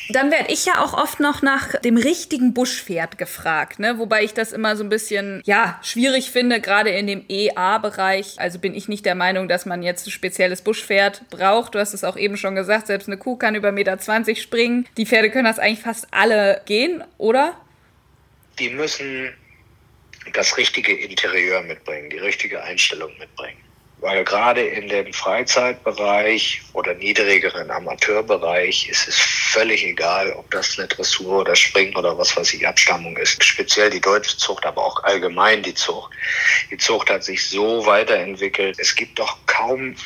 Dann 0.08 0.30
werde 0.30 0.52
ich 0.52 0.64
ja 0.66 0.82
auch 0.82 0.92
oft 0.92 1.20
noch 1.20 1.42
nach 1.42 1.80
dem 1.80 1.96
richtigen 1.96 2.54
Buschpferd 2.54 3.18
gefragt, 3.18 3.78
ne? 3.78 3.98
wobei 3.98 4.22
ich 4.22 4.34
das 4.34 4.52
immer 4.52 4.76
so 4.76 4.84
ein 4.84 4.88
bisschen 4.88 5.42
ja 5.44 5.80
schwierig 5.82 6.30
finde, 6.30 6.60
gerade 6.60 6.90
in 6.90 7.06
dem 7.06 7.24
EA-Bereich. 7.28 8.36
Also 8.38 8.58
bin 8.58 8.74
ich 8.74 8.88
nicht 8.88 9.04
der 9.04 9.14
Meinung, 9.14 9.48
dass 9.48 9.66
man 9.66 9.82
jetzt 9.82 10.06
ein 10.06 10.10
spezielles 10.10 10.62
Buschpferd 10.62 11.28
braucht. 11.30 11.74
Du 11.74 11.78
hast 11.78 11.92
es 11.92 12.04
auch 12.04 12.16
eben 12.16 12.36
schon 12.36 12.54
gesagt, 12.54 12.86
selbst 12.86 13.08
eine 13.08 13.16
Kuh 13.16 13.36
kann 13.36 13.54
über 13.54 13.68
1,20 13.68 13.72
Meter 13.72 14.36
springen. 14.40 14.86
Die 14.96 15.06
Pferde 15.06 15.30
können 15.30 15.44
das 15.44 15.58
eigentlich 15.58 15.80
fast 15.80 16.06
alle 16.12 16.62
gehen, 16.66 17.02
oder? 17.18 17.60
Die 18.58 18.70
müssen 18.70 19.32
das 20.32 20.56
richtige 20.56 20.94
Interieur 20.94 21.62
mitbringen, 21.62 22.10
die 22.10 22.18
richtige 22.18 22.62
Einstellung 22.62 23.10
mitbringen. 23.18 23.65
Weil 23.98 24.24
gerade 24.24 24.60
in 24.60 24.88
dem 24.88 25.12
Freizeitbereich 25.12 26.60
oder 26.74 26.92
niedrigeren 26.94 27.70
Amateurbereich 27.70 28.88
ist 28.90 29.08
es 29.08 29.16
völlig 29.16 29.84
egal, 29.84 30.32
ob 30.34 30.50
das 30.50 30.78
eine 30.78 30.86
Dressur 30.86 31.40
oder 31.40 31.56
Springen 31.56 31.96
oder 31.96 32.16
was 32.18 32.36
weiß 32.36 32.52
ich 32.54 32.68
Abstammung 32.68 33.16
ist. 33.16 33.42
Speziell 33.42 33.88
die 33.88 34.00
deutsche 34.00 34.36
Zucht, 34.36 34.66
aber 34.66 34.84
auch 34.84 35.02
allgemein 35.04 35.62
die 35.62 35.74
Zucht. 35.74 36.12
Die 36.70 36.76
Zucht 36.76 37.08
hat 37.08 37.24
sich 37.24 37.48
so 37.48 37.86
weiterentwickelt. 37.86 38.78
Es 38.78 38.94
gibt 38.94 39.18
doch 39.18 39.38
kaum 39.46 39.96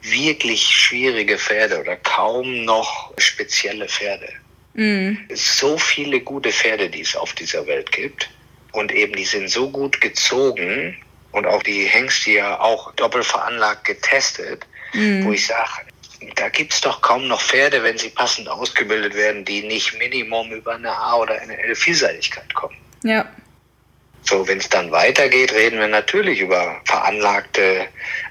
wirklich 0.00 0.62
schwierige 0.62 1.36
Pferde 1.36 1.80
oder 1.80 1.96
kaum 1.96 2.64
noch 2.64 3.12
spezielle 3.18 3.88
Pferde. 3.88 4.32
Mhm. 4.72 5.18
So 5.34 5.76
viele 5.76 6.20
gute 6.20 6.50
Pferde, 6.50 6.88
die 6.88 7.02
es 7.02 7.14
auf 7.14 7.34
dieser 7.34 7.66
Welt 7.66 7.92
gibt. 7.92 8.30
Und 8.72 8.92
eben 8.92 9.14
die 9.14 9.24
sind 9.24 9.50
so 9.50 9.68
gut 9.68 10.00
gezogen, 10.00 10.96
und 11.32 11.46
auch 11.46 11.62
die 11.62 11.84
Hengste 11.84 12.32
ja 12.32 12.60
auch 12.60 12.92
doppelt 12.94 13.26
veranlagt 13.26 13.84
getestet, 13.84 14.66
mhm. 14.92 15.24
wo 15.24 15.32
ich 15.32 15.46
sage, 15.46 15.70
da 16.34 16.48
gibt 16.48 16.72
es 16.72 16.80
doch 16.80 17.00
kaum 17.00 17.28
noch 17.28 17.40
Pferde, 17.40 17.82
wenn 17.82 17.98
sie 17.98 18.10
passend 18.10 18.48
ausgebildet 18.48 19.14
werden, 19.14 19.44
die 19.44 19.62
nicht 19.62 19.96
Minimum 19.98 20.52
über 20.52 20.74
eine 20.74 20.90
A 20.90 21.16
oder 21.16 21.40
eine 21.40 21.56
L-Vielseitigkeit 21.58 22.52
kommen. 22.54 22.76
Ja. 23.04 23.28
So, 24.22 24.46
wenn 24.46 24.58
es 24.58 24.68
dann 24.68 24.90
weitergeht, 24.90 25.52
reden 25.52 25.78
wir 25.78 25.86
natürlich 25.86 26.40
über 26.40 26.80
veranlagte 26.84 27.86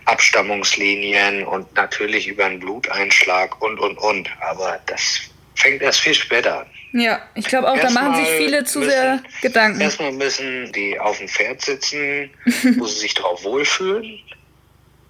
Abstammungslinien 0.06 1.46
und 1.46 1.74
natürlich 1.76 2.28
über 2.28 2.46
einen 2.46 2.60
Bluteinschlag 2.60 3.60
und, 3.62 3.80
und, 3.80 3.98
und. 3.98 4.30
Aber 4.42 4.80
das 4.86 5.22
fängt 5.56 5.82
erst 5.82 6.02
viel 6.02 6.14
später 6.14 6.60
an. 6.60 6.68
Ja, 6.94 7.22
ich 7.36 7.46
glaube 7.46 7.70
auch, 7.70 7.78
da 7.78 7.90
machen 7.90 8.16
sich 8.16 8.28
viele 8.38 8.64
zu 8.64 8.80
müssen, 8.80 8.92
sehr 8.92 9.24
Gedanken. 9.42 9.82
Erstmal 9.82 10.12
müssen 10.12 10.72
die 10.72 11.00
auf 11.00 11.18
dem 11.18 11.28
Pferd 11.28 11.62
sitzen, 11.62 12.30
wo 12.78 12.86
sie 12.88 13.00
sich 13.00 13.14
drauf 13.14 13.44
wohlfühlen, 13.44 14.20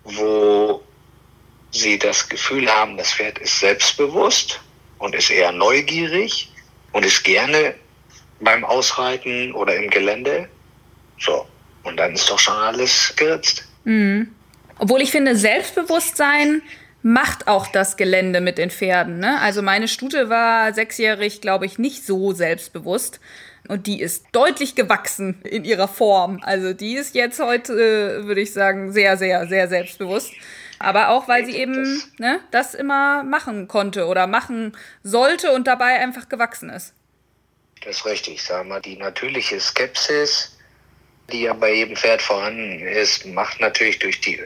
wo 0.04 0.84
sie 1.72 2.00
das 2.00 2.28
Gefühl 2.28 2.68
haben, 2.70 2.98
das 2.98 3.14
Pferd 3.14 3.40
ist 3.40 3.60
selbstbewusst 3.60 4.60
und 4.98 5.16
ist 5.16 5.30
eher 5.30 5.52
neugierig 5.52 6.52
und 6.94 7.06
ist 7.06 7.24
gerne 7.24 7.76
beim 8.40 8.64
Ausreiten 8.64 9.54
oder 9.54 9.76
im 9.76 9.90
Gelände. 9.90 10.50
So, 11.20 11.48
und 11.84 11.98
dann 11.98 12.14
ist 12.14 12.30
doch 12.30 12.40
schon 12.40 12.56
alles 12.56 13.14
geritzt. 13.16 13.68
Mhm. 13.84 14.34
Obwohl 14.80 15.02
ich 15.02 15.12
finde, 15.12 15.36
Selbstbewusstsein 15.36 16.62
macht 17.08 17.48
auch 17.48 17.68
das 17.68 17.96
Gelände 17.96 18.42
mit 18.42 18.58
den 18.58 18.70
Pferden. 18.70 19.20
Ne? 19.20 19.40
Also 19.40 19.62
meine 19.62 19.88
Stute 19.88 20.30
war 20.30 20.74
sechsjährig, 20.74 21.40
glaube 21.40 21.66
ich, 21.66 21.80
nicht 21.80 22.06
so 22.06 22.34
selbstbewusst. 22.34 23.22
Und 23.70 23.88
die 23.88 24.02
ist 24.02 24.26
deutlich 24.34 24.76
gewachsen 24.76 25.42
in 25.44 25.64
ihrer 25.64 25.88
Form. 25.88 26.42
Also 26.44 26.74
die 26.74 26.96
ist 26.96 27.16
jetzt 27.16 27.40
heute, 27.40 28.26
würde 28.26 28.42
ich 28.42 28.52
sagen, 28.52 28.92
sehr, 28.92 29.16
sehr, 29.16 29.48
sehr 29.48 29.70
selbstbewusst. 29.70 30.34
Aber 30.80 31.10
auch, 31.10 31.30
weil 31.30 31.46
sie 31.46 31.56
eben 31.56 32.04
ne, 32.18 32.42
das 32.52 32.74
immer 32.74 33.24
machen 33.24 33.70
konnte 33.70 34.08
oder 34.08 34.28
machen 34.28 34.76
sollte 35.02 35.54
und 35.54 35.66
dabei 35.66 36.00
einfach 36.00 36.28
gewachsen 36.28 36.70
ist. 36.70 36.94
Das 37.86 38.00
ist 38.00 38.06
richtig. 38.06 38.44
Sag 38.44 38.68
mal, 38.68 38.82
die 38.82 38.98
natürliche 38.98 39.62
Skepsis, 39.62 40.58
die 41.32 41.44
ja 41.44 41.54
bei 41.54 41.74
jedem 41.74 41.96
Pferd 41.96 42.22
vorhanden 42.22 42.82
ist, 42.82 43.26
macht 43.28 43.62
natürlich 43.62 44.00
durch 44.00 44.20
die 44.20 44.42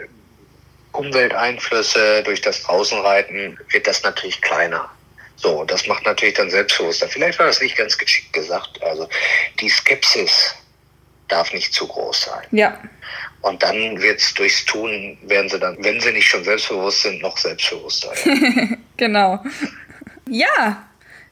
Umwelteinflüsse, 0.94 2.24
durch 2.24 2.42
das 2.42 2.64
Draußenreiten, 2.64 3.60
wird 3.70 3.88
das 3.88 4.04
natürlich 4.04 4.42
kleiner. 4.42 4.89
So, 5.36 5.64
das 5.64 5.88
macht 5.88 6.06
natürlich 6.06 6.36
dann 6.36 6.50
selbstbewusster. 6.50 7.08
Vielleicht 7.08 7.39
war 7.39 7.48
das 7.48 7.62
nicht 7.62 7.76
ganz 7.76 7.98
geschickt 7.98 8.32
gesagt. 8.34 8.82
Also 8.84 9.10
die 9.60 9.70
Skepsis 9.70 10.56
darf 11.28 11.52
nicht 11.54 11.74
zu 11.74 11.88
groß 11.88 12.26
sein. 12.26 12.46
Ja. 12.52 12.80
Und 13.42 13.64
dann 13.64 14.00
wird's 14.02 14.34
durchs 14.36 14.66
Tun, 14.66 15.18
werden 15.24 15.50
sie 15.50 15.60
dann, 15.60 15.84
wenn 15.84 16.00
sie 16.00 16.12
nicht 16.12 16.28
schon 16.28 16.44
selbstbewusst 16.44 17.02
sind, 17.02 17.22
noch 17.22 17.38
selbstbewusster. 17.38 18.14
genau. 18.98 19.44
Ja, 20.28 20.88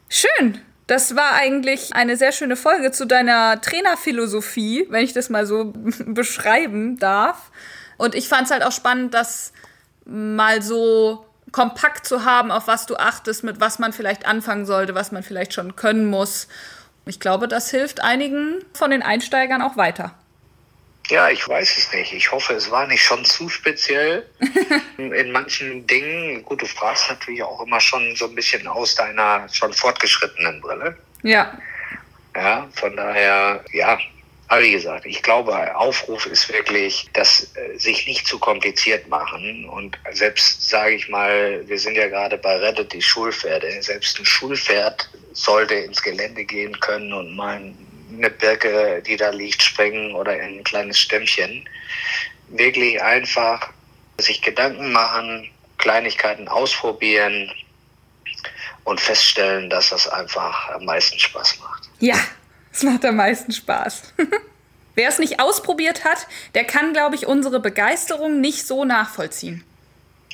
schön. 0.09 0.61
Das 0.87 1.15
war 1.15 1.33
eigentlich 1.33 1.93
eine 1.93 2.17
sehr 2.17 2.31
schöne 2.31 2.55
Folge 2.55 2.91
zu 2.91 3.05
deiner 3.05 3.61
Trainerphilosophie, 3.61 4.87
wenn 4.89 5.03
ich 5.03 5.13
das 5.13 5.29
mal 5.29 5.45
so 5.45 5.71
beschreiben 6.05 6.97
darf. 6.97 7.51
Und 7.99 8.15
ich 8.15 8.29
fand 8.29 8.45
es 8.45 8.51
halt 8.51 8.63
auch 8.63 8.71
spannend, 8.71 9.13
das 9.13 9.51
mal 10.05 10.61
so 10.61 11.25
kompakt 11.51 12.07
zu 12.07 12.23
haben, 12.23 12.49
auf 12.49 12.65
was 12.65 12.85
du 12.85 12.95
achtest, 12.95 13.43
mit 13.43 13.59
was 13.59 13.77
man 13.77 13.91
vielleicht 13.91 14.25
anfangen 14.25 14.65
sollte, 14.65 14.95
was 14.95 15.11
man 15.11 15.21
vielleicht 15.21 15.53
schon 15.53 15.75
können 15.75 16.05
muss. 16.05 16.47
Ich 17.05 17.19
glaube, 17.19 17.49
das 17.49 17.69
hilft 17.69 18.01
einigen 18.01 18.63
von 18.73 18.91
den 18.91 19.03
Einsteigern 19.03 19.61
auch 19.61 19.75
weiter. 19.75 20.15
Ja, 21.09 21.29
ich 21.29 21.45
weiß 21.45 21.77
es 21.77 21.91
nicht. 21.91 22.13
Ich 22.13 22.31
hoffe, 22.31 22.53
es 22.53 22.71
war 22.71 22.87
nicht 22.87 23.03
schon 23.03 23.25
zu 23.25 23.49
speziell 23.49 24.25
in 24.97 25.31
manchen 25.33 25.85
Dingen. 25.85 26.41
Gut, 26.45 26.61
du 26.61 26.67
fragst 26.67 27.09
natürlich 27.09 27.43
auch 27.43 27.61
immer 27.65 27.81
schon 27.81 28.15
so 28.15 28.27
ein 28.27 28.35
bisschen 28.35 28.65
aus 28.65 28.95
deiner 28.95 29.45
schon 29.51 29.73
fortgeschrittenen 29.73 30.61
Brille. 30.61 30.97
Ja. 31.23 31.57
Ja, 32.33 32.69
von 32.71 32.95
daher, 32.95 33.65
ja, 33.73 33.97
aber 34.49 34.63
wie 34.63 34.71
gesagt, 34.71 35.05
ich 35.05 35.21
glaube, 35.21 35.75
Aufruf 35.75 36.25
ist 36.25 36.51
wirklich, 36.51 37.07
das 37.13 37.51
äh, 37.55 37.77
sich 37.77 38.07
nicht 38.07 38.25
zu 38.25 38.39
kompliziert 38.39 39.07
machen. 39.07 39.69
Und 39.69 39.95
selbst, 40.11 40.67
sage 40.67 40.95
ich 40.95 41.07
mal, 41.07 41.63
wir 41.67 41.77
sind 41.77 41.95
ja 41.95 42.07
gerade 42.07 42.35
bei 42.35 42.55
Rettet 42.55 42.91
die 42.91 43.01
Schulpferde. 43.01 43.81
Selbst 43.83 44.17
ein 44.17 44.25
Schulpferd 44.25 45.07
sollte 45.33 45.75
ins 45.75 46.01
Gelände 46.01 46.43
gehen 46.43 46.77
können 46.79 47.13
und 47.13 47.35
mal 47.35 47.61
eine 48.11 48.29
Birke, 48.31 49.03
die 49.05 49.17
da 49.17 49.29
liegt, 49.29 49.61
springen 49.61 50.15
oder 50.15 50.35
in 50.35 50.57
ein 50.57 50.63
kleines 50.63 50.97
Stämmchen. 50.97 51.69
Wirklich 52.47 52.99
einfach 52.99 53.69
sich 54.17 54.41
Gedanken 54.41 54.91
machen, 54.91 55.47
Kleinigkeiten 55.77 56.47
ausprobieren 56.47 57.51
und 58.83 58.99
feststellen, 58.99 59.69
dass 59.69 59.89
das 59.89 60.07
einfach 60.07 60.69
am 60.69 60.85
meisten 60.85 61.19
Spaß 61.19 61.59
macht. 61.59 61.83
Ja, 61.99 62.17
es 62.79 62.83
macht 62.83 63.03
am 63.03 63.17
meisten 63.17 63.51
Spaß. 63.51 64.13
Wer 64.95 65.09
es 65.09 65.19
nicht 65.19 65.41
ausprobiert 65.41 66.05
hat, 66.05 66.27
der 66.55 66.63
kann, 66.63 66.93
glaube 66.93 67.15
ich, 67.15 67.27
unsere 67.27 67.59
Begeisterung 67.59 68.39
nicht 68.39 68.65
so 68.65 68.85
nachvollziehen. 68.85 69.63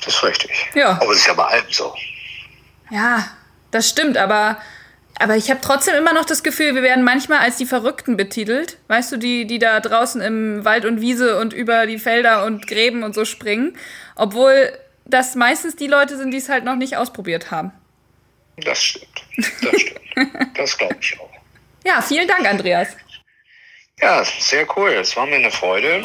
Das 0.04 0.14
ist 0.14 0.22
richtig. 0.22 0.50
Ja. 0.74 0.90
Aber 0.90 1.10
es 1.10 1.18
ist 1.18 1.26
ja 1.26 1.34
bei 1.34 1.44
allem 1.44 1.64
so. 1.70 1.92
Ja, 2.90 3.28
das 3.72 3.88
stimmt, 3.88 4.16
aber, 4.16 4.60
aber 5.18 5.36
ich 5.36 5.50
habe 5.50 5.60
trotzdem 5.60 5.96
immer 5.96 6.12
noch 6.12 6.24
das 6.24 6.44
Gefühl, 6.44 6.76
wir 6.76 6.82
werden 6.82 7.04
manchmal 7.04 7.38
als 7.38 7.56
die 7.56 7.66
Verrückten 7.66 8.16
betitelt. 8.16 8.78
Weißt 8.86 9.10
du, 9.10 9.16
die, 9.16 9.46
die 9.46 9.58
da 9.58 9.80
draußen 9.80 10.20
im 10.20 10.64
Wald 10.64 10.84
und 10.84 11.00
Wiese 11.00 11.40
und 11.40 11.52
über 11.52 11.86
die 11.86 11.98
Felder 11.98 12.44
und 12.44 12.68
Gräben 12.68 13.02
und 13.02 13.14
so 13.14 13.24
springen. 13.24 13.76
Obwohl 14.14 14.72
das 15.04 15.34
meistens 15.34 15.74
die 15.74 15.88
Leute 15.88 16.16
sind, 16.16 16.30
die 16.30 16.38
es 16.38 16.48
halt 16.48 16.64
noch 16.64 16.76
nicht 16.76 16.96
ausprobiert 16.96 17.50
haben. 17.50 17.72
Das 18.58 18.80
stimmt. 18.80 19.24
Das 19.62 19.80
stimmt. 19.80 20.00
das 20.56 20.78
glaube 20.78 20.96
ich 21.00 21.20
auch. 21.20 21.35
Ja, 21.86 22.02
vielen 22.02 22.26
Dank, 22.26 22.44
Andreas. 22.50 22.96
Ja, 24.00 24.24
sehr 24.24 24.66
cool. 24.76 24.90
Es 24.90 25.16
war 25.16 25.24
mir 25.24 25.36
eine 25.36 25.52
Freude. 25.52 26.02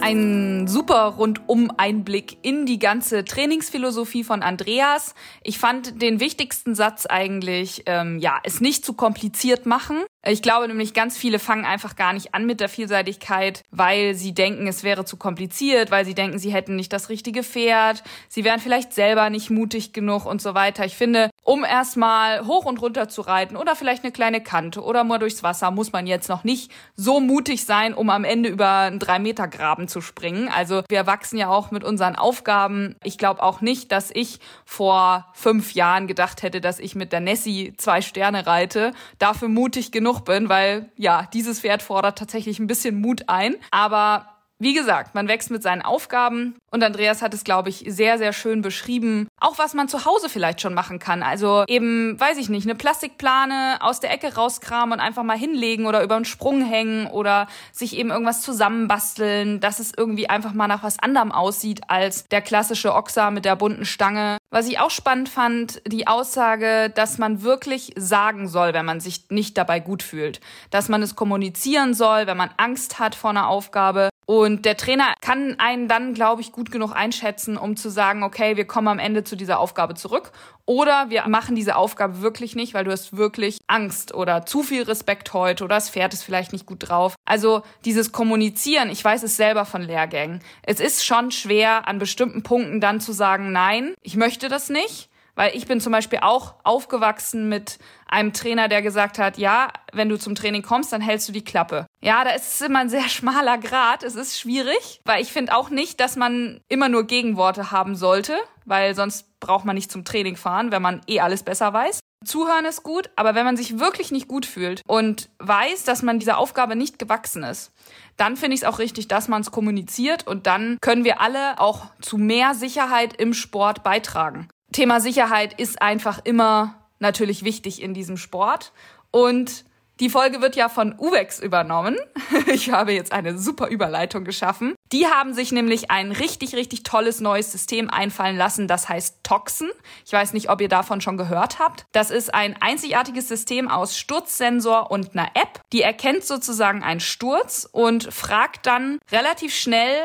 Ein 0.00 0.66
super 0.66 1.14
rundum 1.16 1.70
Einblick 1.76 2.38
in 2.42 2.66
die 2.66 2.80
ganze 2.80 3.24
Trainingsphilosophie 3.24 4.24
von 4.24 4.42
Andreas. 4.42 5.14
Ich 5.44 5.60
fand 5.60 6.02
den 6.02 6.18
wichtigsten 6.18 6.74
Satz 6.74 7.06
eigentlich, 7.06 7.84
ähm, 7.86 8.18
ja, 8.18 8.40
es 8.42 8.60
nicht 8.60 8.84
zu 8.84 8.94
kompliziert 8.94 9.66
machen. 9.66 10.04
Ich 10.26 10.40
glaube 10.40 10.68
nämlich, 10.68 10.94
ganz 10.94 11.18
viele 11.18 11.38
fangen 11.38 11.66
einfach 11.66 11.96
gar 11.96 12.14
nicht 12.14 12.34
an 12.34 12.46
mit 12.46 12.60
der 12.60 12.70
Vielseitigkeit, 12.70 13.62
weil 13.70 14.14
sie 14.14 14.32
denken, 14.32 14.66
es 14.66 14.82
wäre 14.82 15.04
zu 15.04 15.18
kompliziert, 15.18 15.90
weil 15.90 16.06
sie 16.06 16.14
denken, 16.14 16.38
sie 16.38 16.52
hätten 16.52 16.76
nicht 16.76 16.94
das 16.94 17.10
richtige 17.10 17.42
Pferd, 17.42 18.02
sie 18.28 18.42
wären 18.42 18.58
vielleicht 18.58 18.94
selber 18.94 19.28
nicht 19.28 19.50
mutig 19.50 19.92
genug 19.92 20.24
und 20.24 20.40
so 20.40 20.54
weiter. 20.54 20.86
Ich 20.86 20.96
finde, 20.96 21.28
um 21.42 21.62
erstmal 21.62 22.46
hoch 22.46 22.64
und 22.64 22.80
runter 22.80 23.10
zu 23.10 23.20
reiten 23.20 23.56
oder 23.56 23.76
vielleicht 23.76 24.02
eine 24.02 24.12
kleine 24.12 24.42
Kante 24.42 24.82
oder 24.82 25.04
mal 25.04 25.18
durchs 25.18 25.42
Wasser, 25.42 25.70
muss 25.70 25.92
man 25.92 26.06
jetzt 26.06 26.30
noch 26.30 26.42
nicht 26.42 26.72
so 26.96 27.20
mutig 27.20 27.66
sein, 27.66 27.92
um 27.92 28.08
am 28.08 28.24
Ende 28.24 28.48
über 28.48 28.78
einen 28.78 28.98
drei 28.98 29.18
Meter 29.18 29.46
Graben 29.46 29.88
zu 29.88 30.00
springen. 30.00 30.48
Also 30.48 30.84
wir 30.88 31.06
wachsen 31.06 31.36
ja 31.36 31.50
auch 31.50 31.70
mit 31.70 31.84
unseren 31.84 32.16
Aufgaben. 32.16 32.96
Ich 33.04 33.18
glaube 33.18 33.42
auch 33.42 33.60
nicht, 33.60 33.92
dass 33.92 34.10
ich 34.10 34.40
vor 34.64 35.26
fünf 35.34 35.74
Jahren 35.74 36.06
gedacht 36.06 36.42
hätte, 36.42 36.62
dass 36.62 36.78
ich 36.78 36.94
mit 36.94 37.12
der 37.12 37.20
Nessie 37.20 37.74
zwei 37.76 38.00
Sterne 38.00 38.46
reite, 38.46 38.92
dafür 39.18 39.48
mutig 39.48 39.92
genug 40.14 40.24
bin, 40.24 40.48
weil 40.48 40.90
ja, 40.96 41.28
dieses 41.32 41.60
Pferd 41.60 41.82
fordert 41.82 42.18
tatsächlich 42.18 42.58
ein 42.58 42.66
bisschen 42.66 43.00
Mut 43.00 43.28
ein. 43.28 43.56
Aber 43.70 44.33
wie 44.64 44.72
gesagt, 44.74 45.14
man 45.14 45.28
wächst 45.28 45.50
mit 45.50 45.62
seinen 45.62 45.82
Aufgaben 45.82 46.56
und 46.70 46.82
Andreas 46.82 47.22
hat 47.22 47.34
es, 47.34 47.44
glaube 47.44 47.68
ich, 47.68 47.84
sehr, 47.86 48.16
sehr 48.16 48.32
schön 48.32 48.62
beschrieben. 48.62 49.28
Auch 49.38 49.58
was 49.58 49.74
man 49.74 49.88
zu 49.88 50.06
Hause 50.06 50.28
vielleicht 50.30 50.62
schon 50.62 50.72
machen 50.72 50.98
kann. 50.98 51.22
Also 51.22 51.64
eben, 51.68 52.18
weiß 52.18 52.38
ich 52.38 52.48
nicht, 52.48 52.64
eine 52.64 52.74
Plastikplane 52.74 53.76
aus 53.80 54.00
der 54.00 54.10
Ecke 54.10 54.34
rauskramen 54.34 54.94
und 54.94 55.00
einfach 55.04 55.22
mal 55.22 55.36
hinlegen 55.36 55.84
oder 55.86 56.02
über 56.02 56.16
einen 56.16 56.24
Sprung 56.24 56.64
hängen 56.64 57.06
oder 57.06 57.46
sich 57.72 57.96
eben 57.96 58.10
irgendwas 58.10 58.40
zusammenbasteln, 58.40 59.60
dass 59.60 59.80
es 59.80 59.92
irgendwie 59.94 60.30
einfach 60.30 60.54
mal 60.54 60.66
nach 60.66 60.82
was 60.82 60.98
anderem 60.98 61.30
aussieht 61.30 61.82
als 61.88 62.26
der 62.28 62.40
klassische 62.40 62.94
Ochser 62.94 63.30
mit 63.30 63.44
der 63.44 63.56
bunten 63.56 63.84
Stange. 63.84 64.38
Was 64.50 64.66
ich 64.66 64.78
auch 64.78 64.90
spannend 64.90 65.28
fand, 65.28 65.82
die 65.86 66.06
Aussage, 66.06 66.90
dass 66.94 67.18
man 67.18 67.42
wirklich 67.42 67.92
sagen 67.96 68.48
soll, 68.48 68.72
wenn 68.72 68.86
man 68.86 69.00
sich 69.00 69.26
nicht 69.28 69.58
dabei 69.58 69.80
gut 69.80 70.02
fühlt. 70.02 70.40
Dass 70.70 70.88
man 70.88 71.02
es 71.02 71.16
kommunizieren 71.16 71.92
soll, 71.92 72.26
wenn 72.26 72.36
man 72.38 72.50
Angst 72.56 72.98
hat 72.98 73.14
vor 73.14 73.30
einer 73.30 73.48
Aufgabe 73.48 74.08
und 74.26 74.64
der 74.64 74.76
Trainer 74.76 75.14
kann 75.20 75.56
einen 75.58 75.86
dann, 75.86 76.14
glaube 76.14 76.40
ich, 76.40 76.52
gut 76.52 76.70
genug 76.70 76.92
einschätzen, 76.92 77.56
um 77.56 77.76
zu 77.76 77.90
sagen, 77.90 78.22
okay, 78.22 78.56
wir 78.56 78.66
kommen 78.66 78.88
am 78.88 78.98
Ende 78.98 79.24
zu 79.24 79.36
dieser 79.36 79.58
Aufgabe 79.58 79.94
zurück. 79.94 80.32
Oder 80.66 81.10
wir 81.10 81.28
machen 81.28 81.56
diese 81.56 81.76
Aufgabe 81.76 82.22
wirklich 82.22 82.56
nicht, 82.56 82.72
weil 82.72 82.84
du 82.84 82.90
hast 82.90 83.16
wirklich 83.16 83.58
Angst 83.66 84.14
oder 84.14 84.46
zu 84.46 84.62
viel 84.62 84.82
Respekt 84.82 85.34
heute 85.34 85.64
oder 85.64 85.74
das 85.74 85.90
Pferd 85.90 86.14
ist 86.14 86.22
vielleicht 86.22 86.52
nicht 86.52 86.64
gut 86.64 86.88
drauf. 86.88 87.16
Also 87.26 87.62
dieses 87.84 88.12
Kommunizieren, 88.12 88.88
ich 88.88 89.04
weiß 89.04 89.24
es 89.24 89.36
selber 89.36 89.66
von 89.66 89.82
Lehrgängen. 89.82 90.40
Es 90.62 90.80
ist 90.80 91.04
schon 91.04 91.30
schwer, 91.30 91.86
an 91.86 91.98
bestimmten 91.98 92.42
Punkten 92.42 92.80
dann 92.80 93.00
zu 93.00 93.12
sagen, 93.12 93.52
nein, 93.52 93.94
ich 94.00 94.16
möchte 94.16 94.48
das 94.48 94.70
nicht. 94.70 95.10
Weil 95.34 95.56
ich 95.56 95.66
bin 95.66 95.80
zum 95.80 95.92
Beispiel 95.92 96.20
auch 96.22 96.54
aufgewachsen 96.62 97.48
mit 97.48 97.78
einem 98.06 98.32
Trainer, 98.32 98.68
der 98.68 98.82
gesagt 98.82 99.18
hat, 99.18 99.38
ja, 99.38 99.68
wenn 99.92 100.08
du 100.08 100.18
zum 100.18 100.34
Training 100.34 100.62
kommst, 100.62 100.92
dann 100.92 101.00
hältst 101.00 101.28
du 101.28 101.32
die 101.32 101.44
Klappe. 101.44 101.86
Ja, 102.00 102.24
da 102.24 102.30
ist 102.30 102.54
es 102.54 102.60
immer 102.60 102.78
ein 102.80 102.88
sehr 102.88 103.08
schmaler 103.08 103.58
Grad. 103.58 104.02
Es 104.02 104.14
ist 104.14 104.38
schwierig, 104.38 105.00
weil 105.04 105.22
ich 105.22 105.32
finde 105.32 105.54
auch 105.56 105.70
nicht, 105.70 106.00
dass 106.00 106.16
man 106.16 106.60
immer 106.68 106.88
nur 106.88 107.06
Gegenworte 107.06 107.70
haben 107.70 107.96
sollte, 107.96 108.36
weil 108.64 108.94
sonst 108.94 109.40
braucht 109.40 109.64
man 109.64 109.74
nicht 109.74 109.90
zum 109.90 110.04
Training 110.04 110.36
fahren, 110.36 110.70
wenn 110.70 110.82
man 110.82 111.00
eh 111.06 111.20
alles 111.20 111.42
besser 111.42 111.72
weiß. 111.72 112.00
Zuhören 112.24 112.64
ist 112.64 112.82
gut, 112.82 113.10
aber 113.16 113.34
wenn 113.34 113.44
man 113.44 113.56
sich 113.56 113.78
wirklich 113.78 114.10
nicht 114.10 114.28
gut 114.28 114.46
fühlt 114.46 114.80
und 114.86 115.28
weiß, 115.38 115.84
dass 115.84 116.02
man 116.02 116.18
dieser 116.18 116.38
Aufgabe 116.38 116.74
nicht 116.74 116.98
gewachsen 116.98 117.42
ist, 117.42 117.72
dann 118.16 118.36
finde 118.36 118.54
ich 118.54 118.62
es 118.62 118.66
auch 118.66 118.78
richtig, 118.78 119.08
dass 119.08 119.28
man 119.28 119.42
es 119.42 119.50
kommuniziert 119.50 120.26
und 120.26 120.46
dann 120.46 120.78
können 120.80 121.04
wir 121.04 121.20
alle 121.20 121.58
auch 121.58 121.86
zu 122.00 122.16
mehr 122.16 122.54
Sicherheit 122.54 123.14
im 123.14 123.34
Sport 123.34 123.82
beitragen. 123.82 124.48
Thema 124.74 125.00
Sicherheit 125.00 125.58
ist 125.58 125.80
einfach 125.80 126.20
immer 126.24 126.74
natürlich 126.98 127.44
wichtig 127.44 127.80
in 127.80 127.94
diesem 127.94 128.16
Sport. 128.16 128.72
Und 129.12 129.64
die 130.00 130.10
Folge 130.10 130.40
wird 130.42 130.56
ja 130.56 130.68
von 130.68 130.98
Uwex 130.98 131.38
übernommen. 131.38 131.96
Ich 132.46 132.70
habe 132.70 132.92
jetzt 132.92 133.12
eine 133.12 133.38
super 133.38 133.68
Überleitung 133.68 134.24
geschaffen. 134.24 134.74
Die 134.92 135.06
haben 135.06 135.34
sich 135.34 135.50
nämlich 135.50 135.90
ein 135.90 136.12
richtig, 136.12 136.54
richtig 136.54 136.82
tolles 136.82 137.20
neues 137.20 137.50
System 137.50 137.88
einfallen 137.88 138.36
lassen, 138.36 138.68
das 138.68 138.88
heißt 138.88 139.18
Toxen. 139.22 139.70
Ich 140.04 140.12
weiß 140.12 140.32
nicht, 140.34 140.50
ob 140.50 140.60
ihr 140.60 140.68
davon 140.68 141.00
schon 141.00 141.16
gehört 141.16 141.58
habt. 141.58 141.86
Das 141.92 142.10
ist 142.10 142.34
ein 142.34 142.56
einzigartiges 142.60 143.28
System 143.28 143.68
aus 143.68 143.96
Sturzsensor 143.96 144.90
und 144.90 145.16
einer 145.16 145.30
App. 145.34 145.60
Die 145.72 145.82
erkennt 145.82 146.24
sozusagen 146.24 146.82
einen 146.82 147.00
Sturz 147.00 147.68
und 147.70 148.12
fragt 148.12 148.66
dann 148.66 148.98
relativ 149.10 149.54
schnell, 149.54 149.96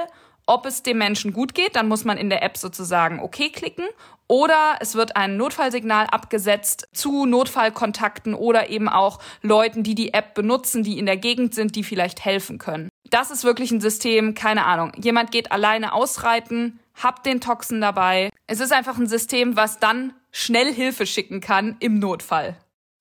ob 0.45 0.65
es 0.65 0.82
dem 0.82 0.97
Menschen 0.97 1.34
gut 1.34 1.53
geht. 1.53 1.76
Dann 1.76 1.88
muss 1.88 2.05
man 2.05 2.17
in 2.17 2.30
der 2.30 2.41
App 2.41 2.57
sozusagen 2.57 3.20
OK 3.20 3.53
klicken. 3.53 3.86
Oder 4.32 4.77
es 4.80 4.93
wird 4.93 5.15
ein 5.15 5.38
Notfallsignal 5.38 6.05
abgesetzt 6.05 6.88
zu 6.93 7.25
Notfallkontakten 7.25 8.36
oder 8.36 8.69
eben 8.69 8.88
auch 8.88 9.17
Leuten, 9.41 9.82
die 9.82 9.95
die 9.95 10.13
App 10.13 10.36
benutzen, 10.36 10.84
die 10.84 10.99
in 10.99 11.07
der 11.07 11.17
Gegend 11.17 11.55
sind, 11.55 11.75
die 11.75 11.84
vielleicht 11.84 12.23
helfen 12.23 12.59
können. 12.59 12.89
Das 13.09 13.32
ist 13.32 13.43
wirklich 13.43 13.71
ein 13.71 13.82
System, 13.82 14.36
keine 14.36 14.65
Ahnung. 14.65 14.91
Jemand 14.97 15.32
geht 15.32 15.51
alleine 15.51 15.93
ausreiten, 15.93 16.80
habt 17.01 17.25
den 17.25 17.41
Toxen 17.41 17.82
dabei. 17.82 18.30
Es 18.45 18.59
ist 18.59 18.71
einfach 18.71 18.99
ein 18.99 19.07
System, 19.07 19.55
was 19.55 19.80
dann 19.80 20.13
schnell 20.32 20.71
Hilfe 20.71 21.07
schicken 21.07 21.41
kann 21.41 21.75
im 21.80 21.97
Notfall. 21.97 22.55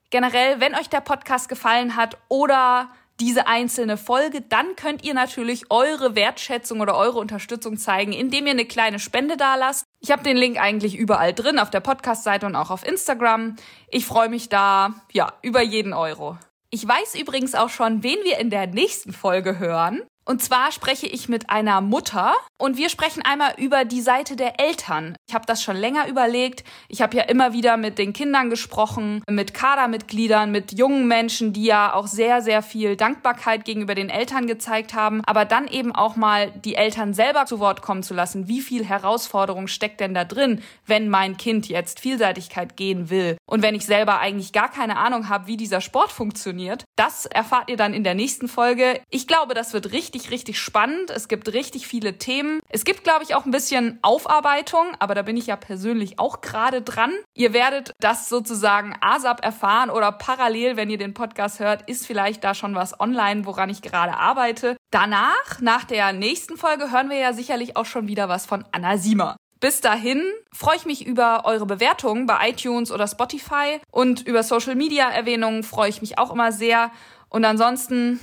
Generell, 0.08 0.60
wenn 0.60 0.74
euch 0.74 0.88
der 0.88 1.02
Podcast 1.02 1.50
gefallen 1.50 1.94
hat 1.94 2.16
oder 2.28 2.88
diese 3.20 3.46
einzelne 3.46 3.98
Folge, 3.98 4.40
dann 4.40 4.76
könnt 4.76 5.04
ihr 5.04 5.12
natürlich 5.12 5.70
eure 5.70 6.14
Wertschätzung 6.14 6.80
oder 6.80 6.96
eure 6.96 7.18
Unterstützung 7.18 7.76
zeigen, 7.76 8.12
indem 8.12 8.46
ihr 8.46 8.52
eine 8.52 8.64
kleine 8.64 8.98
Spende 8.98 9.36
dalasst. 9.36 9.84
Ich 10.00 10.12
habe 10.12 10.22
den 10.22 10.36
Link 10.36 10.60
eigentlich 10.60 10.96
überall 10.96 11.32
drin, 11.34 11.58
auf 11.58 11.70
der 11.70 11.80
Podcast-Seite 11.80 12.46
und 12.46 12.54
auch 12.54 12.70
auf 12.70 12.86
Instagram. 12.86 13.56
Ich 13.88 14.06
freue 14.06 14.28
mich 14.28 14.48
da, 14.48 14.94
ja, 15.12 15.32
über 15.42 15.60
jeden 15.60 15.92
Euro. 15.92 16.38
Ich 16.70 16.86
weiß 16.86 17.16
übrigens 17.16 17.54
auch 17.54 17.70
schon, 17.70 18.02
wen 18.02 18.18
wir 18.24 18.38
in 18.38 18.50
der 18.50 18.66
nächsten 18.68 19.12
Folge 19.12 19.58
hören. 19.58 20.02
Und 20.28 20.42
zwar 20.42 20.72
spreche 20.72 21.06
ich 21.06 21.30
mit 21.30 21.48
einer 21.48 21.80
Mutter 21.80 22.34
und 22.58 22.76
wir 22.76 22.90
sprechen 22.90 23.22
einmal 23.24 23.54
über 23.56 23.86
die 23.86 24.02
Seite 24.02 24.36
der 24.36 24.60
Eltern. 24.60 25.16
Ich 25.26 25.34
habe 25.34 25.46
das 25.46 25.62
schon 25.62 25.76
länger 25.76 26.06
überlegt. 26.06 26.64
Ich 26.88 27.00
habe 27.00 27.16
ja 27.16 27.22
immer 27.22 27.54
wieder 27.54 27.78
mit 27.78 27.96
den 27.96 28.12
Kindern 28.12 28.50
gesprochen, 28.50 29.22
mit 29.26 29.54
Kadermitgliedern, 29.54 30.50
mit 30.50 30.78
jungen 30.78 31.08
Menschen, 31.08 31.54
die 31.54 31.64
ja 31.64 31.94
auch 31.94 32.06
sehr, 32.06 32.42
sehr 32.42 32.60
viel 32.60 32.94
Dankbarkeit 32.94 33.64
gegenüber 33.64 33.94
den 33.94 34.10
Eltern 34.10 34.46
gezeigt 34.46 34.92
haben, 34.92 35.22
aber 35.24 35.46
dann 35.46 35.66
eben 35.66 35.94
auch 35.94 36.14
mal 36.14 36.50
die 36.50 36.74
Eltern 36.74 37.14
selber 37.14 37.46
zu 37.46 37.58
Wort 37.58 37.80
kommen 37.80 38.02
zu 38.02 38.12
lassen. 38.12 38.48
Wie 38.48 38.60
viel 38.60 38.84
Herausforderung 38.84 39.66
steckt 39.66 40.00
denn 40.00 40.12
da 40.12 40.26
drin, 40.26 40.60
wenn 40.84 41.08
mein 41.08 41.38
Kind 41.38 41.70
jetzt 41.70 42.00
Vielseitigkeit 42.00 42.76
gehen 42.76 43.08
will 43.08 43.38
und 43.46 43.62
wenn 43.62 43.74
ich 43.74 43.86
selber 43.86 44.18
eigentlich 44.18 44.52
gar 44.52 44.70
keine 44.70 44.98
Ahnung 44.98 45.30
habe, 45.30 45.46
wie 45.46 45.56
dieser 45.56 45.80
Sport 45.80 46.12
funktioniert? 46.12 46.84
Das 46.96 47.24
erfahrt 47.24 47.70
ihr 47.70 47.78
dann 47.78 47.94
in 47.94 48.04
der 48.04 48.14
nächsten 48.14 48.48
Folge. 48.48 49.00
Ich 49.08 49.26
glaube, 49.26 49.54
das 49.54 49.72
wird 49.72 49.92
richtig 49.92 50.17
richtig, 50.18 50.30
richtig 50.32 50.58
spannend. 50.58 51.10
Es 51.10 51.28
gibt 51.28 51.52
richtig 51.52 51.86
viele 51.86 52.18
Themen. 52.18 52.60
Es 52.68 52.84
gibt, 52.84 53.04
glaube 53.04 53.22
ich, 53.22 53.34
auch 53.34 53.44
ein 53.44 53.50
bisschen 53.50 53.98
Aufarbeitung, 54.02 54.86
aber 54.98 55.14
da 55.14 55.22
bin 55.22 55.36
ich 55.36 55.46
ja 55.46 55.56
persönlich 55.56 56.18
auch 56.18 56.40
gerade 56.40 56.82
dran. 56.82 57.12
Ihr 57.34 57.52
werdet 57.52 57.92
das 58.00 58.28
sozusagen 58.28 58.96
ASAP 59.00 59.44
erfahren 59.44 59.90
oder 59.90 60.12
parallel, 60.12 60.76
wenn 60.76 60.90
ihr 60.90 60.98
den 60.98 61.14
Podcast 61.14 61.60
hört, 61.60 61.88
ist 61.88 62.06
vielleicht 62.06 62.42
da 62.44 62.54
schon 62.54 62.74
was 62.74 62.98
online, 62.98 63.46
woran 63.46 63.70
ich 63.70 63.82
gerade 63.82 64.16
arbeite. 64.16 64.76
Danach, 64.90 65.60
nach 65.60 65.84
der 65.84 66.12
nächsten 66.12 66.56
Folge, 66.56 66.90
hören 66.90 67.10
wir 67.10 67.18
ja 67.18 67.32
sicherlich 67.32 67.76
auch 67.76 67.86
schon 67.86 68.08
wieder 68.08 68.28
was 68.28 68.46
von 68.46 68.64
Anna 68.72 68.98
Siemer. 68.98 69.36
Bis 69.60 69.80
dahin 69.80 70.22
freue 70.52 70.76
ich 70.76 70.86
mich 70.86 71.04
über 71.04 71.44
eure 71.44 71.66
Bewertungen 71.66 72.26
bei 72.26 72.50
iTunes 72.50 72.92
oder 72.92 73.08
Spotify 73.08 73.80
und 73.90 74.26
über 74.26 74.42
Social 74.42 74.76
Media 74.76 75.08
Erwähnungen 75.08 75.64
freue 75.64 75.90
ich 75.90 76.00
mich 76.00 76.18
auch 76.18 76.32
immer 76.32 76.52
sehr. 76.52 76.92
Und 77.28 77.44
ansonsten 77.44 78.20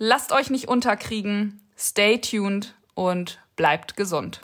Lasst 0.00 0.30
euch 0.30 0.48
nicht 0.48 0.68
unterkriegen, 0.68 1.60
stay 1.76 2.18
tuned 2.20 2.76
und 2.94 3.40
bleibt 3.56 3.96
gesund. 3.96 4.40